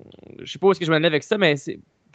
[0.41, 1.57] je sais pas où est-ce que je m'en avec ça, mais.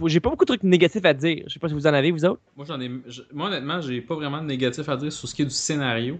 [0.07, 1.43] J'ai pas beaucoup de trucs négatifs à dire.
[1.47, 2.41] Je sais pas si vous en avez, vous autres.
[2.57, 2.89] Moi, j'en ai.
[3.33, 6.17] moi, honnêtement, j'ai pas vraiment de négatif à dire sur ce qui est du scénario.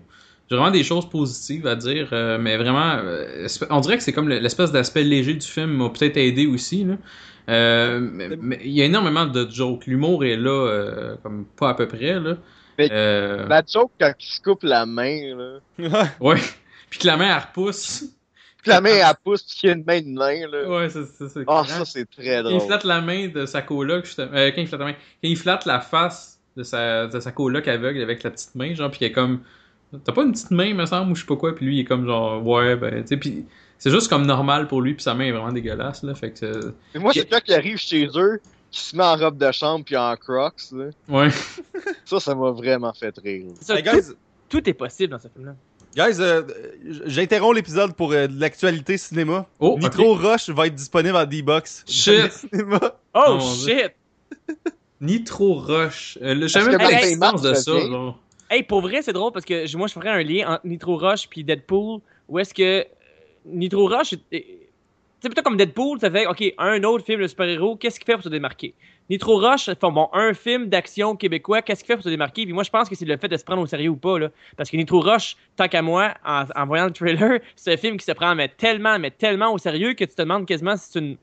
[0.50, 4.14] J'ai vraiment des choses positives à dire, euh, mais vraiment, euh, on dirait que c'est
[4.14, 6.86] comme le- l'espèce d'aspect léger du film m'a peut-être aidé aussi.
[6.86, 9.88] Mais il y a énormément de jokes.
[9.88, 12.18] L'humour est là, comme pas à peu près.
[12.20, 12.38] Là.
[12.78, 15.60] Mais- Euh, La joke quand il se coupe la main, là.
[16.20, 16.40] Ouais.
[16.90, 18.06] Puis que la main, elle repousse.
[18.62, 20.68] Puis la main, elle pousse, puis qu'il y a une main de nain, là.
[20.70, 21.64] Ouais, c'est c'est- c'est Ah, écœurant.
[21.66, 22.68] ça, c'est très Quand il drôle.
[22.68, 24.30] flatte la main de sa coloc, justement.
[24.34, 24.94] Euh, quand il flatte la main.
[24.94, 28.74] Quand il flatte la face de sa, de sa coloc aveugle avec la petite main,
[28.74, 29.42] genre, pis qu'il est comme.
[30.04, 31.80] T'as pas une petite main, me semble, ou je sais pas quoi, puis lui, il
[31.82, 33.46] est comme genre, ouais, ben, tu sais, pis
[33.78, 36.74] c'est juste comme normal pour lui, puis sa main est vraiment dégueulasse, là, fait que.
[36.96, 38.42] Et moi, c'est quand il arrive chez eux,
[38.76, 40.86] qu'il se met en robe de chambre puis en crocs, là.
[41.08, 41.30] Ouais.
[42.06, 43.46] Ça, ça m'a vraiment fait rire.
[43.62, 44.12] Ça, Hey, guys,
[44.50, 45.56] tout est possible dans ce film-là.
[45.96, 46.44] Guys, euh,
[47.06, 49.48] j'interromps l'épisode pour euh, de l'actualité cinéma.
[49.60, 50.22] Oh, Nitro ok.
[50.22, 51.86] Rush va être disponible en D-Box.
[51.88, 52.32] Shit.
[52.52, 52.80] Cinéma.
[53.14, 53.92] Oh, Oh, shit!
[55.02, 56.18] Nitro Rush.
[56.22, 58.20] Euh, le- que pas l'existence de ça, genre.
[58.50, 61.28] Hey, pour vrai, c'est drôle parce que moi, je ferais un lien entre Nitro Rush
[61.28, 62.02] puis Deadpool.
[62.28, 62.84] Où est-ce que euh,
[63.46, 64.65] Nitro Rush, est-
[65.26, 68.14] c'est plutôt comme Deadpool, ça fait, OK, un autre film de super-héros, qu'est-ce qu'il fait
[68.14, 68.76] pour se démarquer?
[69.10, 72.44] Nitro Rush, fait, bon, un film d'action québécois, qu'est-ce qu'il fait pour se démarquer?
[72.44, 74.20] Puis moi, je pense que c'est le fait de se prendre au sérieux ou pas,
[74.20, 74.30] là.
[74.56, 77.98] Parce que Nitro Rush, tant qu'à moi, en, en voyant le trailer, c'est un film
[77.98, 81.00] qui se prend tellement, mais tellement au sérieux que tu te demandes quasiment si c'est
[81.00, 81.18] une.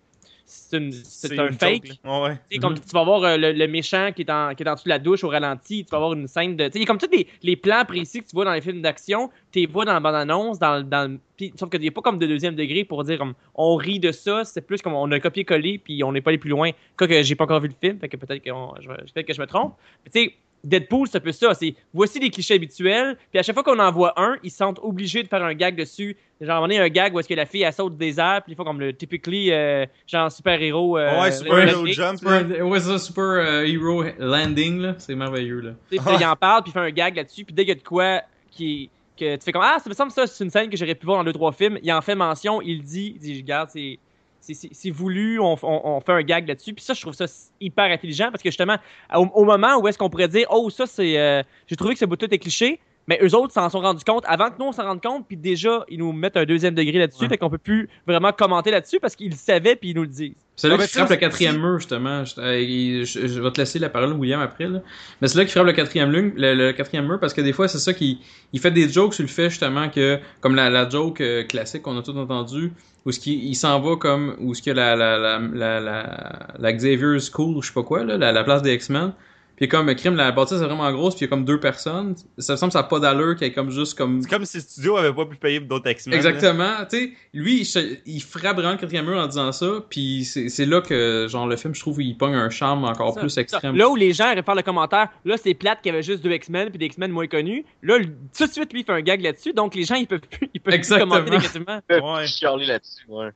[0.45, 1.86] C'est un fake.
[1.86, 1.99] joke.
[2.05, 2.34] Ouais, ouais.
[2.51, 4.68] Tu sais, comme tu vas voir euh, le, le méchant qui est, en, qui est
[4.68, 6.70] en dessous de la douche au ralenti, tu vas avoir une scène de.
[6.74, 8.82] Il y a comme tous les, les plans précis que tu vois dans les films
[8.82, 11.18] d'action, tu les vois dans la bande-annonce, dans, dans,
[11.59, 14.12] sauf qu'il n'y a pas comme de deuxième degré pour dire comme on rit de
[14.12, 16.70] ça, c'est plus comme on a copié-collé, puis on n'est pas allé plus loin.
[16.97, 19.47] Quoi que j'ai pas encore vu le film, fait que peut-être que, je, que me
[19.47, 19.74] trompe.
[20.05, 20.34] Mais Tu sais,
[20.64, 21.54] Deadpool, c'est un peu ça.
[21.54, 24.58] C'est voici les clichés habituels, puis à chaque fois qu'on en voit un, ils se
[24.58, 26.16] sentent obligés de faire un gag dessus.
[26.40, 28.52] Genre, moment donné, un gag où est-ce que la fille, elle saute des airs, puis
[28.52, 30.98] il faut comme le typically, euh, genre super-héros.
[30.98, 31.94] euh, Ouais, super hero redneck.
[31.94, 32.18] jump.
[32.18, 34.94] Super, ouais, ça, Super euh, Hero Landing, là.
[34.98, 35.70] C'est merveilleux, là.
[35.88, 37.80] Puis il en parle, puis il fait un gag là-dessus, puis dès qu'il y a
[37.80, 40.70] de quoi qui que tu fais comme ah ça me semble ça c'est une scène
[40.70, 43.20] que j'aurais pu voir dans deux trois films il en fait mention il dit il
[43.20, 43.98] dit regarde c'est
[44.43, 46.74] c'est- voulu on, on- on fait un gag là-dessus.
[46.74, 47.26] Puis ça je trouve ça
[47.61, 48.76] hyper intelligent parce que justement
[49.14, 52.05] au, moment où est-ce qu'on pourrait dire oh ça c'est euh, j'ai trouvé que ce
[52.05, 54.72] bout tout est cliché mais eux autres s'en sont rendus compte avant que nous on
[54.72, 57.28] s'en rende compte puis déjà ils nous mettent un deuxième degré là-dessus Ouais.
[57.28, 60.09] fait qu'on peut plus vraiment commenter là-dessus parce qu'ils le savaient puis ils nous le
[60.09, 62.24] disent C'est là qui frappe le quatrième mur, justement.
[62.24, 64.68] Je, euh, je- je vais te laisser la parole, William, après.
[64.68, 64.80] Là.
[65.20, 67.66] Mais c'est là qui frappe le quatrième, le, le quatrième mur, parce que des fois,
[67.68, 68.20] c'est ça qui
[68.53, 71.82] il fait des jokes sur le fait, justement, que, comme la, la joke euh, classique
[71.82, 72.72] qu'on a tous entendu,
[73.07, 76.48] où ce qui, il s'en va comme, où ce que la, la, la, la, la,
[76.59, 79.12] la Xavier School, je sais pas quoi, là, la, la place des X-Men,
[79.57, 82.14] Puis comme crime, la bâtisse est vraiment grosse, puis il y a comme deux personnes.
[82.38, 84.20] Ça me semble que ça n'a pas d'allure qu'il y ait comme juste comme.
[84.22, 86.14] C'est comme si le studio avait pas pu payer pour d'autres X-Men.
[86.14, 89.84] Exactement, tu sais, lui, il, se- il frappe vraiment le quatrième mur en disant ça,
[89.88, 93.14] puis c'est c'est là que, genre, le film, je trouve, il pogne un charme encore
[93.14, 93.76] Ça, plus extrême.
[93.76, 96.24] Là où les gens auraient faire le commentaire, là c'est plate qu'il y avait juste
[96.24, 97.64] deux X-Men puis des X-Men moins connus.
[97.82, 97.98] Là,
[98.36, 100.48] tout de suite lui il fait un gag là-dessus, donc les gens ils peuvent plus,
[100.55, 101.16] ils peuvent plus Exactement.
[101.16, 101.80] commenter négativement.
[101.90, 102.26] Ouais.
[102.26, 103.28] chialer là-dessus, ouais.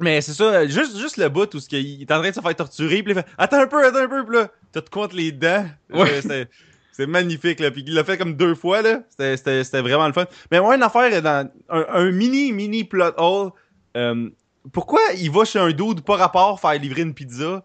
[0.00, 2.40] Mais c'est ça, juste, juste le bout où ce qu'il est en train de se
[2.40, 5.04] faire torturer, puis il fait Attends un peu, attends un peu, puis là, t'as quoi
[5.04, 5.66] entre les dents.
[5.92, 6.20] Ouais.
[6.20, 7.70] C'est- magnifique, là.
[7.70, 9.00] Puis il l'a fait comme deux fois, là.
[9.10, 10.26] C'était- C'était c'était vraiment le fun.
[10.50, 13.50] Mais moi, une affaire, dans un, un mini, mini plot hole.
[13.96, 14.28] euh,
[14.72, 17.64] pourquoi il va chez un dude pas rapport faire livrer une pizza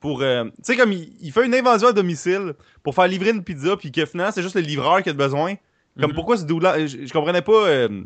[0.00, 0.22] pour.
[0.22, 3.42] euh, tu sais, comme il, il fait une invasion à domicile pour faire livrer une
[3.44, 5.54] pizza, puis que finalement, c'est juste le livreur qui a besoin.
[6.00, 6.14] Comme Mhm.
[6.14, 6.86] pourquoi ce dude-là.
[6.86, 7.66] Je, je comprenais pas.
[7.68, 8.04] euh,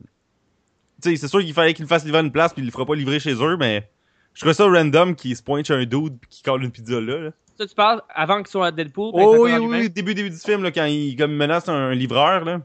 [1.03, 2.87] c'est sûr qu'il fallait qu'il le fasse livrer à une place, puis il le fera
[2.87, 3.89] pas livrer chez eux, mais.
[4.35, 6.99] Je trouvais ça random qu'il se pointe chez un dude pis qu'il colle une pizza
[6.99, 7.19] là.
[7.19, 7.31] là.
[7.59, 9.13] Ça tu parles avant qu'il soit à Deadpool.
[9.13, 12.43] puis Oh oui, oui, début, début du film, là, quand il comme, menace un livreur.
[12.47, 12.63] Là.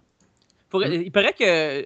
[0.70, 1.44] Faudrait- Il paraît que.
[1.44, 1.84] euh,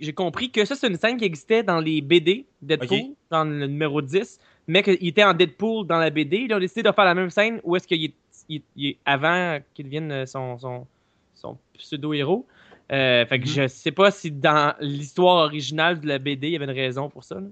[0.00, 2.88] J'ai compris que ça, c'est une scène qui existait dans les BD Deadpool,
[3.30, 4.38] dans le numéro 10,
[4.68, 6.46] mais qu'il était en Deadpool dans la BD.
[6.48, 8.14] Ils ont décidé de faire la même scène où est-ce qu'il est,
[8.48, 10.86] il- il est avant qu'il devienne euh, son, son,
[11.34, 12.46] son pseudo-héros.
[12.92, 13.54] Euh, fait que Mhm.
[13.54, 17.08] je sais pas si dans l'histoire originale de la BD, il y avait une raison
[17.08, 17.36] pour ça.
[17.36, 17.46] là.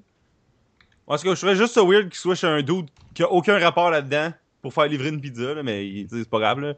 [1.07, 3.30] En tout cas, je trouvais juste ça weird qu'il soit chez un dude qui a
[3.30, 6.61] aucun rapport là-dedans pour faire livrer une pizza, là, mais c'est pas grave.
[6.61, 6.74] Là.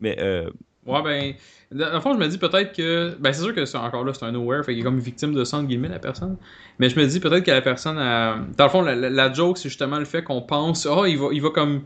[0.00, 0.50] Mais euh,
[0.86, 1.34] Ouais, ben,
[1.70, 3.14] dans le fond, je me dis peut-être que.
[3.20, 5.34] Ben, c'est sûr que c'est encore là, c'est un nowhere, fait qu'il est comme victime
[5.34, 6.38] de entre guillemets, la personne.
[6.78, 8.38] Mais je me dis peut-être que la personne a.
[8.56, 11.18] Dans le fond, la, la- la joke, c'est justement le fait qu'on pense, ah, il
[11.18, 11.82] va, il va comme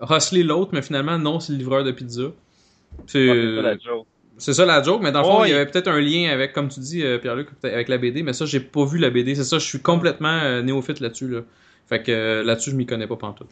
[0.00, 2.22] rosseler l'autre, mais finalement, non, c'est le livreur de pizza.
[3.06, 3.28] C'est.
[3.28, 4.06] Ouais, la joke.
[4.42, 5.48] C'est ça la joke, mais dans le fond, Ouais.
[5.48, 7.96] il y avait peut-être un lien avec, comme tu dis, euh, Pierre-Luc, peut-être avec la
[7.98, 9.34] BD, mais ça, j'ai pas vu la BD.
[9.36, 11.28] C'est ça, je suis complètement euh, néophyte là-dessus.
[11.28, 11.40] Là.
[11.88, 13.48] Fait que euh, là-dessus, je m'y connais pas pantoute.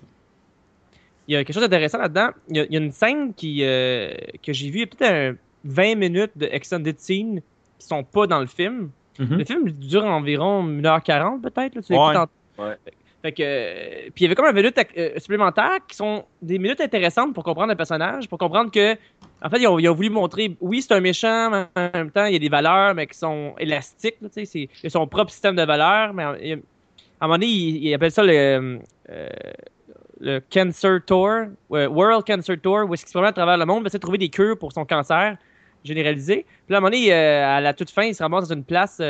[1.28, 2.30] Il y a quelque chose d'intéressant là-dedans.
[2.48, 4.12] Il y, a, il y a une scène qui, euh,
[4.44, 7.40] que j'ai vue, il y a peut-être un 20 minutes de extended scene
[7.78, 8.90] qui sont pas dans le film.
[9.18, 9.38] Mhm.
[9.38, 11.74] Le film dure environ 1h40 peut-être.
[11.76, 11.98] là, tu Ouais.
[12.12, 12.28] l'écoutes
[12.58, 12.76] en- Ouais.
[13.22, 16.58] Fait que, euh, puis il y avait comme un minute euh, supplémentaire qui sont des
[16.58, 18.94] minutes intéressantes pour comprendre le personnage, pour comprendre que,
[19.42, 22.32] en fait, ils ont, voulu montrer, oui, c'est un méchant, mais en même temps, il
[22.32, 24.16] y a des valeurs, mais qui sont élastiques.
[24.34, 28.10] tu sais, c'est son propre système de valeurs, mais à un moment donné, il, appelle
[28.10, 33.58] ça le, euh, Cancer Tour, World Cancer Tour, où est-ce qu'il se promène à travers
[33.58, 35.36] le monde, essaie de trouver des cures pour son cancer
[35.84, 36.46] généralisé.
[36.66, 38.64] Puis là, à un moment donné, à la toute fin, il se ramasse dans une
[38.64, 39.00] place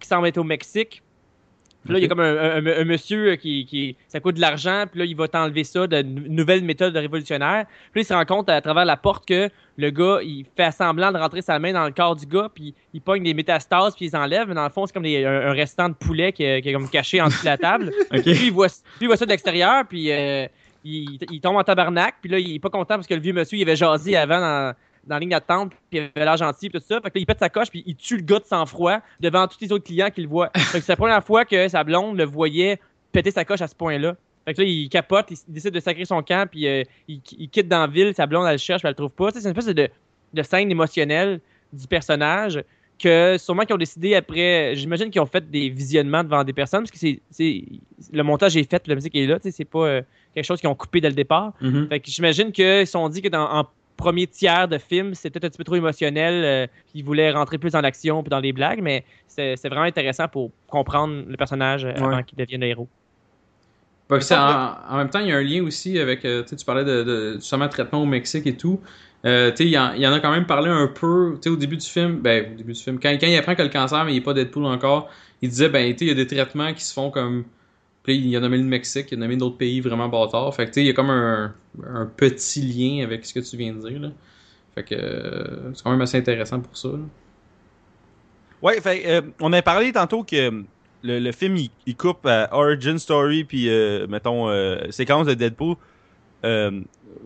[0.00, 1.03] qui semble être au Mexique.
[1.84, 3.96] Puis là, il y a comme un, un- un- monsieur qui, qui.
[4.08, 7.66] Ça coûte de l'argent, puis là, il va t'enlever ça de nou- nouvelles méthodes révolutionnaires.
[7.92, 10.70] Puis là, il se rend compte à travers la porte que le gars, il fait
[10.72, 13.94] semblant de rentrer sa main dans le corps du gars, puis il pogne des métastases,
[13.94, 14.48] puis il les enlève.
[14.48, 16.68] Mais dans le fond, c'est comme des- un, un restant de poulet qui, est- qui
[16.68, 17.90] est comme caché en dessous de la table.
[18.12, 18.22] Ok.
[18.22, 20.46] Puis il voit, puis il voit ça de l'extérieur, puis euh,
[20.84, 23.32] il, il tombe en tabarnak, puis là, il est pas content parce que le vieux
[23.32, 24.74] monsieur, il avait jasé avant dans,
[25.06, 27.00] dans la ligne d'attente, puis il avait l'air gentil, puis tout ça.
[27.00, 29.46] Fait que là, il pète sa coche, puis il tue le gars de sang-froid devant
[29.46, 30.50] tous les autres clients qu'il voit.
[30.56, 32.80] Fait que c'est la première fois que sa blonde le voyait
[33.12, 34.16] péter sa coche à ce point-là.
[34.44, 37.20] Fait que là, il capote, il, il décide de sacrer son camp, puis euh, il,
[37.38, 39.30] il quitte dans la ville, sa blonde, elle le cherche, puis elle le trouve pas.
[39.32, 39.88] C'est une espèce de,
[40.32, 41.40] de scène émotionnelle
[41.72, 42.62] du personnage
[42.98, 46.82] que sûrement qu'ils ont décidé après, j'imagine qu'ils ont fait des visionnements devant des personnes,
[46.82, 47.64] parce que c'est, c'est
[48.12, 50.02] le montage est fait, la musique est là, tu sais, c'est pas euh,
[50.34, 51.52] quelque chose qu'ils ont coupé dès le départ.
[51.60, 51.88] Mhm.
[51.88, 53.64] Fait que j'imagine qu'ils se sont dit que dans en
[53.96, 57.58] premier tiers de film, c'était un petit peu trop émotionnel, euh, puis ils voulaient rentrer
[57.58, 61.36] plus dans l'action puis dans les blagues, mais c'est, c'est vraiment intéressant pour comprendre le
[61.36, 62.24] personnage euh, avant Ouais.
[62.24, 62.90] qu'il devienne le héros.
[64.20, 66.84] C'est en, en même temps, il y a un lien aussi avec, euh, tu parlais
[66.84, 68.80] de, de justement traitement au Mexique et tout.
[69.24, 71.48] Euh, il y, en- il y en a quand même parlé un peu, tu sais,
[71.50, 73.70] au début du film, ben, au début du film, quand, quand il apprend que le
[73.70, 76.72] cancer, mais il est pas Deadpool encore, il disait, ben, il y a des traitements
[76.74, 77.44] qui se font comme,
[78.04, 80.54] puis il a nommé le Mexique, il a nommé d'autres pays vraiment bâtards.
[80.54, 81.52] Fait que, tu sais, il y a comme un,
[81.92, 84.12] un petit lien avec ce que tu viens de dire, là.
[84.76, 86.98] Fait que, euh, c'est quand même assez intéressant pour ça, là.
[88.62, 90.62] Ouais, fait, euh, on a parlé tantôt que euh,
[91.02, 94.48] le, le film il, il coupe à Origin Story puis euh, mettons
[94.90, 95.76] séquence de Deadpool.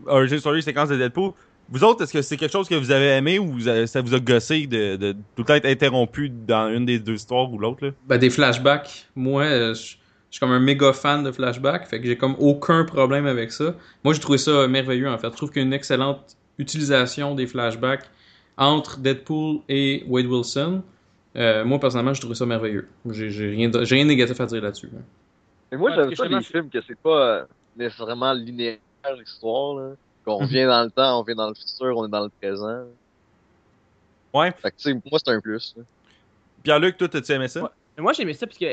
[0.07, 1.33] Origin Story, séquence de Deadpool.
[1.71, 4.01] Vous autres, est-ce que c'est quelque chose que vous avez aimé ou vous avez- ça
[4.01, 7.93] vous a gossé de, de tout être interrompu dans une des deux histoires ou l'autre?
[8.07, 9.07] Ben, des flashbacks.
[9.15, 9.97] Moi, je
[10.31, 13.51] je suis comme un méga fan de flashbacks, fait que j'ai comme aucun problème avec
[13.53, 13.75] ça.
[14.05, 15.31] Moi, j'ai trouvé ça merveilleux, en fait.
[15.31, 18.09] Je trouve qu'il y a une excellente utilisation des flashbacks
[18.57, 20.83] entre Deadpool et Wade Wilson.
[21.37, 22.89] Euh, moi, personnellement, j'ai trouvé ça merveilleux.
[23.11, 24.89] J'ai j'ai rien, de- j'ai rien de négatif à dire là-dessus.
[24.93, 24.99] là.
[25.71, 27.45] Mais moi, Ouais, j'aime que ça, les films, que c'est pas euh,
[27.77, 28.79] nécessairement linéaire,
[29.19, 29.93] l'histoire.
[30.25, 32.85] Qu'on vient dans le temps, on vient dans le futur, on est dans le présent.
[34.35, 34.53] Ouais.
[34.53, 35.75] Fait que, tu sais, moi, c'est un plus.
[36.63, 37.63] Pierre-Luc, toi, t'as-tu aimé ça?
[37.63, 37.69] Ouais.
[37.99, 38.65] Moi, j'aimais ça parce que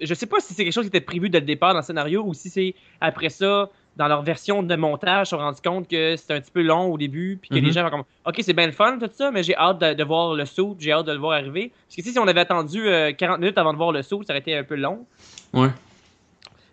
[0.00, 1.84] je sais pas si c'est quelque chose qui était prévu dès le départ dans le
[1.84, 5.88] scénario ou si c'est après ça, dans leur version de montage, se sont rendus compte
[5.88, 7.64] que c'était un petit peu long au début, puis que Mhm.
[7.64, 9.94] les gens vont comme Ok, c'est bien le fun, tout ça, mais j'ai hâte de,
[9.94, 11.72] de voir le saut, j'ai hâte de le voir arriver.
[11.88, 14.32] Parce que si on avait attendu euh, 40 minutes avant de voir le saut, ça
[14.34, 15.04] aurait été un peu long.
[15.52, 15.68] Ouais.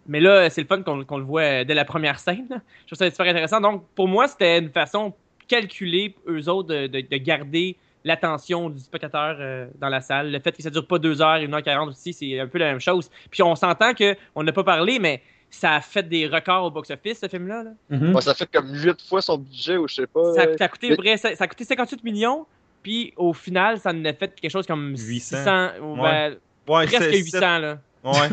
[0.07, 2.61] Mais là, c'est le fun qu'on le voit euh, dès la première scène.
[2.85, 3.59] Je trouve ça super intéressant.
[3.59, 5.13] Donc, pour moi, c'était une façon
[5.47, 7.75] calculée, eux autres, de, de- de garder
[8.05, 10.31] l'attention du spectateur euh, dans la salle.
[10.31, 12.59] Le fait que ça dure pas 2 heures, 1 heure 40 aussi, c'est un peu
[12.59, 13.09] la même chose.
[13.29, 17.19] Puis on s'entend qu'on n'a pas parlé, mais ça a fait des records au box-office,
[17.19, 17.63] ce film-là.
[17.63, 17.71] là.
[17.89, 18.15] Mhm.
[18.15, 20.33] Ouais, ça fait comme 8 fois son budget ou je sais pas.
[20.33, 22.45] Ça, euh, ça a coûté, mais- vrai, ça, ça a coûté 58 millions,
[22.83, 25.37] puis au final, ça en a fait quelque chose comme 800.
[25.37, 26.35] 600, ou ben,
[26.67, 27.57] Ouais, presque c'est- 800.
[27.59, 27.79] Là.
[28.03, 28.13] Ouais.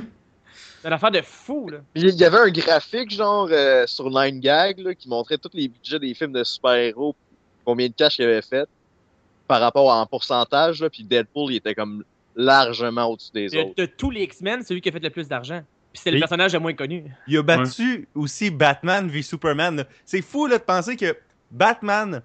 [0.83, 1.69] C'est une affaire de fou.
[1.69, 1.79] Là.
[1.95, 6.01] Il y avait un graphique genre euh, sur 9gag là, qui montrait tous les budgets
[6.01, 7.15] des films de super-héros,
[7.65, 8.69] combien de cash il avait fait
[9.53, 13.75] par rapport en pourcentage, là, puis Deadpool il était comme largement au-dessus des De, autres.
[13.77, 15.61] de tous les X-Men, celui qui a fait le plus d'argent.
[15.93, 17.05] Puis c'est le personnage le moins connu.
[17.29, 19.85] Il a battu aussi Batman v Superman.
[20.07, 21.15] C'est fou là, de penser que
[21.51, 22.23] Batman,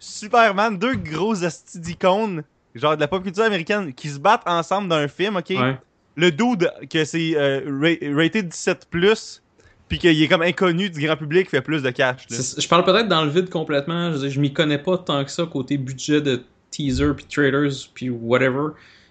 [0.00, 2.42] Superman, deux gros astis d'icônes,
[2.74, 5.50] genre de la pop culture américaine, qui se battent ensemble dans un film, ok?
[5.50, 5.78] Ouais.
[6.16, 9.40] Le dude que c'est euh, ra- rated 17+,
[9.88, 12.26] puis qu'il est comme inconnu du grand public, fait plus de cash.
[12.30, 12.36] là.
[12.58, 14.12] Je parle peut-être dans le vide complètement.
[14.12, 16.42] Je, je m'y connais pas tant que ça côté budget de
[16.74, 18.68] teaser puis trailers puis whatever.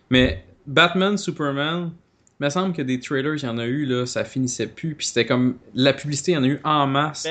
[0.09, 1.91] Mais Batman, Superman,
[2.39, 4.95] il me semble que des trailers, il y en a eu là, ça finissait plus.
[4.95, 7.27] Puis c'était comme la publicité, il y en a eu en masse.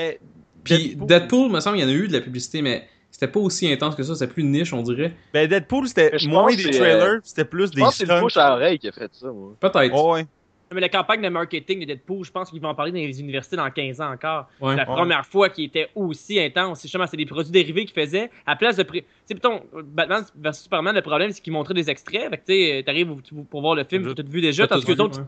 [0.63, 3.27] Puis Deadpool- Deadpool, me semble, il y en a eu de la publicité, mais c'était
[3.27, 4.15] pas aussi intense que ça.
[4.15, 5.13] C'était plus niche, on dirait.
[5.33, 8.13] Ben Deadpool, c'était je moins des c'est, trailers, c'était plus Je des pense que c'est
[8.13, 9.55] le bouche à oreille qui a fait ça, moi.
[9.59, 9.93] Peut-être.
[9.93, 10.25] Oh, ouais.
[10.73, 13.19] Mais la campagne de marketing de Deadpool, je pense qu'ils vont en parler dans les
[13.19, 14.47] universités dans 15 ans encore.
[14.61, 14.71] Ouais.
[14.71, 14.95] C'est la Ouais.
[14.95, 16.81] première fois qui était aussi intense.
[16.81, 18.83] Justement, c'est des produits dérivés qu'ils faisaient à place de.
[18.83, 19.35] Tu sais,
[19.83, 22.29] Batman vs Superman, le problème, c'est qu'ils montraient des extraits.
[22.29, 24.67] Fait que, tu sais, t'arrives au- pour voir le film, tu as tout vu déjà.
[24.67, 25.21] Tandis que autres,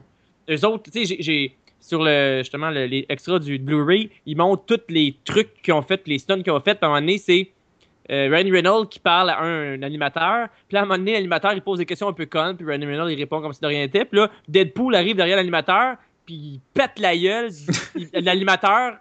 [0.48, 0.56] ouais.
[0.56, 1.56] eux autres, tu sais, j'ai- j'ai.
[1.82, 5.84] Sur le, justement, le- les extras du Blu-ray, ils montrent tous les trucs qu'ils ont
[5.84, 6.74] fait, les stunts qu'ils ont fait.
[6.74, 7.50] Puis à un moment donné, c'est
[8.12, 10.48] euh, Reynolds qui parle à un, animateur.
[10.68, 12.56] Puis à un moment donné, l'animateur, il pose des questions un peu connes.
[12.56, 14.06] Puis Ryan Reynolds, il répond comme si de rien n'était.
[14.06, 15.96] Puis là, Deadpool arrive derrière l'animateur.
[16.26, 17.50] Puis il pète la gueule.
[18.14, 18.98] L'animateur,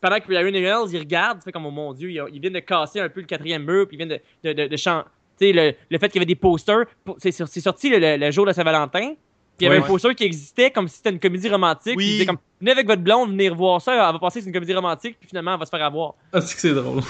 [0.00, 2.58] pendant que Ryan Reynolds, il regarde, il fait comme, oh mon Dieu, il, vient de
[2.60, 3.86] casser un peu le quatrième mur.
[3.86, 5.04] Puis il vient de, de, de, de chan-
[5.38, 6.84] tu sais, le, le fait qu'il y avait des posters.
[7.18, 9.14] C'est sorti le- le jour de Saint-Valentin.
[9.60, 9.84] Puis il y avait Ouais.
[9.84, 11.94] un poster qui existait comme si c'était une comédie romantique.
[11.96, 11.96] Oui.
[11.96, 13.92] Puis il disait comme, venez avec votre blonde, venez revoir ça.
[13.92, 15.16] Elle va penser que c'est une comédie romantique.
[15.20, 16.14] Puis finalement, elle va se faire avoir.
[16.32, 17.02] Ah, c'est que c'est drôle.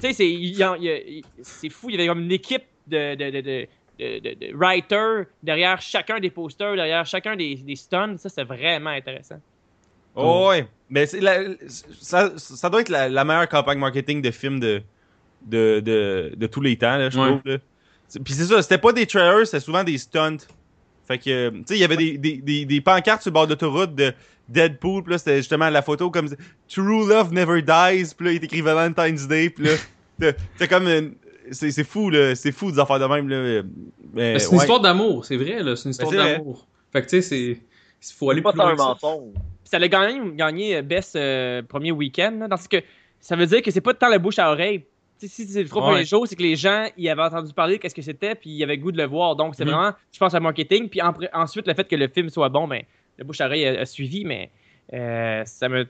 [0.00, 1.90] Tu sais, c'est fou.
[1.90, 3.66] Il y avait comme une équipe de, de, de, de,
[3.98, 8.16] de- de- de writers derrière chacun des posters, derrière chacun des, des stuns.
[8.18, 9.40] Ça, c'est vraiment intéressant.
[10.14, 10.66] Oh, ouais.
[10.88, 11.42] Mais c'est la-
[12.00, 14.80] ça, ça doit être la, la meilleure campagne marketing de film de,
[15.44, 17.26] de, de, de tous les temps, là, je Ouais.
[17.28, 17.40] trouve.
[17.44, 17.58] là.
[18.08, 20.36] C'est- Puis c'est ça, c'était pas des trailers, c'était souvent des stunts.
[21.06, 23.34] Fait que, euh, tu sais, il y avait des, des, des, des pancartes sur le
[23.34, 24.12] bord d'autoroute de
[24.48, 26.28] Deadpool, puis là, c'était justement la photo comme
[26.68, 29.68] True Love Never Dies, puis là, il écrit Valentine's Day, puis
[30.20, 30.32] là,
[30.68, 30.88] comme.
[30.88, 31.14] une-
[31.52, 33.62] C'est c'est fou, là, c'est fou des affaires de même, là.
[34.12, 34.64] Mais, Mais c'est une ouais.
[34.64, 35.76] histoire d'amour, c'est vrai, là.
[35.76, 36.38] C'est une histoire c'est vrai.
[36.38, 36.66] d'amour.
[36.92, 37.60] Fait que tu sais, c'est.
[38.08, 38.84] Il faut aller plus loin un que ça.
[38.88, 39.32] mensonge.
[39.34, 42.34] Puis ça l'a gagné, gagné euh, Best euh, premier week-end.
[42.40, 42.78] là, Dans ce que
[43.20, 44.84] ça veut dire que c'est pas tant la bouche à oreille.
[45.18, 45.90] Si c'est le trois Ouais.
[45.92, 48.62] premiers jours, c'est que les gens ils avaient entendu parler qu'est-ce que c'était, puis ils
[48.62, 49.34] avaient le goût de le voir.
[49.36, 49.70] Donc c'est Mhm.
[49.70, 50.88] vraiment, je pense, à marketing.
[50.88, 52.82] Puis en- ensuite, le fait que le film soit bon, ben,
[53.18, 54.50] la bouche à oreille a, a suivi, mais
[54.92, 55.86] euh, ça me.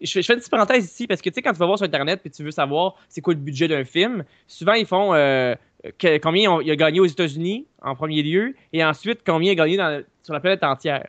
[0.00, 1.66] Je fais, je fais une petite parenthèse ici parce que tu sais, quand tu vas
[1.66, 4.86] voir sur Internet puis tu veux savoir c'est quoi le budget d'un film, souvent ils
[4.86, 5.54] font euh,
[5.98, 9.60] que- combien on- il a gagné aux États-Unis en premier lieu et ensuite combien il
[9.60, 11.06] a gagné dans- sur la planète entière.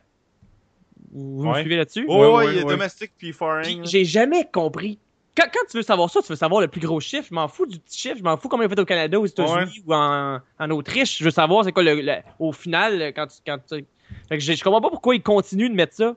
[1.12, 2.04] Vous, me suivez là-dessus?
[2.08, 3.86] Oh, Ouais, ouais, il y a domestique puis foreign.
[3.86, 4.98] J'ai jamais compris.
[5.36, 7.26] Quand, quand tu veux savoir ça, tu veux savoir le plus gros chiffre.
[7.28, 8.16] Je m'en fous du petit chiffre.
[8.18, 11.18] Je m'en fous combien il a fait au Canada, aux États-Unis ou en, en Autriche.
[11.18, 13.36] Je veux savoir c'est quoi le, le- au final quand tu.
[13.46, 13.84] Quand tu...
[14.28, 16.14] Fait que je, je comprends pas pourquoi ils continuent de mettre ça.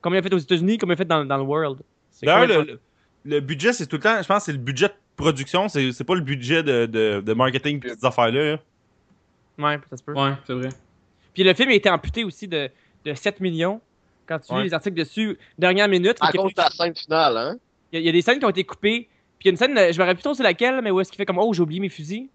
[0.00, 1.80] Combien il a fait aux États-Unis, combien il a fait dans, dans le world?
[2.10, 2.80] C'est D'ailleurs, quoi le, le-
[3.24, 5.92] le budget, c'est tout le temps, je pense que c'est le budget de production, c'est
[5.92, 8.52] c'est pas le budget de, de, de marketing pis ces affaires-là.
[8.52, 8.58] là.
[9.58, 10.12] Ouais, ça se peut.
[10.12, 10.68] Ouais, c'est vrai.
[11.34, 12.68] Puis le film a été amputé aussi de,
[13.04, 13.80] de 7 millions.
[14.26, 14.60] Quand tu Ouais.
[14.62, 16.16] lis les articles dessus, dernière minute.
[16.20, 17.56] À cause de la scène finale, hein?
[17.92, 19.08] Il y, a- il y a des scènes qui ont été coupées.
[19.38, 20.90] Puis il y a une scène, euh, je me rappelle plus trop c'est laquelle, mais
[20.90, 22.28] où est-ce qu'il fait comme Oh, j'ai oublié mes fusils.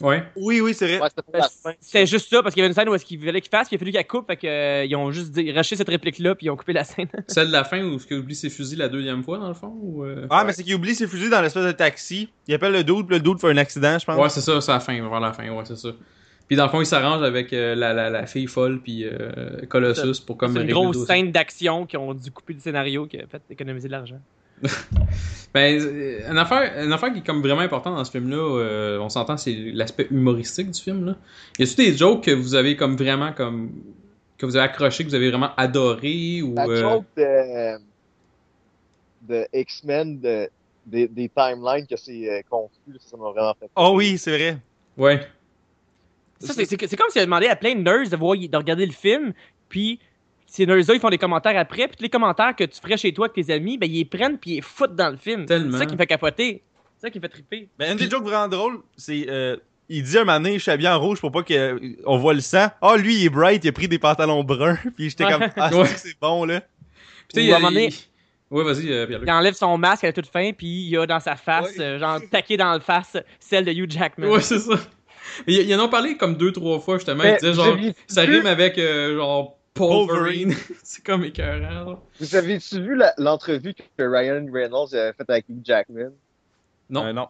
[0.00, 0.22] Ouais.
[0.36, 1.00] Oui, oui, c'est vrai.
[1.34, 1.72] Ouais, fin.
[1.80, 3.66] C'était juste ça, parce qu'il y avait une scène où est-ce qu'il fallait qu'il fasse,
[3.66, 5.88] puis il a fallu qu'elle coupe, fait que, euh, ils ont juste dit, racheté cette
[5.88, 7.08] réplique-là, puis ils ont coupé la scène.
[7.26, 9.76] Celle de la fin où il oublie ses fusils la deuxième fois, dans le fond
[9.82, 10.26] ou, euh?
[10.30, 12.28] Ah, mais c'est qu'il oublie ses fusils dans l'espèce de taxi.
[12.46, 14.16] Il appelle le dude, puis le dude fait un accident, je pense.
[14.22, 15.88] Ouais, c'est ça, c'est la fin, vers la fin, ouais, c'est ça.
[16.46, 19.66] Puis dans le fond, il s'arrange avec euh, la, la, la fille folle, puis euh,
[19.68, 23.18] Colossus pour comme C'est une grosse scène d'action qui ont dû couper le scénario, qui
[23.18, 24.20] a fait économiser de l'argent.
[25.54, 28.98] Ben, euh, une affaire, une affaire qui est comme vraiment importante dans ce film-là, euh,
[28.98, 31.06] on s'entend, c'est l'aspect humoristique du film.
[31.06, 31.16] Là.
[31.58, 33.72] Y a-tu des jokes que vous avez comme vraiment comme
[34.36, 37.78] que vous avez accroché, que vous avez vraiment adoré ou La euh, joke de.
[39.22, 40.48] de X-Men, de,
[40.86, 42.98] des, des timelines, que c'est euh, confus.
[43.00, 43.70] Ça m'a vraiment fait.
[43.74, 44.58] Oh oui, c'est vrai.
[44.98, 45.26] Ouais.
[46.40, 48.56] Ça, c'est- c'est c'est comme si elle demandé à plein de nerds de, voir, de
[48.56, 49.32] regarder le film,
[49.68, 49.98] puis
[50.50, 53.12] ces nerds-là, ils font des commentaires après, puis tous les commentaires que tu ferais chez
[53.12, 55.44] toi avec tes amis, ben, ils les prennent puis ils les foutent dans le film.
[55.46, 56.62] C'est ça qui me fait capoter.
[56.96, 57.68] C'est ça qui me fait triper.
[57.78, 59.26] Mais une des jokes vraiment drôles, c'est.
[59.28, 59.56] euh,
[59.90, 62.40] il dit un moment donné, je suis habillé en rouge pour pas qu'on voit le
[62.40, 62.68] sang.
[62.82, 64.78] Ah, lui, il est bright, il a pris des pantalons bruns.
[64.96, 65.86] Puis j'étais comme, ah, Ouais.
[65.86, 66.60] c'est que c'est bon, là.
[66.60, 66.68] Puis,
[67.34, 67.92] tu sais, à un moment donné-
[68.50, 69.06] vas-y, euh.
[69.22, 71.80] Il enlève son masque, elle a toute faim, puis il a dans sa face, Ouais.
[71.84, 74.28] euh, genre taqué dans le face, celle de Hugh Jackman.
[74.28, 74.74] Ouais, c'est ça.
[75.46, 77.22] Ils ils en ont parlé comme deux, trois fois, justement.
[77.22, 77.76] Mais Ils disaient genre,
[78.06, 80.54] ça rime avec euh, genre Wolverine.
[80.82, 81.90] c'est comme écœurant.
[81.90, 81.98] là.
[82.20, 86.10] Vous avez-tu vu l'entrevue que Ryan Reynolds avait faite avec Hugh Jackman?
[86.90, 87.06] Non.
[87.06, 87.28] Euh, non.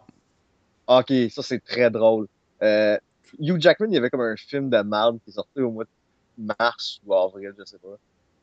[0.87, 2.27] Ok, ça c'est très drôle.
[2.63, 2.97] Euh,
[3.39, 5.83] Hugh Jackman, il y avait comme un film de merde qui est sorti au mois
[5.85, 7.97] de mars ou avril, je sais pas.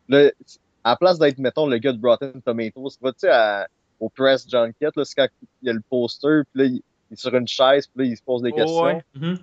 [0.08, 0.30] Là,
[0.84, 3.64] à la place d'être, mettons, le gars de Rotten Tomatoes, tu sais,
[3.98, 5.26] au Press Junket, là, c'est quand
[5.62, 6.74] il y a le poster, puis là, il,
[7.10, 8.82] il est sur une chaise, puis là, il se pose des Oh, questions.
[8.84, 9.04] ouais.
[9.14, 9.38] Mhm.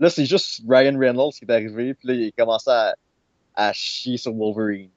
[0.00, 2.94] Là, c'est juste Ryan Reynolds qui est arrivé, puis là, il a commencé à,
[3.54, 4.90] à chier sur Wolverine.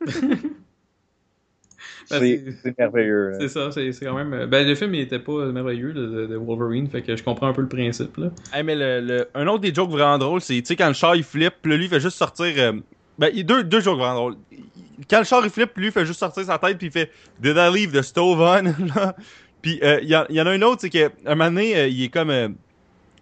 [2.08, 2.20] Ben,
[2.62, 3.30] C'est merveilleux.
[3.30, 3.38] là.
[3.40, 4.32] C'est ça, c'est quand même.
[4.32, 7.52] euh, Ben, le film, il était pas merveilleux de, Wolverine, fait que je comprends un
[7.52, 8.28] peu le principe, là.
[8.52, 10.94] Hey, mais le, le- un autre des jokes vraiment drôles, c'est, tu sais, quand le
[10.94, 12.46] char il flippe, puis là, lui il fait juste sortir.
[12.58, 12.72] euh,
[13.18, 14.36] ben, il y a deux, deux jokes vraiment drôles.
[15.10, 17.10] Quand le char il flippe, lui il fait juste sortir sa tête, puis il fait
[17.40, 18.72] Did I leave the stove on?
[18.94, 19.16] là?
[19.62, 21.50] Puis euh, il y, en- il y en a un autre, c'est qu'à un moment
[21.50, 22.56] donné, euh, il est comme.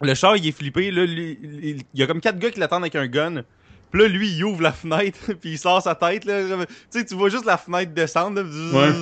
[0.00, 2.82] Le char il est flippé, là, lui, il y a comme quatre gars qui l'attendent
[2.82, 3.42] avec un gun.
[3.90, 6.42] Puis là, lui, il ouvre la fenêtre, puis il sort sa tête, là.
[6.42, 8.78] Tu sais, tu vois juste la fenêtre descendre, là.
[8.78, 8.92] Ouais.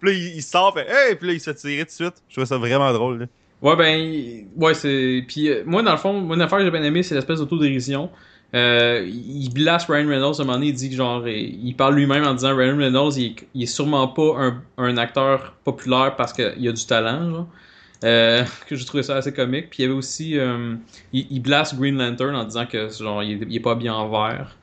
[0.00, 1.14] Puis là, il, il sort, fait Hey!
[1.16, 2.22] Puis là, il se fait tirer tout de suite.
[2.28, 3.26] Je trouve ça vraiment drôle, là.
[3.62, 5.24] Ouais, ben, ouais, c'est.
[5.26, 8.10] Puis, euh, moi, dans le fond, une affaire que j'ai bien aimé, c'est l'espèce d'autodérision.
[8.54, 11.94] Euh, il blast Ryan Reynolds à un moment donné, il dit que genre, il parle
[11.94, 16.14] lui-même en disant Ryan Reynolds, il, est- il est sûrement pas un, un acteur populaire
[16.16, 17.48] parce qu'il a du talent, genre.
[18.04, 19.70] Euh, que j'ai trouvé ça assez comique.
[19.70, 20.74] Puis il y avait aussi, euh,
[21.12, 24.08] il, il blast Green Lantern en disant que genre, il, il est pas bien en
[24.08, 24.56] vert.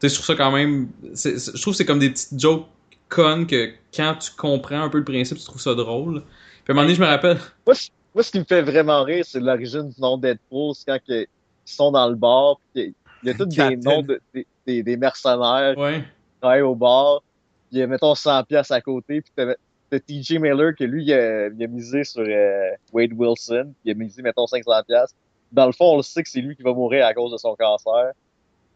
[0.00, 2.66] Tu sais, je trouve ça quand même, je trouve que c'est comme des petites jokes
[3.08, 6.22] connes que quand tu comprends un peu le principe, tu trouves ça drôle.
[6.64, 8.62] Puis à un moment donné, je me rappelle, Moi, ce- moi, ce qui me fait
[8.62, 10.74] vraiment rire, c'est l'origine du nom Deadpool.
[10.74, 11.26] C'est quand ils
[11.64, 14.96] sont dans le bar, puis il y a tous des noms de, des, des, des
[14.96, 16.00] mercenaires ouais.
[16.00, 17.22] qui travaillent au bar.
[17.70, 19.20] Puis, euh, mettons, 100 pièces à côté.
[19.20, 19.44] Puis,
[19.90, 23.72] t'as TJ Miller, que lui, il a, il a misé sur euh, Wade Wilson.
[23.84, 25.14] Il a misé, mettons, 500 pièces.
[25.52, 27.36] Dans le fond, on le sait que c'est lui qui va mourir à cause de
[27.36, 28.12] son cancer.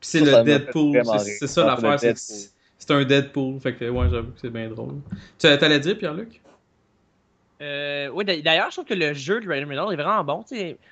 [0.00, 1.98] Puis c'est le Deadpool, c'est ça l'affaire,
[2.80, 5.00] c'est un Deadpool, fait que ouais, j'avoue que c'est bien drôle.
[5.38, 6.40] Tu t'allais dire, Pierre-Luc?
[7.60, 10.44] Euh, oui, d'a- d'ailleurs, je trouve que le jeu de Ryan Reynolds est vraiment bon.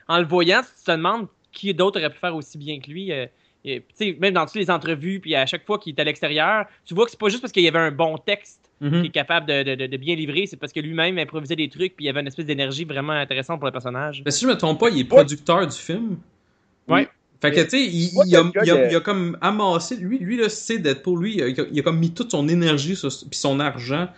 [0.07, 3.11] En le voyant, tu te demandes qui d'autre aurait pu faire aussi bien que lui.
[3.11, 3.27] euh,
[3.65, 6.05] et, tu sais, même dans toutes les entrevues, puis à chaque fois qu'il est à
[6.05, 8.91] l'extérieur, tu vois que c'est pas juste parce qu'il y avait un bon texte Mhm.
[8.93, 11.97] qu'il est capable de, de- de- bien livrer, c'est parce que lui-même improvisait des trucs,
[11.97, 14.23] puis il y avait une espèce d'énergie vraiment intéressante pour le personnage.
[14.25, 16.19] Mais si je me trompe pas, il est producteur du film.
[16.87, 17.09] Ouais.
[17.41, 19.97] Fait que, tu sais, il, il a, quelqu'un il a- de- il a comme amassé,
[19.97, 22.95] lui, lui là, c'est Deadpool, lui, il a, il a comme mis toute son énergie
[22.95, 24.09] puis son argent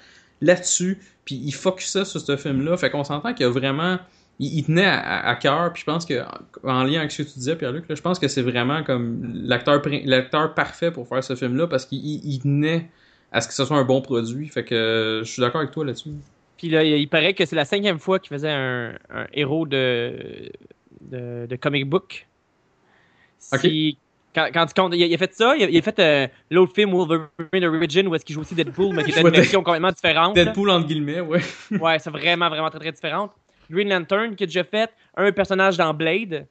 [0.41, 2.77] là-dessus, puis il focusait sur ce film-là.
[2.77, 3.99] Fait qu'on s'entend qu'il a vraiment,
[4.39, 6.23] il, il tenait à, à- à cœur, puis je pense que,
[6.65, 9.83] en lien avec ce que tu disais, Pierre-Luc, je pense que c'est vraiment comme l'acteur
[10.05, 12.89] l'acteur parfait pour faire ce film-là, parce qu'il il- il tenait
[13.33, 14.49] à ce que ce soit un bon produit.
[14.49, 16.11] Fait que euh, je suis d'accord avec toi là-dessus.
[16.59, 20.51] Puis là, il paraît que c'est la cinquième fois qu'il faisait un, un héros de,
[21.01, 22.27] de, de comic book.
[23.39, 23.97] Si-
[24.35, 25.99] quand, quand tu comptes, il a, il a fait ça, il a, il a fait
[25.99, 29.31] euh, l'autre film Wolverine Origin où est-ce qu'il joue aussi Deadpool, mais qui était une
[29.31, 30.35] version complètement différente.
[30.37, 31.41] Deadpool, entre guillemets, ouais.
[31.81, 33.33] Ouais, c'est vraiment, vraiment très, très différente.
[33.71, 36.47] Green Lantern qui a déjà fait un personnage dans Blade,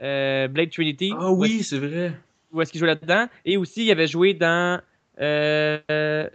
[0.00, 1.12] euh, Blade Trinity.
[1.18, 2.12] Ah oui, c'est vrai.
[2.52, 3.26] Où est-ce qu'il jouait là-dedans.
[3.44, 4.80] Et aussi, il avait joué dans.
[5.20, 6.28] Euh, euh,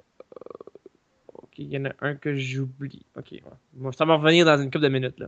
[1.34, 3.05] ok, il y en a un que j'oublie.
[3.18, 3.41] Ok, ouais.
[3.73, 5.19] Bon, ça va revenir dans une couple de minutes.
[5.19, 5.27] Là.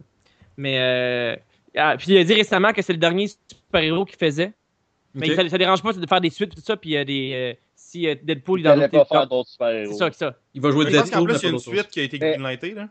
[0.57, 0.79] Mais.
[0.79, 1.35] Euh,
[1.77, 4.53] ah, puis il a dit récemment que c'est le dernier super-héros qu'il faisait.
[5.13, 6.77] Mais ça, ça dérange pas de faire des suites et tout ça.
[6.77, 7.31] Puis il y a des.
[7.33, 9.27] euh, si euh, Deadpool Il est dans faire territoires.
[9.27, 9.93] d'autres super-héros.
[9.93, 10.35] C'est ça, c'est ça.
[10.53, 11.99] Il va jouer Je pense qu'en Deadpool, plus, mais il y a une suite qui
[11.99, 12.89] a été Mais- greenlightée, là.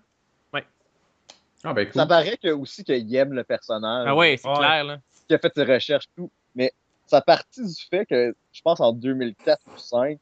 [1.65, 1.95] Ah ben cool.
[1.95, 4.05] Ça paraît que, aussi qu'il aime le personnage.
[4.07, 4.55] Ah ouais, c'est Ouais.
[4.59, 4.85] clair.
[4.85, 4.99] Là.
[5.31, 6.31] a fait ses recherches, tout.
[6.55, 6.70] Mais
[7.07, 10.19] ça partit du fait que, je pense en 2004 ou 2005,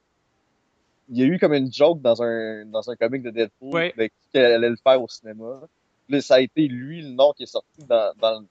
[1.09, 3.95] il y a eu comme une joke dans un, dans un comic de Deadpool Ouais.
[3.97, 5.61] de qui qu'elle allait le faire au cinéma.
[6.07, 8.47] Puis là, ça a été lui le nom qui est sorti dans, dans, le-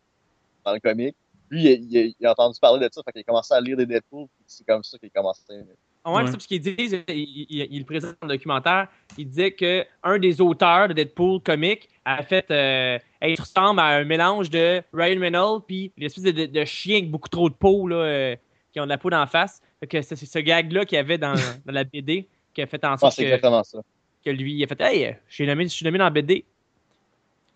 [0.65, 1.15] dans le comic.
[1.49, 3.53] Lui, il, a- il a- il a entendu parler de ça, fait qu'il a commencé
[3.53, 5.65] à lire des Deadpool, puis c'est comme ça qu'il a commencé à aimer.
[6.03, 6.25] Ah ouais, Ouais.
[6.27, 8.87] c'est parce qu'ils disent, il, il, il- il le présente dans le documentaire,
[9.17, 13.85] il disait que un des auteurs de Deadpool comique a fait euh, il ressemble à
[13.97, 17.53] un mélange de Ryan Reynolds puis l'espèce de, de, de chien avec beaucoup trop de
[17.53, 18.35] peau là, euh,
[18.73, 19.61] qui ont de la peau d'en face.
[19.79, 21.33] Fait que c'est c'est ce gag là qu'il y avait dans,
[21.65, 23.79] dans la BD qui a fait en Ah, sorte que exactement ça.
[24.25, 26.43] que lui, il a fait Hey, je suis nommé, je suis nommé dans BD.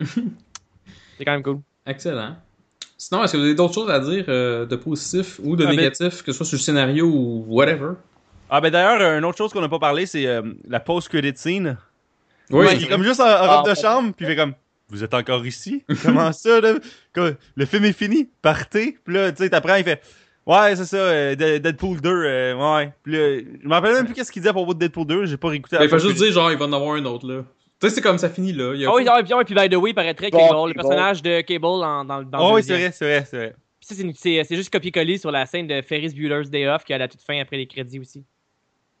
[0.00, 1.60] c'est quand même cool.
[1.86, 2.36] Excellent.
[2.98, 5.68] Sinon, est-ce que vous avez d'autres choses à dire euh, de positif ou de Ah,
[5.68, 7.92] ben- négatif, que ce soit sur le scénario ou whatever?
[8.48, 11.32] Ah, ben d'ailleurs, euh, une autre chose qu'on n'a pas parlé, c'est euh, la post-credit
[11.36, 11.76] scene.
[12.50, 14.54] Oui, il est comme juste en, en robe Ah, de chambre, puis il fait comme
[14.88, 15.84] Vous êtes encore ici?
[16.02, 16.74] Comment ça, là?
[17.56, 18.96] Le film est fini, partez.
[19.04, 20.00] Puis là, tu sais, t'apprends, il fait
[20.46, 22.92] Ouais, c'est ça, euh, De- Deadpool 2, euh, ouais.
[23.02, 25.26] Puis là, je me rappelle même plus qu'est-ce qu'il disait à propos de Deadpool 2,
[25.26, 27.26] j'ai pas réécouté Ben, il faut juste dire, genre, il va en avoir un autre,
[27.26, 27.42] là.
[27.80, 28.72] Tu sais, c'est comme ça finit, là.
[28.74, 29.94] Il y a Ah oui, ah oui, puis, ah oui, puis by the way, il
[29.94, 30.74] paraîtrait Bon, Cable, le Cable.
[30.74, 32.88] personnage de Cable en- dans, dans Oh, le oui, c'est deuxième.
[32.90, 33.54] vrai, c'est vrai, c'est vrai.
[33.80, 36.66] Puis ça, c'est une- c'est c'est juste copier-coller sur la scène de Ferris Bueller's Day
[36.68, 38.24] Off qui a la toute fin après les crédits aussi.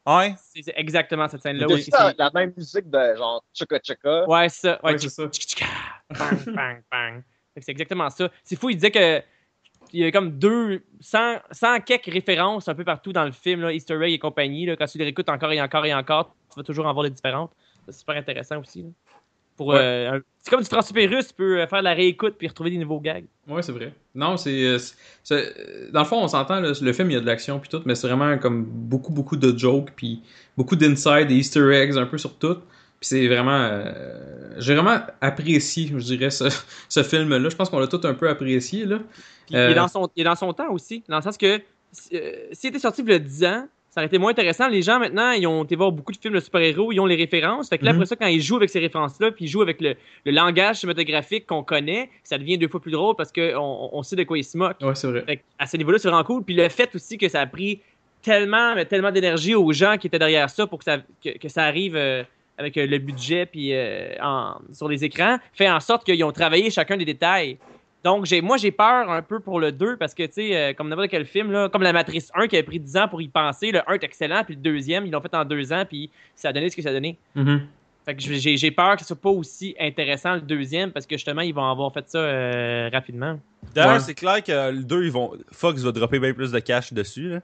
[0.06, 0.34] Ouais.
[0.54, 1.90] C'est c'est exactement cette scène-là aussi.
[1.90, 4.28] la, c'est- la même musique de genre Chaka Chaka.
[4.28, 4.80] Ouais, c'est ça.
[4.84, 5.26] Ouais, Ouais, c'est ça.
[5.28, 7.22] tchic, tchic, ah, Bang, bang, bang.
[7.54, 8.28] Fait que C'est exactement ça.
[8.44, 9.22] C'est fou, il disait que
[9.92, 13.60] il y a comme deux, 100, 100 quelques références un peu partout dans le film,
[13.60, 14.66] là, Easter egg et compagnie.
[14.66, 17.04] Là, quand tu les réécoutes encore et encore et encore, tu vas toujours en voir
[17.04, 17.52] des différentes.
[17.86, 18.82] C'est super intéressant aussi.
[18.82, 18.88] là.
[19.56, 19.78] Pour, Ouais.
[19.78, 20.68] euh, c'est comme du
[21.08, 23.24] russe, tu peux euh, faire de la réécoute puis retrouver des nouveaux gags.
[23.48, 23.92] Ouais, c'est vrai.
[24.14, 24.50] Non, c'est.
[24.66, 24.78] euh,
[25.92, 27.80] Dans le fond, on s'entend, là, le film, il y a de l'action puis tout,
[27.86, 30.20] mais c'est vraiment comme beaucoup, beaucoup de jokes puis
[30.58, 32.56] beaucoup d'inside, des easter eggs un peu sur tout.
[33.00, 33.58] Puis c'est vraiment.
[33.70, 36.44] euh, J'ai vraiment apprécié, je dirais, ce,
[36.88, 37.48] ce film-là.
[37.48, 38.98] Je pense qu'on l'a tout un peu apprécié, là.
[39.46, 39.70] Puis il, Euh.
[39.70, 41.60] est dans son, il est dans son temps aussi, dans le sens que
[42.12, 44.68] euh, s'il était sorti il y a 10 ans, ça aurait été moins intéressant.
[44.68, 47.16] Les gens, maintenant, ils ont été voir beaucoup de films de super-héros, ils ont les
[47.16, 47.70] références.
[47.70, 47.96] Fait que là, Mhm.
[48.00, 49.94] après ça, quand ils jouent avec ces références-là, puis ils jouent avec le,
[50.26, 54.16] le langage cinématographique qu'on connaît, ça devient deux fois plus drôle parce qu'on on sait
[54.16, 54.82] de quoi ils se moquent.
[54.82, 55.22] Ouais, c'est vrai.
[55.26, 56.42] Fait à ce niveau-là, c'est vraiment cool.
[56.44, 57.80] Puis le fait aussi que ça a pris
[58.20, 61.48] tellement, mais tellement d'énergie aux gens qui étaient derrière ça pour que ça, que, que
[61.48, 62.22] ça arrive euh,
[62.58, 66.68] avec le budget puis euh, en- sur les écrans, fait en sorte qu'ils ont travaillé
[66.70, 67.56] chacun des détails.
[68.06, 70.72] Donc, j'ai, moi, j'ai peur un peu pour le 2 parce que, tu sais, euh,
[70.74, 73.20] comme n'importe quel film, là, comme La Matrice 1 qui a pris 10 ans pour
[73.20, 75.84] y penser, le 1 est excellent, puis le deuxième, ils l'ont fait en deux ans,
[75.84, 77.18] puis ça a donné ce que ça a donné.
[77.34, 77.62] Mhm.
[78.04, 81.16] Fait que j'ai, j'ai peur que ce soit pas aussi intéressant le deuxième parce que
[81.16, 83.40] justement, ils vont avoir fait ça euh, rapidement.
[83.74, 83.98] D'ailleurs, Ouais.
[84.00, 85.32] c'est clair que le 2, ils vont...
[85.50, 87.40] Fox va dropper bien plus de cash dessus, là.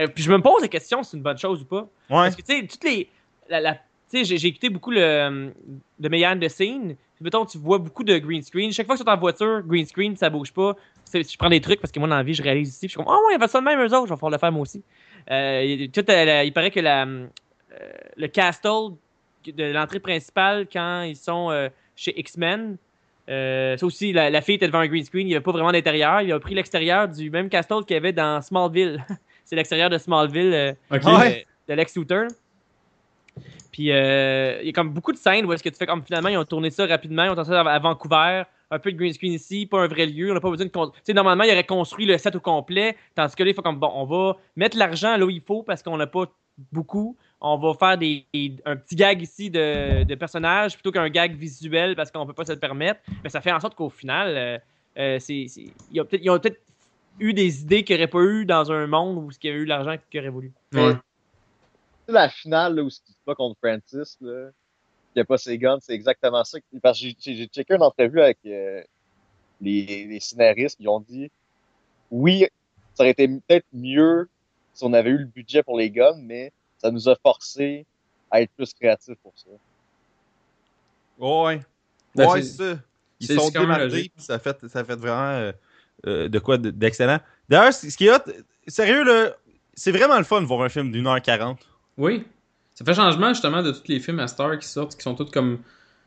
[0.00, 1.80] Euh, puis je me pose la question si c'est une bonne chose ou pas.
[2.10, 2.24] Ouais.
[2.28, 3.08] Parce que, tu sais, toutes les.
[3.48, 3.80] La, la- tu
[4.18, 5.48] sais, j'ai, j'ai écouté beaucoup le, euh,
[5.98, 6.94] de Meilleur de Scene.
[7.20, 8.72] Mettons, tu vois beaucoup de green screen.
[8.72, 10.76] Chaque fois que tu es en voiture, green screen, ça bouge pas.
[11.12, 12.80] Je prends des trucs parce que moi, dans la vie, je réalise ici.
[12.80, 14.06] Puis je suis comme, oh, ouais, il va ça de même, eux autres.
[14.06, 14.82] Je vais pouvoir le faire moi aussi.
[15.30, 17.26] Euh, il- tout, euh, il paraît que la, euh,
[18.16, 18.94] le castle
[19.46, 21.50] de l'entrée principale, quand ils sont
[21.96, 22.76] chez X-Men,
[23.26, 25.26] ça aussi, la, la fille était devant un green screen.
[25.26, 26.20] Il n'y avait pas vraiment d'intérieur.
[26.22, 29.04] Il a pris l'extérieur du même castle qu'il y avait dans Smallville.
[29.44, 30.76] C'est l'extérieur de Smallville.
[31.68, 32.26] de Lex Luthor.
[33.70, 36.02] Puis euh, il y a comme beaucoup de scènes où est-ce que tu fais comme
[36.02, 38.96] finalement ils ont tourné ça rapidement, ils ont tourné ça à Vancouver, un peu de
[38.96, 41.12] green screen ici, pas un vrai lieu, on n'a pas besoin de con- tu sais
[41.14, 43.90] normalement ils auraient construit le set au complet, tandis que là il faut comme bon,
[43.94, 46.24] on va mettre l'argent là où il faut parce qu'on n'a pas
[46.72, 51.08] beaucoup, on va faire des, des- un petit gag ici de, de personnages plutôt qu'un
[51.08, 53.90] gag visuel parce qu'on peut pas se le permettre, mais ça fait en sorte qu'au
[53.90, 54.58] final euh,
[54.98, 56.60] euh, c'est c'est- ils ont peut-être ils ont peut-être
[57.20, 59.56] eu des idées qu'il n'y aurait pas eu dans un monde où il y a
[59.56, 60.52] eu l'argent qu'ils auraient voulu.
[60.86, 60.94] Ouais.
[62.08, 64.48] Tu sais, la finale là, où il se bat contre Francis, là,
[65.12, 66.58] qui a pas ses guns, c'est exactement ça.
[66.82, 68.82] Parce que j'ai- checké une entrevue avec euh,
[69.60, 71.30] les, les scénaristes qui ont dit
[72.10, 72.46] oui,
[72.94, 74.26] ça aurait été peut-être mieux
[74.72, 77.84] si on avait eu le budget pour les guns, mais ça nous a forcé
[78.30, 79.50] à être plus créatifs pour ça.
[81.18, 81.60] Ouais.
[82.14, 82.80] Ben, ouais, c'est- c'est ça.
[83.20, 85.52] Ils c'est- sont démarrés, ça fait, ça fait vraiment euh,
[86.06, 87.18] euh, de quoi de- d'excellent.
[87.50, 88.32] D'ailleurs, ce qui est hot,
[88.66, 89.34] sérieux, là,
[89.74, 91.58] c'est vraiment le fun de voir un film d'une heure quarante.
[91.98, 92.24] Oui.
[92.74, 95.30] Ça fait changement justement de tous les films à Star qui sortent, qui sont tous
[95.30, 95.58] comme.
[95.58, 95.64] Tu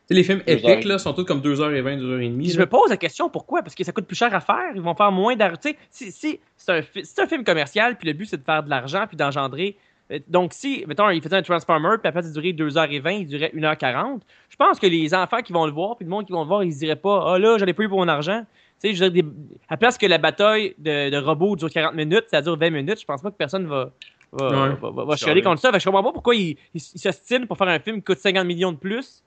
[0.07, 2.37] sais, les films épiques là, sont tous comme 2h20, 2h30.
[2.37, 3.61] Puis je me pose la question pourquoi?
[3.61, 5.57] Parce que ça coûte plus cher à faire, ils vont faire moins d'argent.
[5.61, 8.43] Tu sais, si, si c'est un, fi- un film commercial, puis le but c'est de
[8.43, 9.77] faire de l'argent, puis d'engendrer.
[10.11, 13.51] euh, Donc, si, mettons, il faisait un Transformer, puis après, ça durait 2h20, il durait
[13.53, 16.41] 1h40, je pense que les enfants qui vont le voir, puis le monde qui vont
[16.41, 18.45] le voir, ils se diraient pas, ah là, j'en ai pas eu pour mon argent.
[18.81, 19.29] Tu sais, je veux dire, des-
[19.69, 22.99] à place que la bataille de, de robots dure 40 minutes, ça dure 20 minutes,
[23.01, 23.91] je pense pas que personne va.
[24.33, 24.75] Va, Ouais.
[24.81, 25.71] va, va- va chialer contre ça.
[25.71, 28.03] Fait que je comprends pas pourquoi ils ils- ils s'ostinent pour faire un film qui
[28.03, 29.23] coûte 50 millions de plus.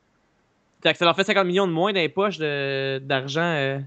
[0.83, 3.79] Que ça leur fait 50 millions de moins dans les poches de- d'argent euh,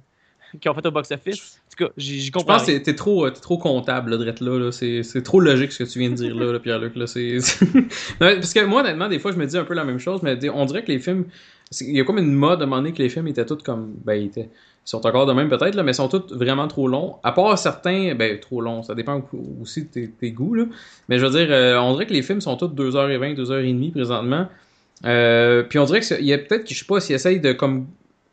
[0.62, 1.60] qu'ils ont fait au box-office.
[1.68, 2.54] En tout cas, j'y j'y Je comprends.
[2.54, 2.78] pense que rien.
[2.80, 4.58] t'es- t'es trop, euh, t'es trop comptable, là, Drette, là.
[4.58, 4.72] là.
[4.72, 6.94] C'est c'est trop logique ce que tu viens de dire, là, là, Pierre-Luc.
[8.20, 10.38] Parce que moi, honnêtement, des fois, je me dis un peu la même chose, mais
[10.50, 11.26] on dirait que les films.
[11.82, 13.62] Il y a comme une mode à un moment donné que les films étaient tous
[13.62, 13.94] comme.
[14.06, 14.50] Ben, ils, étaient-
[14.90, 17.18] sont encore de même, peut-être, mais sont tous vraiment trop longs.
[17.22, 18.84] À part certains, ben, trop longs.
[18.84, 20.64] Ça dépend au- aussi de tes, goûts, là.
[21.10, 24.48] Mais je veux dire, euh, on dirait que les films sont tous 2h20, 2h30 présentement.
[25.06, 27.52] Euh, puis on dirait qu'il y a peut-être, que je sais pas, s'ils essayent de
[27.52, 27.88] comme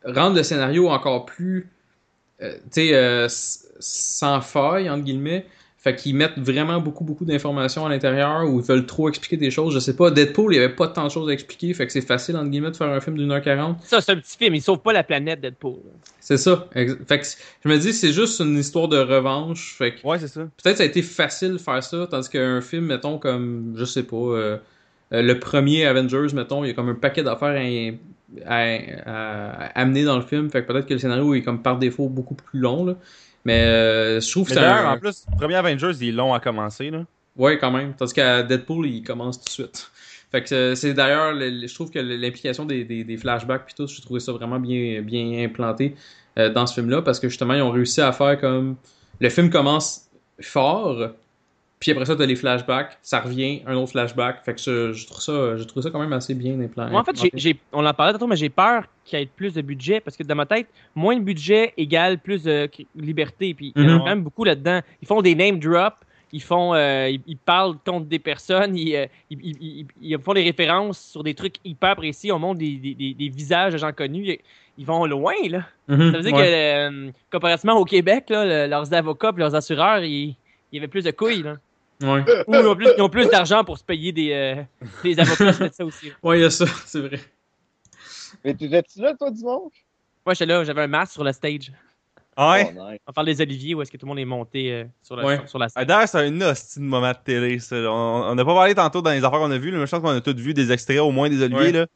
[0.04, 1.68] rendre le scénario encore plus,
[2.40, 3.26] euh, tu sais,
[3.80, 5.46] sans faille, entre guillemets.
[5.84, 9.50] Fait qu'ils mettent vraiment beaucoup, beaucoup d'informations à l'intérieur ou ils veulent trop expliquer des
[9.50, 9.74] choses.
[9.74, 10.10] Je sais pas.
[10.10, 11.74] Deadpool, il y avait pas tant de choses à expliquer.
[11.74, 13.76] Fait que c'est facile, entre guillemets, de faire un film d'une heure quarante.
[13.84, 14.54] Ça, c'est un petit film.
[14.54, 15.74] Il sauve pas la planète, Deadpool.
[16.20, 16.66] C'est ça.
[16.72, 17.26] Fait que
[17.62, 19.74] je me dis, c'est juste une histoire de revanche.
[19.76, 20.40] Fait que Ouais, c'est ça.
[20.62, 24.04] peut-être ça a été facile de faire ça, tandis qu'un film, mettons, comme, je sais
[24.04, 24.56] pas, euh,
[25.12, 27.60] euh, le premier Avengers, mettons, il y a comme un paquet d'affaires
[28.46, 30.48] à, à- à- à amener dans le film.
[30.48, 32.94] Fait que peut-être que le scénario est comme par défaut beaucoup plus long, là.
[33.44, 34.92] Mais euh, je trouve que c'est un...
[34.92, 37.04] en plus, le premier Avengers, il est long à commencer, là.
[37.36, 37.94] Ouais, quand même.
[37.94, 39.90] Tandis qu'à Deadpool, il commence tout de suite.
[40.30, 43.66] Fait que euh, c'est d'ailleurs, le- le- je trouve que l'implication des, des, des flashbacks
[43.66, 45.94] puis tout, je trouvais ça vraiment bien, bien implanté
[46.38, 48.76] euh, dans ce film-là parce que justement, ils ont réussi à faire comme.
[49.20, 50.08] Le film commence
[50.40, 51.10] fort,
[51.84, 54.44] puis après ça, t'as les flashbacks, ça revient, un autre flashback.
[54.44, 56.90] Fait que je, je trouve ça, je trouve ça quand même assez bien implanté.
[56.90, 59.26] Moi, en fait, j'ai- j'ai- on en parlait tantôt, mais j'ai peur qu'il y ait
[59.26, 63.54] plus de budget parce que dans ma tête, moins de budget égale plus de liberté.
[63.54, 63.98] Puis il y en a Mhm.
[63.98, 64.80] quand même beaucoup là-dedans.
[65.02, 65.96] Ils font des name drops,
[66.32, 70.42] ils font, euh, ils, ils parlent contre des personnes, ils, euh, ils, ils- font des
[70.42, 72.32] références sur des trucs hyper précis.
[72.32, 74.24] On montre des, des- des- des visages de gens connus.
[74.26, 74.38] Ils,
[74.78, 75.60] ils vont loin là.
[75.86, 76.42] Mhm, Ça veut dire ouais.
[76.42, 80.34] que euh, comparativement au Québec, là, le- leurs avocats, et leurs assureurs, ils,
[80.72, 81.56] ils avaient plus de couilles là.
[82.02, 82.22] Ouais.
[82.46, 84.62] Ou ils ont plus, ils ont plus d'argent pour se payer des, euh,
[85.02, 85.52] des avocats.
[85.52, 86.12] c'est ça aussi.
[86.22, 87.20] Ouais, il y a ça, c'est vrai.
[88.44, 89.72] Mais t'étais-tu là, toi, dimanche?
[90.26, 91.72] Moi, j'étais là, j'avais un masque sur le stage.
[92.36, 92.74] Ah Ouais?
[92.76, 92.98] Oh, nice.
[93.06, 95.24] On parle des oliviers où est-ce que tout le monde est monté euh, sur, la,
[95.24, 95.40] Ouais.
[95.46, 95.84] sur la scène?
[95.84, 97.76] D'ailleurs, c'est un hostie de moment de télé, ça.
[97.76, 100.08] On n'a pas parlé tantôt dans les affaires qu'on a vues, mais je pense qu'on
[100.08, 101.72] a tous vu des extraits au moins des Oliviers, Ouais.
[101.72, 101.86] là.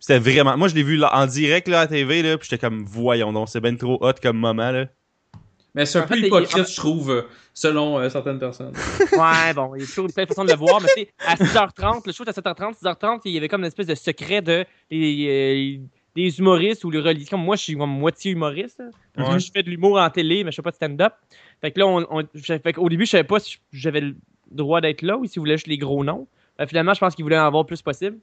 [0.00, 0.56] C'était vraiment.
[0.56, 2.84] Moi, je l'ai vu là, en direct là, à la TV, là, puis j'étais comme,
[2.86, 4.86] voyons donc, c'est ben trop hot comme moment, là.
[5.74, 7.22] Mais c'est un En peu fait, il- hypocrite, je trouve, euh,
[7.52, 8.72] selon euh, certaines personnes.
[9.12, 11.08] Ouais, bon, il y a toujours plein de façons de le voir, mais tu sais,
[11.26, 14.40] à 6h30, le show à 7h30, 6h30, il y avait comme une espèce de secret
[14.40, 15.84] de les, euh,
[16.14, 17.26] des humoristes ou les religieux.
[17.28, 18.82] Comme moi, je suis comme moitié humoriste.
[19.18, 19.38] Ouais.
[19.40, 21.12] Je fais de l'humour en télé, mais je fais pas de stand-up.
[21.60, 24.14] Fait que là, on, fait qu'au début, je savais pas si j'avais le
[24.52, 26.28] droit d'être là ou s'ils voulaient juste les gros noms.
[26.60, 28.18] Euh, finalement, je pense qu'ils voulaient en avoir le plus possible.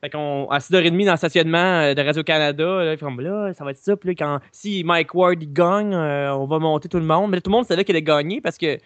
[0.00, 3.64] Fait qu'on, à 6h30 dans le stationnement euh, de Radio-Canada, là, ils font, là, ça
[3.64, 3.96] va être ça.
[3.96, 7.30] Puis là, quand, si Mike Ward il gagne, euh, on va monter tout le monde.
[7.30, 8.78] Mais là, tout le monde savait qu'il allait gagner parce que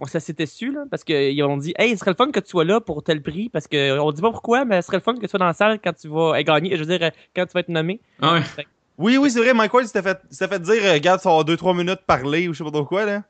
[0.00, 2.40] on ça s'était su, là, parce qu'ils ont dit, hey, ce serait le fun que
[2.40, 4.96] tu sois là pour tel prix, parce que on dit pas pourquoi, mais ce serait
[4.96, 6.98] le fun que tu sois dans la salle quand tu vas euh, gagner, je veux
[6.98, 8.00] dire, euh, quand tu vas être nommé.
[8.22, 8.66] Ah ouais.
[8.96, 11.46] Oui, oui, c'est vrai, Mike Ward s'était fait, s'était fait dire, regarde, ça va avoir
[11.46, 13.22] 2-3 minutes parler ou je sais pas trop quoi, là.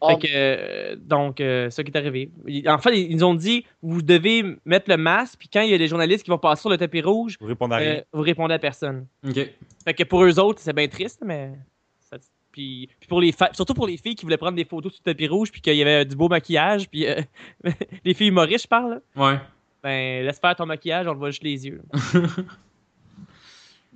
[0.00, 2.30] Ah, Fait que, euh, donc, euh, ça qui est arrivé.
[2.66, 5.74] En fait, ils nous ont dit, vous devez mettre le masque, puis quand il y
[5.74, 7.94] a des journalistes qui vont passer sur le tapis rouge, Vous répondez à rien.
[7.96, 9.06] euh, vous répondez à personne.
[9.26, 9.38] Ok.
[9.84, 11.52] Fait que pour eux autres, c'est bien triste, mais.
[12.00, 12.16] ça-
[12.52, 15.02] puis, puis pour les fa- surtout pour les filles qui voulaient prendre des photos sur
[15.04, 17.20] le tapis rouge, puis qu'il y avait du beau maquillage, puis euh,
[18.04, 19.32] les filles humoristes, je parle, là.
[19.32, 19.38] Ouais.
[19.82, 21.82] ben laisse faire ton maquillage, on te voit juste les yeux.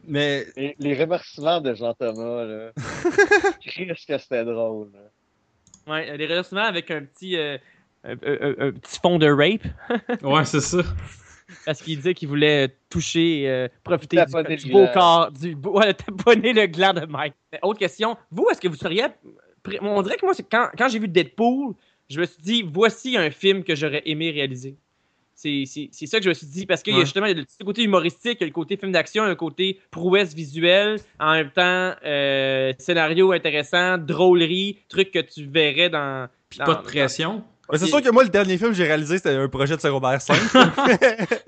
[0.04, 2.70] Mais, Les, les remerciements de Jean-Thomas, là.
[3.60, 5.00] Qu'est-ce que c'était drôle, là.
[5.86, 7.58] Ouais, les remerciements avec un petit, euh,
[8.04, 9.66] un, un- un petit fond de rape,
[10.22, 10.78] Ouais, c'est ça.
[11.64, 14.16] parce qu'il disait qu'il voulait toucher, euh, profiter
[14.56, 17.34] du, beau corps, du beau, ouais, taponner le gland de Mike.
[17.62, 19.04] Autre question, vous, est-ce que vous seriez.
[19.80, 21.74] On dirait que moi, c'est quand, quand j'ai vu Deadpool,
[22.10, 24.76] je me suis dit, voici un film que j'aurais aimé réaliser.
[25.42, 27.30] C'est c'est- c'est ça que je me suis dit, parce qu'il y a justement il
[27.30, 29.80] y a le petit côté humoristique, il y a le côté film d'action, le côté
[29.90, 36.28] prouesse visuelle, en même temps, euh, scénario intéressant, drôlerie, truc que tu verrais dans.
[36.48, 37.42] Puis dans- pas de pression.
[37.72, 40.20] c'est sûr que moi, le dernier film que j'ai réalisé, c'était un projet de secondaire
[40.20, 40.36] 5.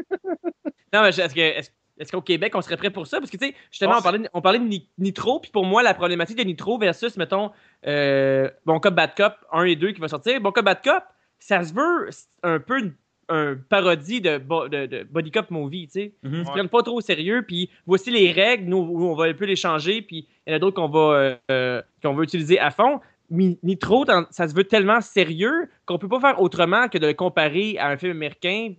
[0.92, 1.40] Non, mais est-ce que.
[1.40, 3.20] Est-ce est-ce qu'au Québec, on serait prêt pour ça?
[3.20, 5.64] Parce que, tu sais, justement, on, parlait, de- on parlait de Ni- Nitro, puis pour
[5.64, 7.52] moi, la problématique de Nitro versus, mettons,
[7.86, 10.40] euh, Bon Cop, Bad Cop 1 et 2 qui va sortir.
[10.40, 11.04] Bon Cop, Bad Cop,
[11.38, 12.10] ça se veut
[12.42, 12.94] un peu une
[13.28, 16.12] un parodie de, bo- de, de Body Cop Movie, tu sais.
[16.22, 16.34] Mhm.
[16.40, 19.24] Ils se prennent pas trop au sérieux, puis voici les règles, nous, où on va
[19.24, 22.14] un peu les changer, puis il y en a d'autres qu'on va, euh, euh, qu'on
[22.14, 23.00] veut utiliser à fond.
[23.30, 27.06] Mi- Nitro, dans- ça se veut tellement sérieux qu'on peut pas faire autrement que de
[27.06, 28.74] le comparer à un film américain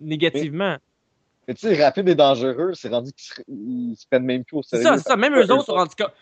[0.00, 0.76] négativement.
[1.46, 4.58] Mais tu sais, rapide et dangereux, c'est rendu qu'ils se, ils se prennent même plus
[4.58, 4.84] au sérieux.
[4.84, 5.16] ça, c'est ça.
[5.16, 5.66] Même eux autres se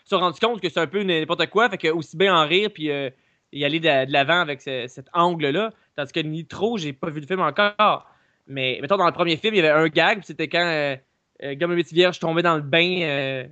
[0.05, 2.69] sont rendus, compte que c'est un peu n'importe quoi, fait que aussi bien en rire
[2.73, 3.09] puis euh,
[3.51, 5.71] y aller de, de l'avant avec ce- cet angle-là.
[5.97, 8.05] Tandis que Nitro, j'ai pas vu le film encore.
[8.45, 10.95] Mais mettons, dans le premier film, il y avait un gag, c'était quand euh,
[11.43, 13.01] euh, Gomme Vierge tombait dans le bain.
[13.01, 13.47] Euh,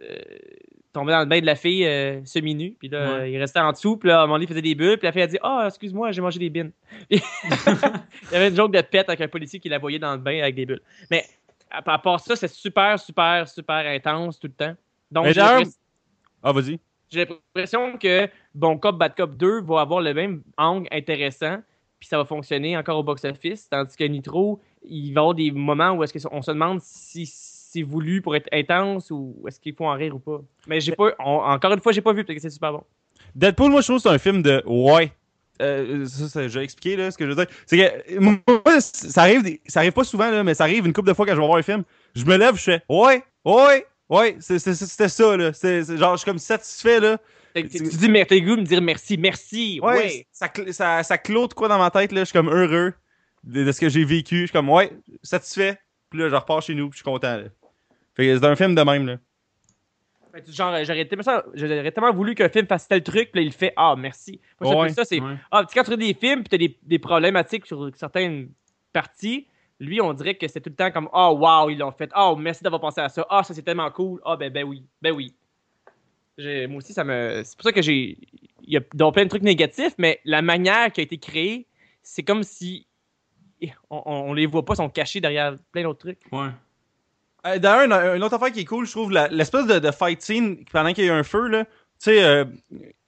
[0.00, 0.16] euh,
[0.94, 1.86] tombait dans le bain de la fille
[2.26, 3.32] semi-nue, puis là, Ouais.
[3.32, 5.06] il restait en dessous, puis là, à un moment donné, il faisait des bulles, puis
[5.06, 6.72] la fille a dit «Ah, excuse-moi, j'ai mangé des bines.»
[7.10, 7.18] Il
[8.30, 10.42] y avait une joke de pète avec un policier qui la voyait dans le bain
[10.42, 10.82] avec des bulles.
[11.10, 11.24] Mais
[11.70, 14.74] à, part ça, c'est super, super, super intense tout le temps.
[15.10, 16.78] Donc, Mais j'ai ah, vas-y.
[17.12, 21.58] J'ai l'impression que Bon Cop, Bad Cop 2 va avoir le même angle intéressant,
[22.00, 25.50] puis ça va fonctionner encore au box-office, tandis que Nitro, il va y avoir des
[25.50, 29.86] moments où est-ce se demande si c'est voulu pour être intense ou est-ce qu'il faut
[29.86, 30.40] en rire ou pas.
[30.66, 32.82] Mais j'ai pas, encore une fois, j'ai pas vu, parce que c'est super bon.
[33.34, 35.12] Deadpool, moi, je trouve que c'est un film de ouais.
[35.62, 37.46] euh, ça, je vais expliquer là, ce que je veux dire.
[37.66, 41.08] C'est que moi, ça arrive, ça arrive pas souvent là, mais ça arrive une couple
[41.08, 41.84] de fois quand je vais voir un film.
[42.14, 43.86] Je me lève, je fais ouais, ouais,
[44.16, 45.52] ouais, c'était ça là.
[45.52, 47.18] C'est c'est genre je suis comme satisfait là.
[47.54, 49.78] Tu tu dis, mais le goût me dire merci, merci.
[49.82, 50.26] Ouais, Ouais.
[50.32, 52.20] Ça, ça, ça clôt de quoi dans ma tête là.
[52.20, 52.94] Je suis comme heureux
[53.44, 54.36] de, de ce que j'ai vécu.
[54.40, 54.90] Je suis comme ouais,
[55.22, 55.78] satisfait.
[56.08, 57.44] Puis là, je repars chez nous, puis je suis content là.
[58.14, 59.16] Fait que c'est un film de même là.
[60.46, 63.94] Tu- Genre, j'aurais tellement, voulu qu'un film fasse tel truc, puis là, il fait Ah,
[63.98, 64.40] merci.
[64.60, 64.88] Moi, Ouais.
[64.88, 65.34] ça, c'est Ouais.
[65.50, 68.48] Ah, tu quand tu regardes des films, puis t'as des, des problématiques sur certaines
[68.94, 69.46] parties,
[69.82, 72.10] lui, on dirait que c'est tout le temps comme Oh, wow, ils l'ont fait.
[72.16, 73.26] Oh, merci d'avoir pensé à ça.
[73.28, 74.20] Ah, ça, c'est tellement cool.
[74.24, 74.84] Ah, ben, ben oui.
[75.02, 75.34] Ben oui.
[76.38, 77.42] J'ai- Moi aussi, ça me.
[77.44, 78.16] C'est pour ça que j'ai.
[78.64, 81.66] Il y a donc plein de trucs négatifs, mais la manière qui a été créée,
[82.02, 82.86] c'est comme si.
[83.90, 86.18] On, on, les voit pas, ils sont cachés derrière plein d'autres trucs.
[86.32, 86.48] Ouais.
[87.46, 89.90] Euh, D'ailleurs, une, une autre affaire qui est cool, je trouve, la- l'espèce de, de
[89.92, 91.64] fight scene pendant qu'il y a un feu, là.
[91.64, 91.70] Tu
[92.10, 92.44] sais, euh,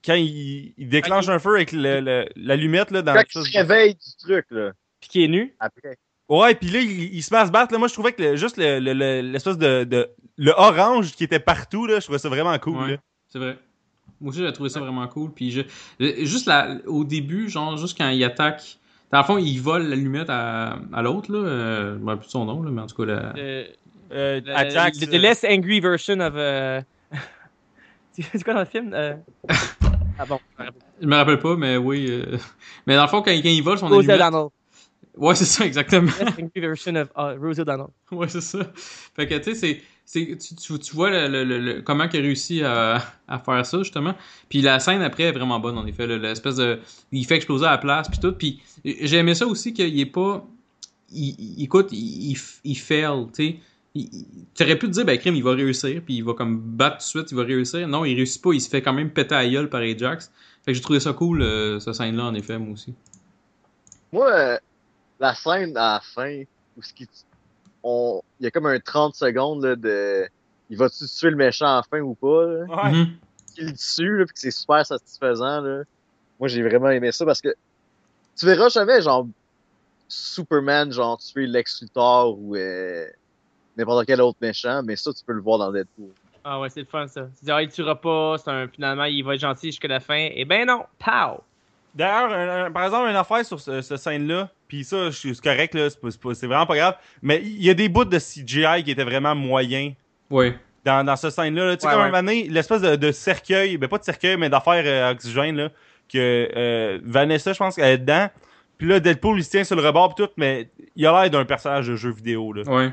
[0.05, 3.57] quand il, il déclenche un feu avec le- le- l'allumette, là, dans Quand il se
[3.57, 4.71] réveille du truc, là,
[5.01, 5.53] Puis qui est nu.
[5.59, 5.97] après.
[6.29, 7.71] Ouais, puis là, il, il se met à se battre.
[7.71, 7.77] Là.
[7.79, 10.09] Moi, je trouvais que le- juste le- le- le- l'espèce de, de.
[10.37, 12.77] Le orange qui était partout, là, je trouvais ça vraiment cool.
[12.77, 12.91] Ouais.
[12.91, 12.97] là.
[13.29, 13.57] C'est vrai.
[14.21, 15.31] Moi aussi, j'ai trouvé ça vraiment cool.
[15.31, 15.61] Puis je,
[16.25, 18.77] juste là, au début, genre, juste quand il attaque.
[19.11, 21.37] Dans le fond, il vole l'allumette à, à l'autre, là.
[21.39, 23.33] Euh, je me rappelle plus de son nom, là, mais en tout cas, la...
[23.37, 23.63] Euh,
[24.11, 24.39] Euh,
[24.69, 26.33] Jax, the, the euh, less angry version of.
[26.35, 26.81] euh,
[28.11, 29.13] c'est quoi dans le film Euh,
[30.17, 30.39] Ah bon.
[31.01, 32.07] je me rappelle pas, mais oui.
[32.09, 32.37] euh,
[32.87, 34.19] Mais dans le fond, quand, quand il vole son allumette.
[35.17, 36.11] Ouais, c'est ça, exactement.
[36.39, 37.87] Angry version of uh, Rose O'Donnell.
[38.11, 38.59] ouais, c'est ça.
[39.15, 39.81] Fait que, tu sais, c'est.
[40.05, 43.39] c'est- Tu, tu, tu vois le, le- le- le- comment il a réussi à, à
[43.39, 44.13] faire ça, justement.
[44.49, 46.05] Puis la scène après est vraiment bonne, en effet.
[46.05, 46.79] L'espèce de.
[47.11, 48.33] Il fait exploser à la place, puis tout.
[48.33, 50.45] Puis j'ai aimé ça aussi qu'il est pas.
[51.11, 53.55] Il, il- écoute, il, il, il fail, tu sais.
[54.53, 56.97] Tu aurais pu te dire, ben, crime, il va réussir, puis il va comme battre
[56.97, 57.87] tout de suite, il va réussir.
[57.87, 60.33] Non, il réussit pas, il se fait quand même péter à gueule par Ajax.
[60.65, 62.93] Fait que j'ai trouvé ça cool, euh, cette scène-là, en effet, moi aussi.
[64.11, 64.57] Moi, euh,
[65.19, 66.43] la scène à la fin,
[66.77, 67.07] où ce qui,
[67.83, 70.27] on, il y a comme un 30 secondes, là, de,
[70.69, 72.65] il va-tu tuer le méchant à la fin ou pas, là?
[72.65, 72.91] Ouais.
[72.91, 73.07] Mhm.
[73.53, 75.83] qu'il le tue, là, puis que c'est super satisfaisant, là.
[76.39, 77.55] Moi, j'ai vraiment aimé ça parce que
[78.37, 79.27] tu verras jamais, genre,
[80.07, 83.07] Superman, genre, tuer Lex Luthor ou euh,
[83.77, 86.11] n'importe quel autre méchant, mais ça, tu peux le voir dans Deadpool.
[86.43, 87.23] Ah ouais, c'est le fun ça.
[87.39, 89.99] Tu dis, ah, il tuera pas, c'est un, finalement, il va être gentil jusqu'à la
[89.99, 90.29] fin.
[90.31, 91.41] Eh ben non, pow!
[91.95, 95.73] D'ailleurs, par exemple, une affaire sur ce, ce scène-là, puis ça, je suis c'est correct,
[95.75, 99.03] là, c'est vraiment pas grave, mais il y a des bouts de CGI qui étaient
[99.03, 99.93] vraiment moyens
[100.31, 100.57] Ouais.
[100.83, 101.65] dans, dans ce scène-là.
[101.67, 101.77] là.
[101.77, 102.47] Tu sais, Ouais, comme ouais.
[102.49, 105.69] l'espèce de, de cercueil, ben pas de cercueil, mais d'affaires euh, oxygène, là,
[106.11, 108.29] que euh, Vanessa, je pense qu'elle est dedans.
[108.77, 111.29] Puis là, Deadpool, il se tient sur le rebord pis tout, mais il a l'air
[111.29, 112.63] d'un personnage de jeu vidéo, là.
[112.63, 112.91] Ouais.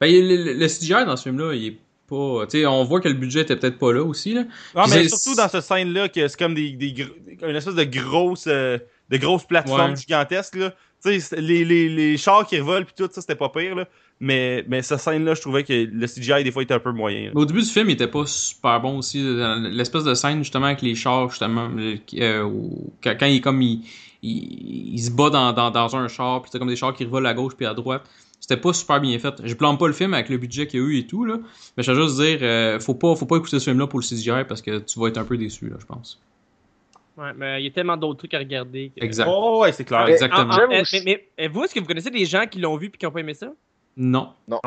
[0.00, 1.78] Ben, le, le, le CGI dans ce film-là, il est
[2.08, 2.46] pas.
[2.46, 4.42] Tu sais, on voit que le budget était peut-être pas là aussi, là.
[4.74, 7.12] Non, mais surtout dans cette scène-là, que c'est comme des, des gr-
[7.48, 8.78] une espèce de grosse, euh,
[9.10, 9.96] de grosses plateformes Ouais.
[9.96, 10.72] gigantesques, là.
[11.04, 13.86] Les, les, les chars qui revolent pis tout, ça, c'était pas pire, là.
[14.22, 17.30] Mais, mais cette scène-là, je trouvais que le CGI, des fois, était un peu moyen.
[17.34, 19.22] au début du film, il était pas super bon aussi.
[19.70, 22.46] L'espèce de scène, justement, avec les chars, justement, euh,
[23.02, 23.62] quand, quand il comme.
[23.62, 23.82] Il,
[24.22, 27.26] il, se bat dans, dans, dans un char, puis c'est comme des chars qui revolent
[27.26, 28.02] à gauche puis à droite.
[28.38, 29.34] C'était pas super bien fait.
[29.44, 31.38] Je blâme pas le film avec le budget qu'il y a eu et tout, là.
[31.76, 34.04] Mais je veux juste dire, euh, faut pas, faut pas écouter ce film-là pour le
[34.04, 36.20] CGI parce que tu vas être un peu déçu, là, je pense.
[37.16, 38.92] Ouais, mais il y a tellement d'autres trucs à regarder.
[38.96, 39.28] que- Exact.
[39.30, 40.04] Oh, ouais, c'est clair.
[40.06, 40.56] Mais- Exactement.
[40.68, 40.82] Mais,
[41.38, 43.20] mais, vous, est-ce que vous connaissez des gens qui l'ont vu et qui n'ont pas
[43.20, 43.48] aimé ça?
[43.96, 44.30] Non.
[44.48, 44.60] Non.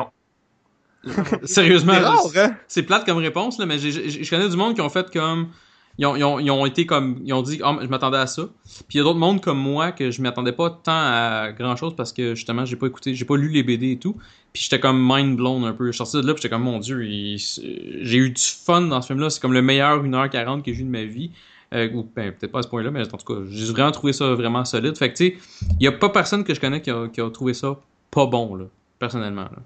[1.44, 1.94] Sérieusement,
[2.30, 2.56] C'est hein?
[2.66, 5.10] c'est plate comme réponse, là, mais j'ai- j'ai- je connais du monde qui ont fait
[5.10, 5.48] comme.
[5.96, 7.20] Ils ont, ils ont, ils ont été comme.
[7.24, 8.42] Ils ont dit, ah, je m'attendais à ça.
[8.88, 11.76] Puis il y a d'autres mondes comme moi que je m'attendais pas tant à grand
[11.76, 14.16] chose parce que justement, j'ai pas écouté, j'ai pas lu les BD et tout.
[14.52, 15.86] Puis j'étais comme mind blown un peu.
[15.86, 18.82] Je suis sorti de là, puis j'étais comme, mon dieu, il- j'ai eu du fun
[18.82, 19.30] dans ce film-là.
[19.30, 21.30] C'est comme le meilleur 1h40 que j'ai eu de ma vie.
[21.74, 24.12] Euh, ou ben, peut-être pas à ce point-là, mais en tout cas, j'ai vraiment trouvé
[24.12, 24.96] ça vraiment solide.
[24.96, 25.36] Fait que tu sais,
[25.80, 27.76] il y a pas personne que je connais qui a, qui a trouvé ça
[28.10, 28.66] pas bon, là,
[28.98, 29.42] personnellement.
[29.42, 29.58] Là.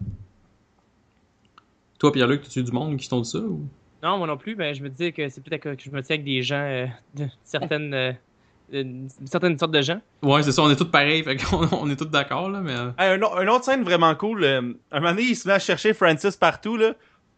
[1.98, 3.39] Toi, Pierre-Luc, tu du monde qui t'ont dit ça?
[3.39, 3.66] Ou?
[4.02, 4.55] Non, moi non plus.
[4.55, 6.86] Ben, je me disais que c'est peut-être que je me tiens avec des gens, euh,
[7.14, 8.12] de certaines, euh,
[8.72, 10.01] une certaine sorte de gens.
[10.22, 12.72] Ouais, c'est ça, on est tous pareils, fait qu'on on est tous d'accord, là, mais...
[12.74, 14.44] euh, Hey, un, autre scène vraiment cool.
[14.44, 16.94] euh, un moment donné, il se met à chercher Francis partout, là.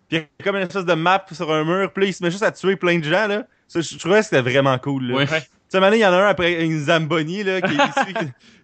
[0.09, 1.93] Puis il y a comme une espèce de map sur un mur.
[1.93, 3.47] Puis là, il se met juste à tuer plein de gens, là.
[3.71, 5.15] Ça, je, je trouvais que c'était vraiment cool, là.
[5.15, 5.27] Ouais.
[5.27, 5.33] Tu
[5.69, 8.15] sais, il y en a un après une Zamboni, là, qui est ici.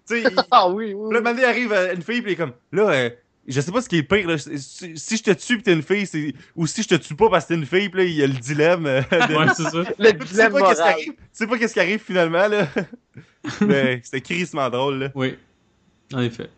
[0.09, 1.15] Tu sais, Ah oui, oui.
[1.15, 3.11] Là, arrive euh, une fille, puis il est comme, là, euh,
[3.47, 4.37] je sais pas ce qui est pire, là.
[4.37, 6.35] Si, si je te tue, pis t'es une fille, c'est...
[6.57, 8.23] ou si je te tue pas parce que t'es une fille, puis là, il y
[8.25, 8.87] a le dilemme.
[8.87, 9.79] euh, de- Ouais, c'est ça.
[9.79, 9.85] Le
[10.19, 10.93] tu sais dilemme pas qu'est-ce qui moral.
[10.95, 12.67] arrive, tu sais pas qu'est-ce qui arrive finalement, là.
[13.61, 15.09] Mais c'était crissement drôle, là.
[15.15, 15.37] Oui,
[16.15, 16.51] en effet.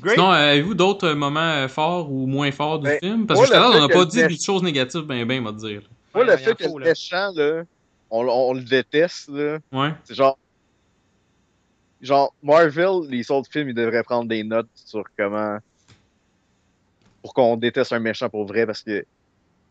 [0.00, 0.14] Great.
[0.14, 3.26] Sinon, avez-vous d'autres moments forts ou moins forts du Ben, film?
[3.26, 5.50] Parce que tout à l'heure, on n'a pas dit des choses négatives, ben, ben, on
[5.50, 5.82] va te dire.
[6.16, 7.62] Moi, le fait que le méchant, là,
[8.10, 9.58] on, on le déteste, là.
[9.72, 9.92] Ouais.
[10.04, 10.38] C'est genre,
[12.00, 15.58] genre, Marvel, les autres films, ils devraient prendre des notes sur comment.
[17.22, 19.04] pour qu'on déteste un méchant pour vrai, parce que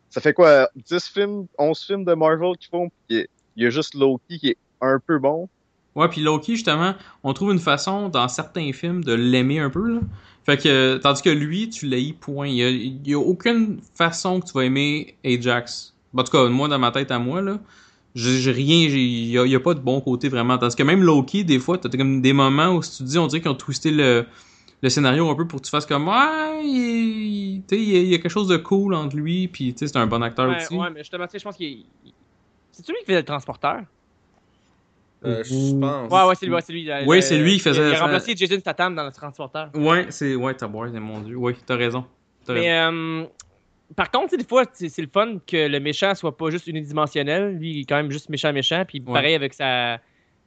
[0.10, 3.28] ça fait quoi, 10 films, 11 films de Marvel qu'ils font, il
[3.58, 5.50] y a juste Loki qui est un peu bon.
[5.96, 6.94] Ouais, puis Loki, justement,
[7.24, 9.96] on trouve une façon dans certains films de l'aimer un peu.
[9.96, 10.02] Là.
[10.46, 12.48] Fait que, tandis que lui, tu l'as point.
[12.48, 15.95] Il y a, il y a aucune façon que tu vas aimer Ajax.
[16.16, 17.60] En tout cas, moi, dans ma tête à moi, là,
[18.16, 20.58] j'ai rien, il y a, y a pas de bon côté vraiment.
[20.58, 23.18] Tandis que même Loki, des fois, t'as comme des moments où si tu te dis,
[23.18, 24.26] on dirait qu'ils ont twisté le,
[24.82, 27.98] le scénario un peu pour que tu fasses comme, ouais, il, tu sais, il y
[27.98, 30.08] a- il y a quelque chose de cool entre lui, puis tu sais, c'est un
[30.08, 30.76] bon acteur Ouais, aussi.
[30.76, 31.68] ouais, mais justement, tu sais, je pense qu'il.
[32.06, 32.14] il-
[32.72, 33.82] C'est lui qui faisait le transporteur?
[35.26, 36.12] Euh, je pense.
[36.12, 36.54] Ouais, ouais, c'est lui.
[36.54, 39.72] Ouais, c'est lui, c'est lui qui faisait Il a remplacé Jason Statham dans le transporteur.
[39.74, 41.36] Ouais, c'est, ouais, t'as boire, mon dieu.
[41.36, 42.06] Oui, t'as raison.
[42.46, 42.66] T'as raison.
[42.66, 43.26] Mais euh,
[43.96, 47.56] par contre, des fois, c'est le fun que le méchant soit pas juste unidimensionnel.
[47.58, 48.84] Lui, il est quand même juste méchant, méchant.
[48.88, 49.14] Puis Ouais.
[49.14, 50.00] pareil avec sa.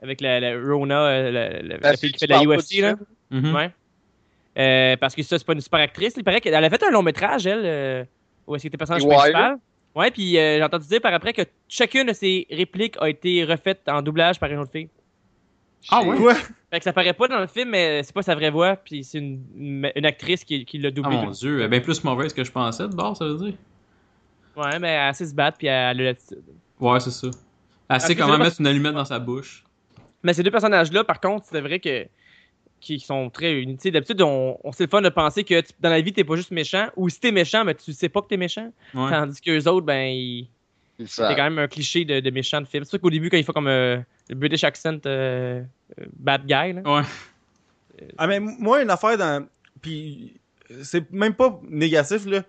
[0.03, 2.81] Avec la, la Rona, euh, la, la- La la fille qui fait de la UFC,
[2.81, 2.95] là.
[3.31, 3.55] Mhm.
[3.55, 3.71] Ouais.
[4.59, 6.15] Euh, parce que ça, c'est pas une super actrice.
[6.17, 8.05] Il paraît qu'elle elle a fait un long métrage, elle, euh,
[8.47, 9.57] où est-ce qu'elle était personnage principal.
[9.95, 13.43] Ouais, puis euh, j'ai entendu dire par après que chacune de ses répliques a été
[13.45, 14.89] refaite en doublage par une autre fille.
[15.91, 16.17] Ah ouais?
[16.17, 16.35] Quoi?
[16.71, 19.03] Fait que ça paraît pas dans le film, mais c'est pas sa vraie voix, puis
[19.03, 21.17] c'est une, une, une actrice qui, qui l'a Ah doublé.
[21.17, 21.33] mon tout.
[21.39, 23.55] dieu, elle est bien plus mauvaise que je pensais de bord, ça veut dire.
[24.57, 26.43] Ouais, mais elle sait se battre, puis elle a l'attitude.
[26.81, 27.29] Ouais, c'est ça.
[27.89, 29.65] Elle sait comment mettre une allumette dans sa bouche.
[30.23, 32.07] Mais ces deux personnages-là, par contre, c'est vrai que
[32.81, 33.77] qui sont très unis.
[33.87, 36.37] D'habitude, on, on c'est le fun de penser que tu- dans la vie, t'es pas
[36.37, 38.73] juste méchant, ou si t'es méchant, mais tu sais pas que t'es méchant.
[38.95, 39.11] Ouais.
[39.11, 40.49] Tandis que les autres, ben, ils-
[41.07, 41.37] Savent.
[41.37, 42.85] quand même un cliché de, de méchant de film.
[42.85, 43.99] C'est sûr qu'au début, quand il fait comme euh,
[44.29, 45.63] le British accent euh,
[46.01, 46.83] euh, bad guy, là.
[46.85, 47.03] Ouais.
[48.17, 49.47] Ah, mais moi, une affaire dans.
[49.81, 50.35] Puis,
[50.83, 52.43] c'est même pas négatif, là.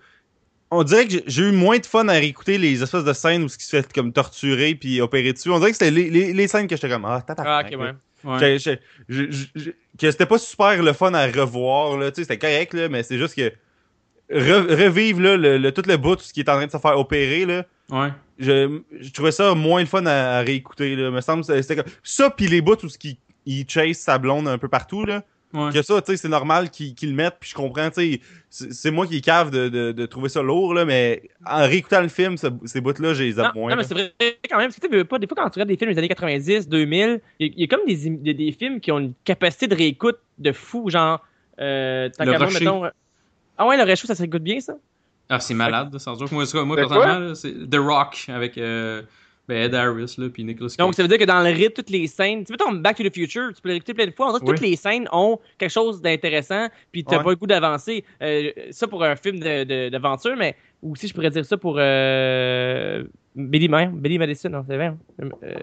[0.71, 3.49] On dirait que j'ai- eu moins de fun à réécouter les espèces de scènes où
[3.49, 5.49] ce qui se fait comme torturer puis opérer dessus.
[5.49, 7.79] On dirait que c'était les, les, les scènes que j'étais comme Ah, Ah, tabarnak, ok,
[7.79, 8.59] ouais.
[9.97, 12.11] Que c'était pas super le fun à revoir, là.
[12.11, 13.51] Tu sais, c'était correct, là, mais c'est juste que.
[14.31, 16.71] Re- revivre, là, le, le- tout le bout, tout ce qui est en train de
[16.71, 17.65] se faire opérer, là.
[17.91, 18.09] Ouais.
[18.37, 21.09] Je, je trouvais ça moins le fun à, à réécouter, là.
[21.11, 21.91] Me semble que c'était comme.
[22.03, 23.17] Ça, puis les bouts, tout ce qui.
[23.45, 25.23] Il chase sa blonde un peu partout, là.
[25.51, 25.71] Ouais.
[25.73, 28.19] Que ça, tu sais, c'est normal qu'ils le mettent, puis je comprends, tu
[28.51, 28.67] sais.
[28.71, 32.01] C'est moi qui est cave de, de, de trouver ça lourd, là, mais en réécoutant
[32.01, 33.71] le film, ce- ces bouts-là, j'ai les Non, aime moins.
[33.71, 34.13] non, mais c'est vrai
[34.47, 34.67] quand même.
[34.67, 36.69] Parce que tu sais, pas, des fois, quand tu regardes des films des années 90,
[36.69, 38.99] 2000, il y, a- il y a comme des, im- des, des films qui ont
[38.99, 40.89] une capacité de réécoute de fou.
[40.91, 41.25] Genre,
[41.59, 42.89] euh, Le mettons, euh,
[43.59, 44.73] Ah ouais, le Rocher, ça s'écoute bien, ça?
[45.29, 46.31] Ah, c'est malade, sans joke.
[46.31, 49.03] Moi, c'est- moi C'est personnellement, c'est The Rock avec euh,
[49.47, 50.77] ben, Ed Harris, là, puis Nicolas Cage.
[50.77, 52.45] Donc, ça veut dire que dans le rythme, toutes les scènes.
[52.45, 54.27] Tu mettons Back to the Future, tu peux le réécouter plein de fois.
[54.27, 54.55] On dirait que Oui.
[54.57, 57.23] toutes les scènes ont quelque chose d'intéressant, puis t'as Ouais.
[57.23, 58.03] pas le goût d'avancer.
[58.23, 61.75] Euh, ça pour un film de- de- d'aventure, mais aussi, je pourrais dire ça pour
[61.77, 63.03] euh,
[63.35, 64.49] Billy, May- Billy Madison.
[64.49, 64.85] Non, c'est vrai.
[64.87, 64.97] hein.
[65.43, 65.53] Euh,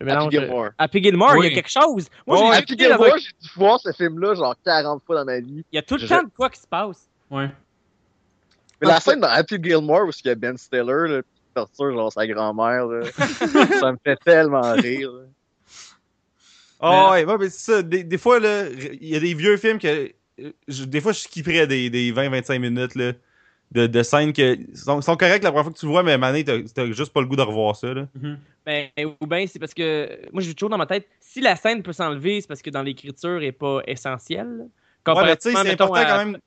[0.00, 0.24] je mélange.
[0.26, 0.68] Happy Gilmore.
[0.78, 2.08] Happy Gilmore, il y a quelque chose.
[2.26, 5.64] Moi, Ouais, j'ai Happy Gilmore, dû voir ce film-là genre 40 fois dans ma vie.
[5.72, 7.08] Il y a tout le Je- temps de quoi qui se passe.
[7.30, 7.48] Ouais.
[8.80, 11.92] Mais la scène dans Happy Gilmore où il y a Ben Stiller, là, qui torture
[11.92, 12.86] genre sa grand-mère,
[13.80, 15.10] ça me fait tellement rire.
[15.12, 15.22] là.
[16.78, 17.82] Ah ouais, ouais, mais c'est ça.
[17.82, 20.12] Des, des fois, là, il y a des vieux films que.
[20.68, 23.12] je- des fois, je skipperais des, des 20-25 minutes, là.
[23.72, 26.16] De, de scènes que sont, sont correctes la première fois que tu le vois, mais
[26.16, 27.92] donné, t'as t'as juste pas le goût de revoir ça.
[27.92, 28.06] Là.
[28.14, 28.38] Mhm.
[28.64, 28.88] Ben,
[29.20, 31.92] ou bien c'est parce que moi j'ai toujours dans ma tête, si la scène peut
[31.92, 34.46] s'enlever, c'est parce que dans l'écriture elle est pas essentielle.
[34.46, 36.38] Ouais, mais tu sais, Comparativement, c'est mettons, important à- quand même.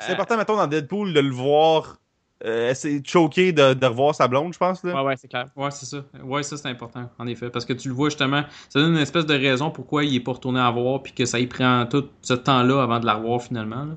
[0.00, 1.96] C'est important, mettons, dans Deadpool, de le voir
[2.44, 4.84] euh, essayer de choquer, de, de revoir sa blonde, je pense.
[4.84, 4.94] Là.
[4.94, 5.46] Ouais, ouais, c'est clair.
[5.56, 6.04] Ouais, c'est ça.
[6.22, 7.50] Ouais, ça, c'est important, en effet.
[7.50, 10.20] Parce que tu le vois, justement, ça donne une espèce de raison pourquoi il est
[10.20, 13.14] pas retourné à voir, puis que ça y prend tout ce temps-là avant de la
[13.14, 13.84] revoir, finalement.
[13.84, 13.96] là.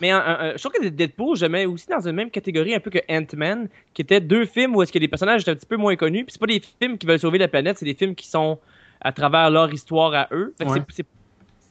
[0.00, 2.80] Mais euh, euh, je trouve que Deadpool, je mets aussi dans une même catégorie un
[2.80, 5.66] peu que Ant-Man, qui étaient deux films où est-ce que les personnages étaient un petit
[5.66, 6.24] peu moins connus.
[6.24, 8.58] Puis c'est pas des films qui veulent sauver la planète, c'est des films qui sont
[9.00, 10.54] à travers leur histoire à eux.
[10.58, 10.82] Fait que Ouais.
[10.88, 11.06] c'est-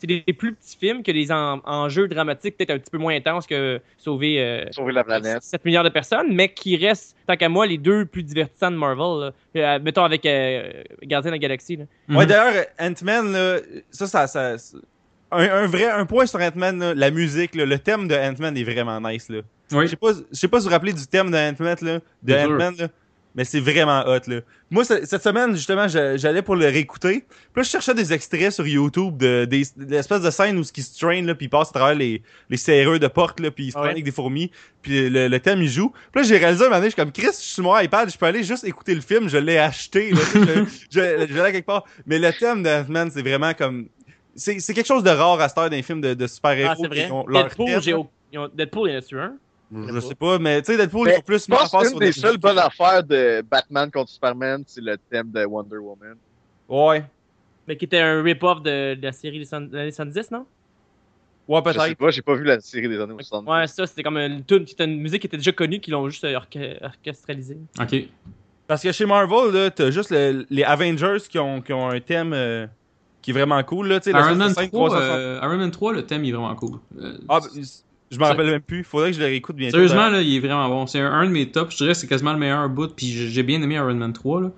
[0.02, 3.15] c'est des plus petits films que des en- enjeux dramatiques peut-être un petit peu moins
[3.15, 5.44] intenses que sauver euh, Sauver la planète.
[5.44, 8.78] 7 milliards de personnes, mais qui restent, tant qu'à moi, les deux plus divertissants de
[8.78, 9.32] Marvel.
[9.56, 9.76] là.
[9.76, 10.72] Euh, mettons avec euh,
[11.03, 11.76] Gardien de la Galaxie.
[11.78, 11.86] là.
[12.10, 12.26] Ouais, Mhm.
[12.26, 13.57] d'ailleurs, Ant-Man, là,
[13.91, 14.78] ça, ça, ça-
[15.32, 18.64] un, un vrai un point sur Ant-Man, la musique, là, le thème de Ant-Man est
[18.64, 19.30] vraiment nice.
[19.30, 19.41] Là.
[19.72, 19.86] Oui.
[19.86, 21.99] Je sais pas, je sais pas si vous vous rappelez du thème de Ant-Man, là,
[22.23, 22.34] de.
[22.34, 22.88] Ant-Man, là,
[23.36, 24.20] mais c'est vraiment hot.
[24.28, 24.41] Là.
[24.70, 27.26] Moi, ce- cette semaine, justement, j'allais pour le réécouter.
[27.28, 30.64] Puis là, je cherchais des extraits sur YouTube de, des, de l'espèce de scène où
[30.64, 33.40] ce qui se traîne, là, puis il passe à travers les, les serreux de porte,
[33.40, 33.84] là, puis il se Ouais.
[33.84, 34.52] prend avec des fourmis,
[34.82, 35.91] puis le, le thème, il joue.
[36.12, 37.78] Puis là, j'ai réalisé un moment donné, je suis comme, Chris, je suis sur mon
[37.80, 40.40] iPad, je peux aller juste écouter le film, je l'ai acheté, là, je,
[40.91, 41.84] je, je l'ai quelque part.
[42.06, 43.88] Mais le thème de Ant-Man, c'est vraiment comme...
[44.36, 46.72] C'est quelque chose de rare à cette heure d'un film de, de super-héros.
[46.72, 47.10] Ah, c'est vrai.
[47.30, 47.95] Deadpool, j'ai
[48.32, 49.34] ils Deadpool, il y en a-tu un?
[49.73, 52.11] Je sais pas, mais tu sais, Deadpool, Mais ils ont plus Je pense une des
[52.11, 56.15] seules bonnes affaires de Batman contre Superman, c'est le thème de Wonder Woman.
[56.68, 57.03] Ouais.
[57.68, 60.45] Mais qui était un rip-off de, de la série des années 70, non?
[61.48, 61.98] Ouais, Je sais peut-être.
[61.98, 63.49] pas, j'ai pas vu la série des années 70.
[63.49, 66.23] Ouais, ça, c'était comme une c'était une musique qui était déjà connue, qui l'ont juste
[66.23, 67.57] euh, orche- orchestralisée.
[67.80, 67.95] Ok.
[68.68, 71.99] Parce que chez Marvel, là, t'as juste le- les Avengers qui ont, qui ont un
[71.99, 72.68] thème euh,
[73.22, 73.88] qui est vraiment cool.
[73.88, 75.18] Là, tu sais, Iron Man, scène 3, 360.
[75.19, 76.80] euh, Iron Man 3, le thème il est vraiment cool.
[76.99, 77.39] Euh, Ah,
[78.12, 78.84] je m'en rappelle même plus.
[78.84, 79.78] Faudrait que je le réécoute bientôt.
[79.78, 80.86] Sérieusement, là, il est vraiment bon.
[80.86, 81.72] C'est un, un de mes tops.
[81.72, 82.94] Je dirais que c'est quasiment le meilleur bout.
[82.94, 84.52] Puis j'ai j'ai bien aimé Iron Man 3 là,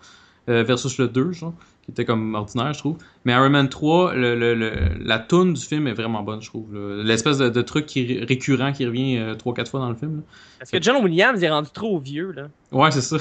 [0.49, 1.53] euh, versus le 2, genre,
[1.83, 2.97] qui était comme ordinaire, je trouve.
[3.25, 4.71] Mais Iron Man 3, le, le, le-
[5.03, 6.73] la tune du film est vraiment bonne, je trouve.
[7.03, 10.17] L'espèce de, de truc qui, récurrent qui revient 3-4 fois dans le film.
[10.17, 10.23] là.
[10.59, 12.47] Parce que John Williams il est rendu trop vieux, là.
[12.71, 13.17] Ouais, c'est ça.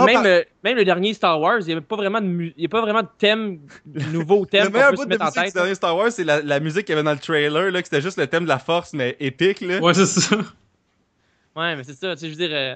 [0.00, 2.54] Ah, même, euh, même le dernier Star Wars, il n'y a pas vraiment de, mu-
[2.56, 5.44] il y a pas vraiment de thème, de nouveau thème Le meilleur bout de musique
[5.44, 7.82] du dernier Star Wars, c'est la, la musique qu'il y avait dans le trailer, là,
[7.82, 9.60] que c'était juste le thème de la force, mais épique.
[9.60, 9.80] Là.
[9.80, 10.36] Ouais, c'est ça.
[11.56, 12.14] Ouais, mais c'est ça.
[12.14, 12.74] Tu sais, je veux dire, euh,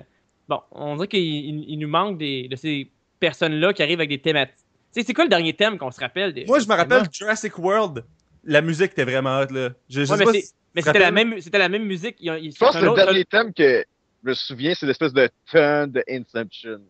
[0.48, 2.90] bon, on dirait qu'il il- il nous manque des, de ces
[3.20, 4.56] personnes-là qui arrivent avec des thématiques.
[4.94, 7.04] Tu sais, c'est quoi le dernier thème qu'on se rappelle des- Moi, je me rappelle?
[7.10, 8.04] Jurassic World.
[8.44, 9.46] La musique était vraiment hot.
[9.52, 9.70] Là.
[9.88, 12.16] Je, je Ouais, sais mais pas si- c'était la même, c'était la même musique.
[12.20, 13.84] Je pense que le autre- dernier thème que
[14.24, 16.80] je me souviens, c'est l'espèce de ton de Inception.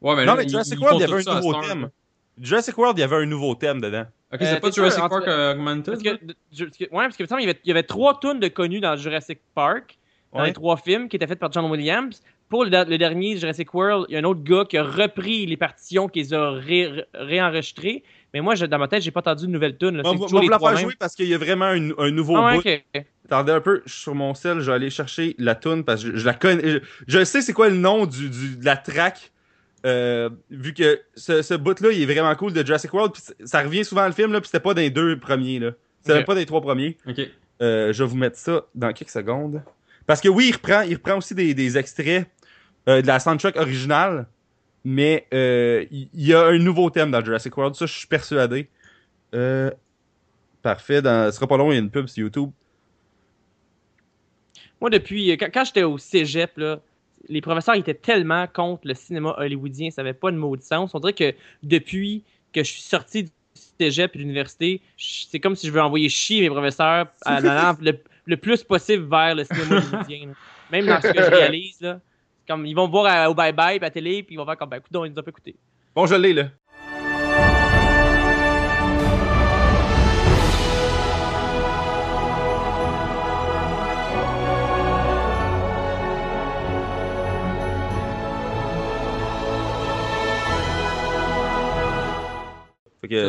[0.00, 1.90] Ouais, mais Non, là, mais Jurassic World, il y avait un nouveau Star, thème.
[2.38, 4.04] Jurassic World, il y avait un nouveau thème dedans.
[4.32, 5.84] Ok, Euh, c'est pas t'es sûr, Jurassic Park cas- euh, Augmented.
[5.86, 6.10] Parce que,
[6.52, 8.48] je- parce que- ouais, parce que il y avait, il y avait trois tunes de
[8.48, 9.96] connus dans Jurassic Park,
[10.32, 10.48] dans Ouais.
[10.48, 12.20] les trois films qui étaient faits par John Williams.
[12.48, 15.46] Pour le, le dernier Jurassic World, il y a un autre gars qui a repris
[15.46, 18.02] les partitions, qui les a ré- ré- réenregistrées.
[18.32, 20.00] Mais moi, je- dans ma tête, j'ai pas entendu de nouvelle tune.
[20.04, 21.64] On C'est va toujours vous les la trois faire jouer parce qu'il y a vraiment
[21.66, 22.62] un, un nouveau Ah bout.
[23.24, 26.04] Attendez un peu, je suis sur mon sel, je vais aller chercher la tune parce
[26.04, 26.62] que je, je la connais.
[26.68, 26.78] Je,
[27.08, 29.32] je sais c'est quoi le nom du, du- de la track.
[29.84, 33.12] euh, vu que ce, ce bout-là, il est vraiment cool de Jurassic World.
[33.12, 35.58] puis ça revient souvent dans le film, là, puis c'était pas dans les deux premiers.
[35.58, 35.70] là.
[36.00, 36.16] C'était Ok.
[36.18, 36.96] même pas dans les trois premiers.
[37.08, 37.20] Ok.
[37.62, 39.62] Euh, je vais vous mettre ça dans quelques secondes.
[40.06, 42.28] Parce que oui, il reprend, il reprend aussi des, des extraits
[42.88, 44.26] euh, de la soundtrack originale,
[44.84, 48.06] mais euh, il il y, a un nouveau thème dans Jurassic World, ça je suis
[48.06, 48.68] persuadé.
[49.34, 49.70] Euh,
[50.62, 52.50] parfait, dans, ce sera pas long, il y a une pub sur YouTube.
[54.80, 55.30] Moi, depuis.
[55.30, 56.80] euh, Quand, quand j'étais au cégep, là,
[57.28, 60.94] les professeurs étaient tellement contre le cinéma hollywoodien, ça n'avait pas de mot de sens.
[60.94, 62.22] On dirait que depuis
[62.52, 63.30] que je suis sorti du
[63.80, 67.76] cégep et de l'université, c'est comme si je veux envoyer chier mes professeurs en allant
[67.80, 70.28] le, le plus possible vers le cinéma hollywoodien.
[70.28, 70.34] là.
[70.70, 72.00] Même dans ce que je réalise, là.
[72.48, 74.68] Comme, ils vont voir à- au bye-bye, à la télé, puis ils vont faire comme,
[74.70, 75.56] ben, écoute, ils nous ont pas écouté.
[75.94, 76.44] Bon, je l'ai là.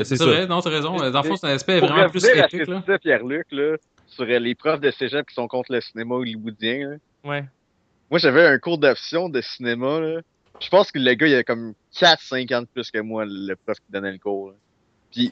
[0.03, 0.95] C'est vrai, non, t'as raison.
[0.95, 2.67] Dans le fond, c'est un aspect Pour vraiment plus épique.
[2.67, 2.97] Là.
[2.99, 3.77] Pierre-Luc, là,
[4.07, 6.95] sur euh, les profs de cégep qui sont contre le cinéma hollywoodien, là.
[7.23, 7.43] Ouais.
[8.09, 10.21] Moi, j'avais un cours d'option de cinéma, là.
[10.59, 13.55] Je pense que le gars, il avait comme 4-5 ans de plus que moi, le
[13.55, 14.49] prof qui donnait le cours.
[14.49, 14.55] là.
[15.11, 15.31] Puis,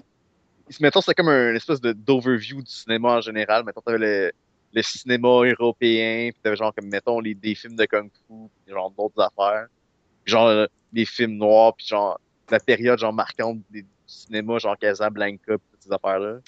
[0.80, 3.64] mettons, c'était comme un espèce d'overview du cinéma en général.
[3.64, 4.31] Mettons, t'avais le,
[4.73, 8.73] le cinéma européen, puis t'avais genre comme, mettons, les, des films de Kung Fu, puis
[8.73, 9.68] genre d'autres affaires.
[10.23, 12.19] Puis genre, euh, les films noirs, puis genre,
[12.52, 16.39] la période, genre, marquante des, du cinéma, genre Casablanca, puis toutes ces affaires-là.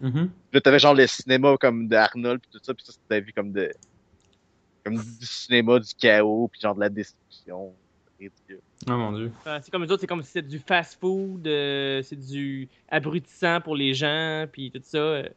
[0.00, 0.28] Mhm.
[0.28, 3.20] Puis Là, t'avais genre le cinéma comme de Arnold puis tout ça, puis ça, c'était
[3.20, 3.72] vu comme de
[4.86, 7.72] comme du cinéma, du chaos, puis genre de la destruction.
[8.18, 8.60] Ridicule.
[8.88, 9.30] Oh mon dieu.
[9.40, 13.60] Enfin, c'est comme les autres, c'est comme si c'était du fast-food, euh, c'est du abrutissant
[13.60, 14.96] pour les gens, puis tout ça.
[14.98, 15.28] euh.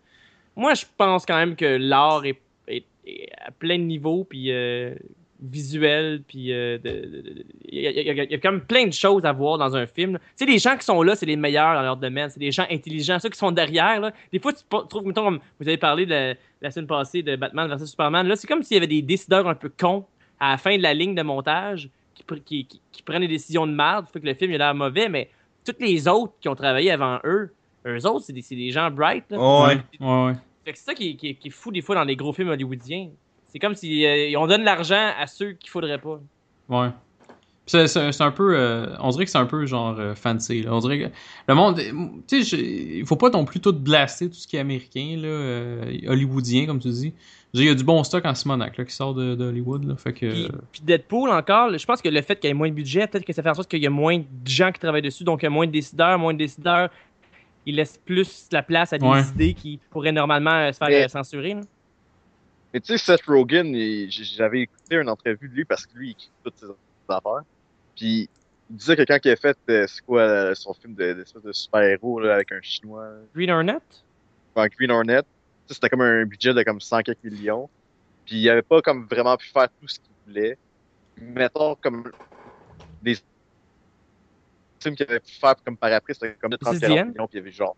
[0.56, 4.52] Moi, je pense quand même que l'art est, est- est à plein de niveaux, puis
[4.52, 4.96] euh,
[5.42, 6.78] visuel, puis euh,
[7.70, 9.32] il y, a- il y a- il y a quand même plein de choses à
[9.34, 10.18] voir dans un film.
[10.38, 12.52] Tu sais, les gens qui sont là, c'est les meilleurs dans leur domaine, c'est des
[12.52, 13.20] gens intelligents.
[13.20, 16.36] Ceux qui sont derrière, là, des fois, tu trouves, mettons, comme vous avez parlé de
[16.62, 19.48] la, semaine passée de Batman versus Superman, là, c'est comme s'il y avait des décideurs
[19.48, 20.06] un peu cons
[20.40, 23.28] à la fin de la ligne de montage qui, pr- qui, qui- qui prennent des
[23.28, 25.30] décisions de merde, fait que le film il a l'air mauvais, mais
[25.66, 27.52] tous les autres qui ont travaillé avant eux,
[27.86, 29.26] eux autres, c'est des, c'est des gens bright.
[29.30, 29.38] Là.
[29.38, 29.78] Ouais.
[30.00, 30.34] Ouais, ouais.
[30.66, 33.10] Fait que c'est ça qui est fou des fois dans les gros films hollywoodiens.
[33.48, 36.20] C'est comme si euh, on donne l'argent à ceux qu'il faudrait pas.
[36.68, 36.90] Ouais.
[37.70, 38.56] C'est, c'est, c'est un peu.
[38.58, 40.64] euh, on dirait que c'est un peu genre euh, fancy.
[40.64, 40.74] Là.
[40.74, 41.14] On dirait que
[41.48, 41.80] le monde.
[42.28, 45.28] Tu sais, il faut pas non plus tout blaster tout ce qui est américain, là,
[45.28, 47.14] euh, hollywoodien, comme tu dis.
[47.54, 49.84] Il y a du bon stock en Simonac là, qui sort de, de Hollywood.
[49.84, 50.32] Là, fait que.
[50.48, 53.06] Puis, puis Deadpool encore, je pense que le fait qu'il y ait moins de budget,
[53.06, 55.24] peut-être que ça fait en sorte qu'il y a moins de gens qui travaillent dessus,
[55.24, 56.90] donc il y a moins de décideurs, moins de décideurs.
[57.68, 59.22] Ils laissent plus la place à des Ouais.
[59.36, 61.54] idées qui pourraient normalement euh, se faire Mais- euh, censurer.
[61.54, 61.62] là.
[62.74, 66.08] Mais tu sais, Seth Rogen, il- j'avais écouté une entrevue de lui parce que lui,
[66.10, 66.66] il écrit toutes ses
[67.10, 67.44] affaires.
[68.00, 68.30] Puis
[68.70, 72.22] il disait que quand il a fait, euh, euh, son film de, de, de super-héros
[72.22, 73.10] avec un chinois.
[73.36, 73.80] Green Hornet?
[74.56, 75.24] Enfin, Green Hornet.
[75.68, 77.70] C'était comme un budget de comme 100 quelques millions.
[78.26, 80.58] Puis il avait pas comme vraiment pu faire tout ce qu'il voulait.
[81.18, 82.10] Mettons comme
[83.02, 83.18] des
[84.80, 87.40] films qu'il avait pu faire comme par après, c'était comme 30 millions, puis il y
[87.40, 87.76] avait genre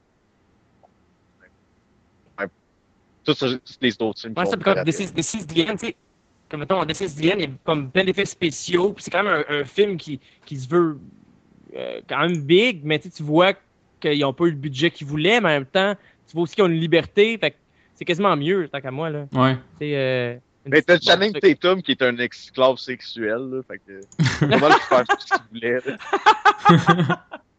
[3.24, 4.34] tous les autres films.
[4.34, 6.02] Comme
[6.52, 8.92] comme mettons, the End, il y a comme plein d'effets spéciaux.
[8.92, 11.00] Puis c'est quand même un, un film qui, qui se veut
[11.76, 13.54] euh, quand même big, mais tu vois
[14.02, 15.96] qu'ils n'ont pas eu le budget qu'ils voulaient, mais en même temps,
[16.28, 17.38] tu vois aussi qu'ils ont une liberté.
[17.38, 17.56] Fait que
[17.96, 19.10] c'est quasiment mieux, tant qu'à moi.
[19.10, 19.28] Là.
[19.32, 19.56] Ouais.
[19.82, 23.62] Euh, Mais t'as Channing Tatum qui est un esclave sexuel, là.
[23.66, 24.46] Fait que.
[24.46, 27.26] Mal de faire ce qu'il voulait, là.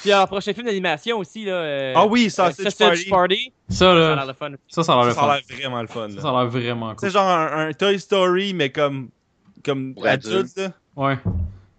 [0.00, 1.52] Puis alors, prochain film d'animation aussi, là.
[1.52, 3.08] euh, Ah oui, euh, Sausage Party.
[3.10, 3.52] Party.
[3.68, 4.50] Ça, Ça a là, l'air de fun.
[4.68, 5.34] ça, ça a l'air Ça, le ça a fun.
[5.34, 6.08] l'air vraiment le fun.
[6.08, 6.22] Ça, là.
[6.22, 6.98] ça a l'air vraiment cool.
[7.00, 9.08] C'est genre un, un Toy Story, mais comme,
[9.64, 10.72] comme adulte, là.
[10.96, 11.18] Ouais.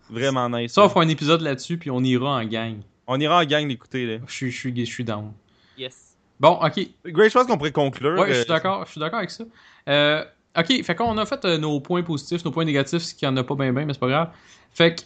[0.09, 0.73] Vraiment nice.
[0.73, 0.89] Ça, on là.
[0.89, 2.77] fera un épisode là-dessus, puis on ira en gang.
[3.07, 4.17] On ira en gang l'écouter, là.
[4.27, 5.31] Je suis, je suis, je suis down.
[5.77, 6.15] Yes.
[6.39, 6.79] Bon, ok.
[7.05, 8.19] Great, je pense qu'on pourrait conclure.
[8.19, 8.85] Ouais, je euh, suis d'accord.
[8.85, 9.43] Je suis d'accord avec ça.
[9.89, 10.23] Euh,
[10.57, 13.29] ok, fait qu'on a fait euh, nos points positifs, nos points négatifs, ce qu'il y
[13.29, 14.29] en a pas bien, bien, mais c'est pas grave.
[14.73, 15.01] Fait que,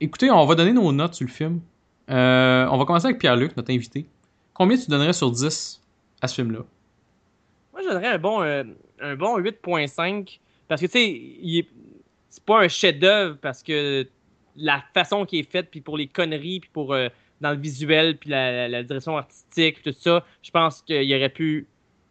[0.00, 1.60] écoutez, on va donner nos notes sur le film.
[2.08, 4.06] Euh, on va commencer avec Pierre-Luc, notre invité.
[4.54, 5.80] Combien tu donnerais sur 10
[6.20, 6.60] à ce film-là?
[7.72, 8.64] Moi, je donnerais un bon, euh,
[9.00, 11.66] un bon 8.5 parce que, tu sais,
[12.28, 14.06] c'est pas un chef-d'œuvre parce que
[14.56, 17.08] la façon qui est faite, puis pour les conneries, puis pour euh,
[17.40, 21.28] dans le visuel, puis la, la- la direction artistique, tout ça, je pense qu'il aurait
[21.30, 21.66] pu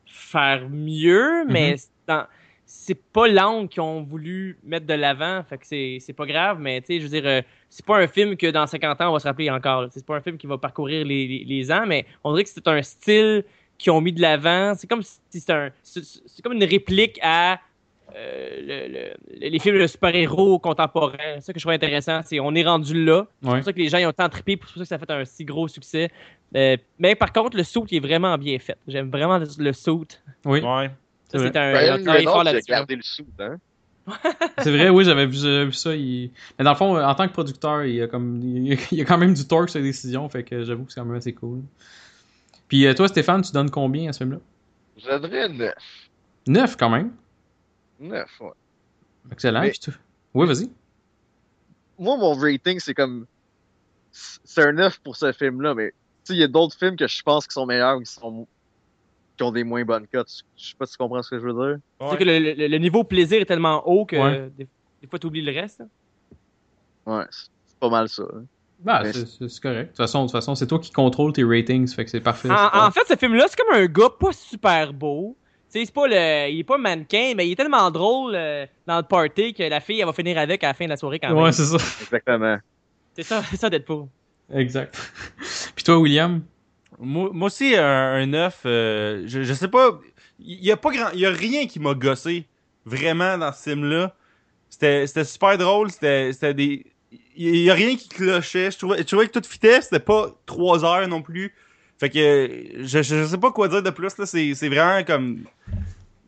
[0.06, 1.76] faire mieux, mais
[2.07, 2.26] dans-
[2.72, 6.60] c'est pas l'angle qu'ils ont voulu mettre de l'avant, fait que c'est c'est pas grave,
[6.60, 9.10] mais tu sais, je veux dire, euh, c'est pas un film que dans 50 ans
[9.10, 9.88] on va se rappeler encore.
[9.90, 12.50] C'est pas un film qui va parcourir les, les- les ans, mais on dirait que
[12.52, 13.44] c'est un style
[13.80, 14.76] qu'ils ont mis de l'avant.
[14.78, 17.60] C'est comme si c'est un, c'est c'est comme une réplique à
[18.16, 18.94] euh, le-
[19.40, 21.18] le- les films de super-héros contemporains.
[21.36, 22.22] C'est ça que je trouve intéressant.
[22.24, 23.26] C'est on est rendu là.
[23.41, 24.96] C'est pour ça que les gens ils ont tant trippé, c'est pour ça que ça
[24.96, 26.10] a fait un si gros succès.
[26.56, 28.78] Euh, mais par contre, le saut est vraiment bien fait.
[28.88, 30.06] J'aime vraiment le, le saut.
[30.46, 30.62] Oui.
[30.62, 30.90] Ouais.
[31.32, 32.70] Ça, C'est un, Ryan un travail fort Reynolds, il a là-dessus.
[32.72, 33.58] gardé le sou, hein.
[34.64, 35.96] C'est vrai, oui, j'avais vu, ça.
[35.96, 39.02] il- Mais dans le fond, en tant que producteur, il y a, comme, il y
[39.02, 41.16] a quand même du torque sur les décisions, fait que j'avoue que c'est quand même
[41.18, 41.62] assez cool.
[42.68, 44.40] Puis euh, toi, Stéphane, tu donnes combien à ce film-là?
[44.98, 45.74] Je donnerais 9.
[46.48, 47.12] 9 quand même?
[48.00, 48.50] 9, ouais.
[49.32, 49.62] Excellent.
[49.62, 49.92] Mais- Puis tu-
[50.34, 50.70] Oui, vas-y.
[52.00, 53.26] Moi, mon rating, c'est comme.
[54.12, 55.90] C'est un 9 pour ce film-là, mais.
[55.90, 55.96] Tu
[56.26, 58.48] sais, il y a d'autres films que je pense qui sont meilleurs ou qui sont.
[59.40, 60.30] Qui ont des moins bonnes cotes.
[60.57, 61.78] Je sais pas si tu comprends ce que je veux dire.
[62.11, 64.49] C'est que le, le- le niveau plaisir est tellement haut que Ouais.
[64.57, 64.68] des,
[65.02, 65.80] des fois tu oublies le reste.
[65.80, 65.86] là.
[67.06, 68.24] Ouais, c'est pas mal ça.
[68.24, 68.44] hein.
[68.82, 69.80] Bah, c'est correct.
[69.84, 72.20] De toute façon, de toute façon, c'est toi qui contrôles tes ratings, fait que c'est
[72.22, 72.49] parfait.
[72.49, 75.36] En, en fait, ce film-là, c'est comme un gars pas super beau.
[75.72, 78.66] Tu sais, c'est pas le, il est pas mannequin, mais il est tellement drôle euh,
[78.88, 80.98] dans le party que la fille, elle va finir avec à la fin de la
[80.98, 81.38] soirée quand même.
[81.44, 81.78] Ouais, c'est ça.
[82.02, 82.57] Exactement.
[83.14, 84.06] c'est ça, c'est ça Deadpool.
[84.53, 84.95] Exact.
[85.76, 86.41] Puis toi, William?
[87.00, 90.00] Moi, moi aussi, un, un 9, euh, je, je sais pas.
[90.40, 91.10] Il y a pas grand.
[91.14, 92.46] Il y a rien qui m'a gossé
[92.86, 94.16] vraiment dans ce film-là.
[94.70, 95.90] C'était super drôle.
[95.92, 96.86] C'était des.
[97.36, 98.72] Il y a rien qui clochait.
[98.72, 99.82] Je trouvais, je trouvais que tout fitait.
[99.82, 101.54] C'était pas 3 heures non plus.
[101.98, 102.50] Fait que
[102.80, 104.18] je, je sais pas quoi dire de plus.
[104.18, 104.26] là.
[104.26, 105.44] C'est vraiment comme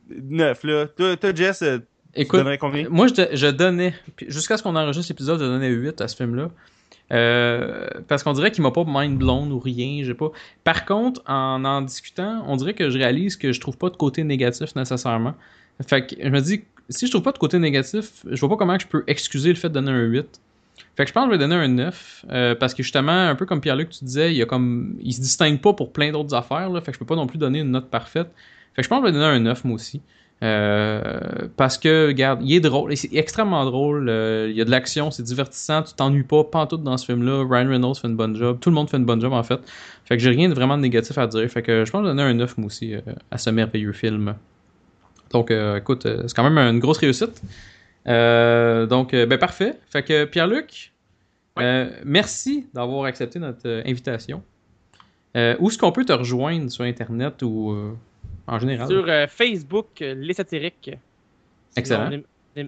[0.09, 0.63] 9.
[0.63, 0.87] Là.
[0.87, 1.79] Toi, toi, Jess, euh,
[2.13, 2.89] tu Écoute, donnerais combien?
[2.89, 3.93] moi, je, je donnais,
[4.27, 6.49] jusqu'à ce qu'on enregistre l'épisode, je donnais 8 à ce film-là.
[7.11, 10.31] Euh, parce qu'on dirait qu'il m'a pas mind blown ou rien, j'ai pas.
[10.63, 13.97] Par contre, en en discutant, on dirait que je réalise que je trouve pas de
[13.97, 15.33] côté négatif nécessairement.
[15.87, 18.57] Fait que je me dis, si je trouve pas de côté négatif, je vois pas
[18.57, 20.41] comment je peux excuser le fait de donner un 8.
[20.95, 23.35] Fait que je pense que je vais donner un 9, euh, parce que justement, un
[23.35, 26.11] peu comme Pierre-Luc, tu disais, il y a comme, il se distingue pas pour plein
[26.11, 28.29] d'autres affaires, là, fait que je peux pas non plus donner une note parfaite.
[28.75, 30.01] Fait que je pense que je vais donner un 9 moi aussi.
[30.43, 31.01] Euh,
[31.55, 35.11] parce que, regarde, il est drôle, c'est extrêmement drôle, euh, il y a de l'action,
[35.11, 38.57] c'est divertissant, tu t'ennuies pas, pantoute dans ce film-là, Ryan Reynolds fait une bonne job,
[38.59, 39.59] tout le monde fait une bonne job en fait.
[40.05, 42.23] Fait que j'ai rien de vraiment de négatif à dire, fait que je pense donner
[42.23, 44.35] un 9 moi aussi euh, à ce merveilleux film.
[45.29, 47.41] Donc, écoute, c'est quand même une grosse réussite.
[48.05, 49.79] Donc, ben parfait.
[49.89, 50.91] Fait que Pierre-Luc,
[52.03, 54.43] merci d'avoir accepté notre invitation.
[55.33, 57.95] Où est-ce qu'on peut te rejoindre sur Internet ou
[58.51, 58.87] en général?
[58.87, 60.91] Sur euh, Facebook, euh, Les Satiriques.
[61.75, 62.09] Excellent.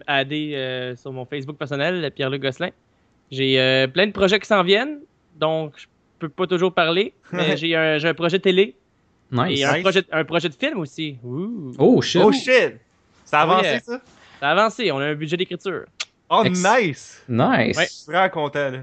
[0.08, 2.70] Adder euh, sur mon Facebook personnel, Pierre-Luc Gosselin.
[3.30, 5.00] J'ai euh, plein de projets qui s'en viennent,
[5.36, 5.86] donc je
[6.20, 8.76] peux pas toujours parler, mais j'ai un, projet télé
[9.32, 9.60] Nice.
[9.60, 9.82] et un Nice.
[9.84, 11.18] projet, un projet de film aussi.
[11.24, 11.74] Ouh.
[11.78, 12.22] Oh shit.
[12.24, 12.76] Oh shit!
[13.26, 14.02] Ça a Oh, avancé ça?
[14.40, 15.84] Ça a avancé, on a un budget d'écriture.
[16.30, 17.24] Oh Ex- nice!
[17.28, 17.78] Nice.
[17.78, 17.86] Ouais.
[17.86, 18.80] Je suis vraiment content là.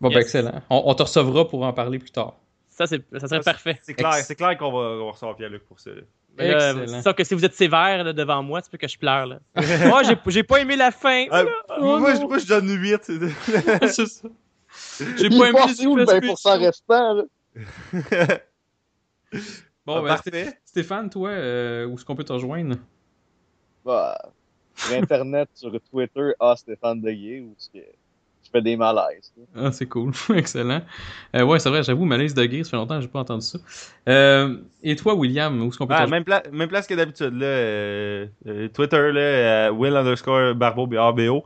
[0.00, 0.62] Bon, ben excellent.
[0.68, 2.34] On, on te recevra pour en parler plus tard.
[2.70, 3.78] Ça, c'est, ça serait parfait.
[3.82, 5.90] C'est clair, clair qu'on va, on va recevoir Pierre-Luc pour ça.
[5.90, 6.02] là.
[6.36, 8.98] Mais là, ça que si vous êtes sévère là, devant moi, c'est peut que je
[8.98, 9.26] pleure.
[9.26, 9.38] Là.
[9.86, 11.26] moi, j'ai, j'ai pas aimé la fin.
[11.30, 11.44] Ah,
[11.78, 12.20] Oh, moi, non.
[12.20, 13.00] je, moi, je donne 8.
[13.88, 14.28] c'est ça.
[15.16, 16.50] J'ai Il pas aimé les où le effets 20% spéciaux?
[16.60, 17.22] restant, là?
[19.86, 20.58] Bon, Ah, ben, parfait.
[20.64, 22.76] Stéphane, toi, euh, où est-ce qu'on peut te rejoindre?
[23.84, 24.18] Bah,
[24.74, 27.84] sur Internet, sur Twitter, à Stéphane Deguay, où ce que
[28.54, 29.32] fais des malaises.
[29.56, 30.12] Ah, c'est cool.
[30.34, 30.80] Excellent.
[31.36, 33.44] Euh, ouais, c'est vrai, j'avoue, malaise de guerre, ça fait longtemps que j'ai pas entendu
[33.44, 33.58] ça.
[34.08, 37.34] Euh, et toi, William, où est-ce qu'on peut Ah, même, pla- même place que d'habitude,
[37.34, 37.46] là.
[37.46, 41.44] euh, euh, Twitter, là, euh, Will underscore Barbeau, B-A-R-B-O.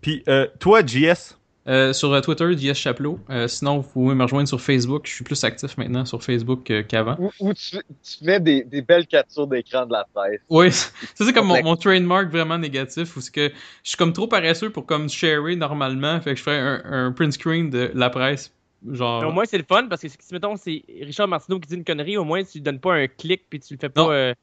[0.00, 1.38] Puis, euh, toi, JS.
[1.68, 3.20] Euh, sur euh, Twitter, JS Chapelot.
[3.30, 5.06] Euh, sinon, vous pouvez me rejoindre sur Facebook.
[5.06, 7.14] Je suis plus actif maintenant sur Facebook euh, qu'avant.
[7.20, 10.40] Où, où tu, tu mets des, des belles captures d'écran de la presse.
[10.50, 13.48] Oui, ça c'est comme mon, trademark vraiment négatif, où c'est que
[13.84, 17.12] je suis comme trop paresseux pour comme sharer normalement, fait que je fais un, un
[17.12, 18.52] print screen de la presse,
[18.90, 19.22] genre...
[19.22, 21.76] Mais au moins, c'est le fun parce que si, mettons, c'est Richard Martineau qui dit
[21.76, 24.06] une connerie, au moins, tu lui donnes pas un clic puis tu le fais Non.
[24.06, 24.34] pas euh,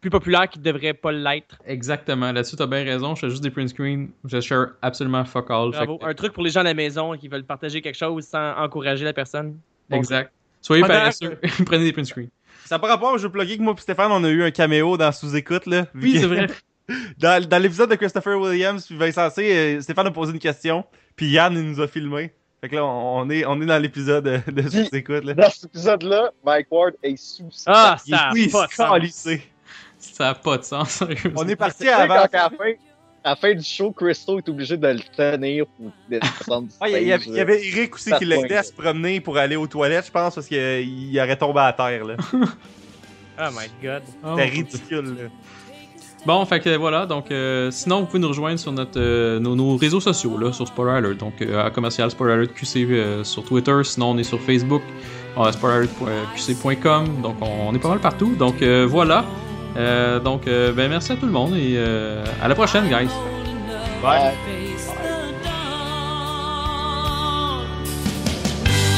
[0.00, 1.56] plus populaire qu'il devrait pas l'être.
[1.66, 5.50] Exactement, là-dessus t'as bien raison, je fais juste des print screens, je share absolument fuck
[5.50, 5.70] all.
[5.70, 5.98] Bravo.
[5.98, 8.54] que- Un truc pour les gens à la maison qui veulent partager quelque chose sans
[8.56, 9.58] encourager la personne.
[9.90, 10.32] Bon exact.
[10.60, 12.28] Soyez paresseux, prenez des print screens.
[12.64, 14.96] Ça pas rapport, je veux plugger que moi et Stéphane, on a eu un caméo
[14.96, 15.86] dans Sous-Écoute, là.
[15.94, 16.46] Oui, c'est vrai.
[17.18, 20.86] Dans, dans l'épisode de Christopher Williams puis Vincent C, euh, Stéphane a posé une question,
[21.16, 22.32] puis Yann, il nous a filmé.
[22.62, 25.34] Fait que là, on, est, on est dans l'épisode de Sous-Écoute, là.
[25.34, 27.50] Dans cet épisode-là, Mike Ward est sous.
[27.66, 29.38] Ah, ça a pas de.
[30.12, 31.02] Ça a pas de sens.
[31.36, 32.14] On est parti avant.
[32.14, 32.72] quand à la fin,
[33.24, 36.88] à la fin du show, Crystal est obligé de le tenir pour descendre du Ah,
[36.88, 39.56] il y, avait, y avait Eric aussi Ça qui l'aidait à se promener pour aller
[39.56, 42.16] aux toilettes, je pense, parce qu'il il aurait tombé à terre, là.
[43.40, 44.02] Oh my god.
[44.24, 45.28] Oh, C'était ridicule, là.
[46.26, 49.54] Bon, fait que voilà, donc euh, sinon vous pouvez nous rejoindre sur notre euh, nos,
[49.54, 53.22] nos réseaux sociaux là, sur Spoiler Alert, donc euh, à commercial Spoiler Alert QC euh,
[53.22, 54.82] sur Twitter, sinon on est sur Facebook,
[55.38, 59.24] euh, spoileralertqc.com, donc on, on est pas mal partout, donc euh, voilà.
[59.76, 63.08] Euh, donc euh, ben merci à tout le monde et euh, à la prochaine guys.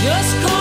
[0.03, 0.60] Just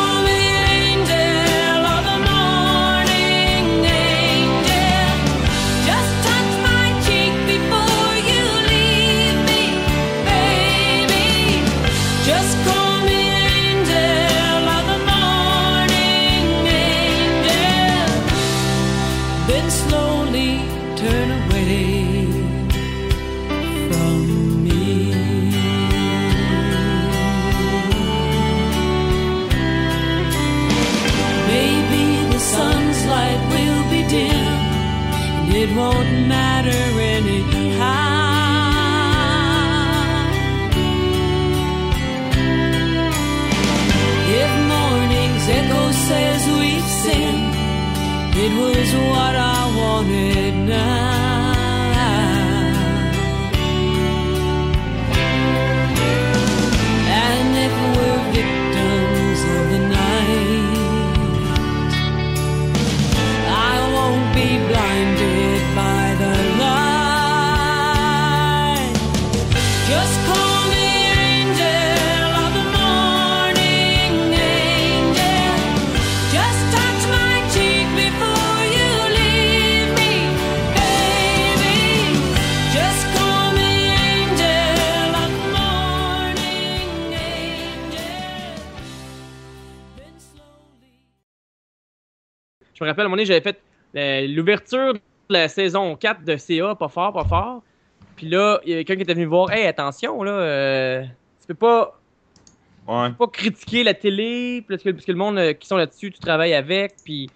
[48.93, 51.18] what I wanted now.
[92.79, 93.59] Je me rappelle, à un moment donné, j'avais fait
[93.97, 94.99] euh, l'ouverture de
[95.29, 97.61] la saison 4 de CA, pas fort, pas fort.
[98.15, 101.03] Puis là, il y a quelqu'un qui était venu me voir, hey, attention, là, euh,
[101.41, 101.95] tu peux pas,
[102.87, 103.11] Ouais.
[103.11, 106.19] pas critiquer la télé, parce que, parce que le monde euh, qui sont là-dessus, tu
[106.19, 106.95] travailles avec.
[107.03, 107.29] Puis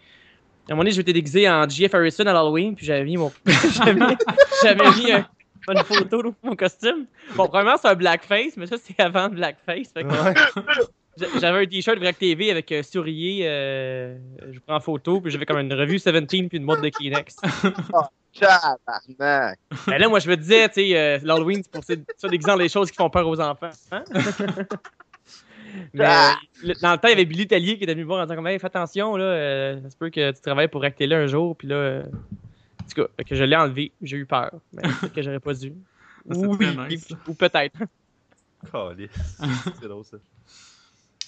[0.67, 3.17] à un moment donné, je m'étais déguisé en JF Harrison à l'Halloween, puis j'avais mis
[3.17, 3.31] mon.
[3.45, 4.15] j'avais mis,
[4.63, 5.27] j'avais mis un-
[5.69, 7.05] une photo de mon costume.
[7.35, 9.91] Bon, premièrement, c'est un blackface, mais ça, c'est avant le blackface.
[9.93, 10.33] Fait que Ouais.
[11.17, 14.17] j'a- J'avais un t-shirt Vrac TV avec euh, sourier, euh,
[14.51, 17.35] je prends photo, puis j'avais comme une revue 17 puis une boîte de Kleenex.
[18.39, 19.59] Tabarnak.
[19.87, 22.69] Mais là, moi, je me disais, tu sais, euh, l'Halloween, c'est pour ça l'exemple des
[22.69, 23.69] choses qui font peur aux enfants.
[23.91, 24.03] Hein?
[25.93, 26.31] Mais Ah!
[26.31, 28.21] euh, le- dans le temps, il y avait Billy Tellier qui était venu me voir
[28.21, 30.81] en disant comme, hey, fais attention, là, euh, ça se peut que tu travailles pour
[30.81, 34.17] Rack Télé un jour, puis là, euh, en tout cas, que je l'ai enlevé, j'ai
[34.17, 35.73] eu peur, mais peut-être que j'aurais pas dû.
[36.31, 37.07] Ça, Oui, nice.
[37.27, 37.77] ou peut-être.
[38.65, 40.17] C'est drôle, ça.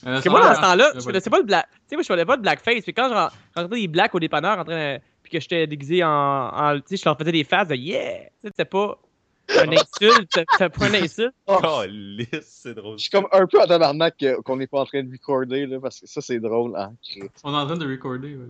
[0.06, 1.68] Euh, Parce que moi, dans ce temps-là, euh, je connaissais pas le black.
[1.72, 2.84] Tu sais, moi, je faisais pas de blackface.
[2.84, 5.66] Puis quand je ren- rentrais des blacks au dépanneur, en train de- puis que j'étais
[5.68, 6.10] déguisé en.
[6.10, 8.20] en- tu sais, je leur faisais des faces de yeah!
[8.20, 8.98] Tu sais, c'était pas
[9.64, 10.40] une insulte.
[10.52, 11.34] C'était pas une insulte.
[11.48, 12.98] Calisse, c'est drôle.
[12.98, 15.66] Je suis comme un peu en tabarnak que- qu'on n'est pas en train de recorder,
[15.66, 16.94] là, parce que ça, c'est drôle, hein.
[17.44, 18.46] On est en train de recorder, ouais.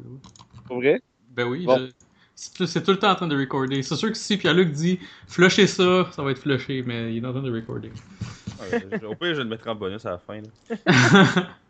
[0.67, 1.01] Pour vrai?
[1.29, 1.77] Ben oui, Bon.
[1.77, 3.81] je- c'est tout le temps en train de recorder.
[3.83, 7.27] C'est sûr que si Pierre-Luc dit flusher ça, ça va être flushé, mais il est
[7.27, 7.91] en train de recorder.
[8.59, 10.41] Ouais, Au pire, je le mettre en bonus à la fin.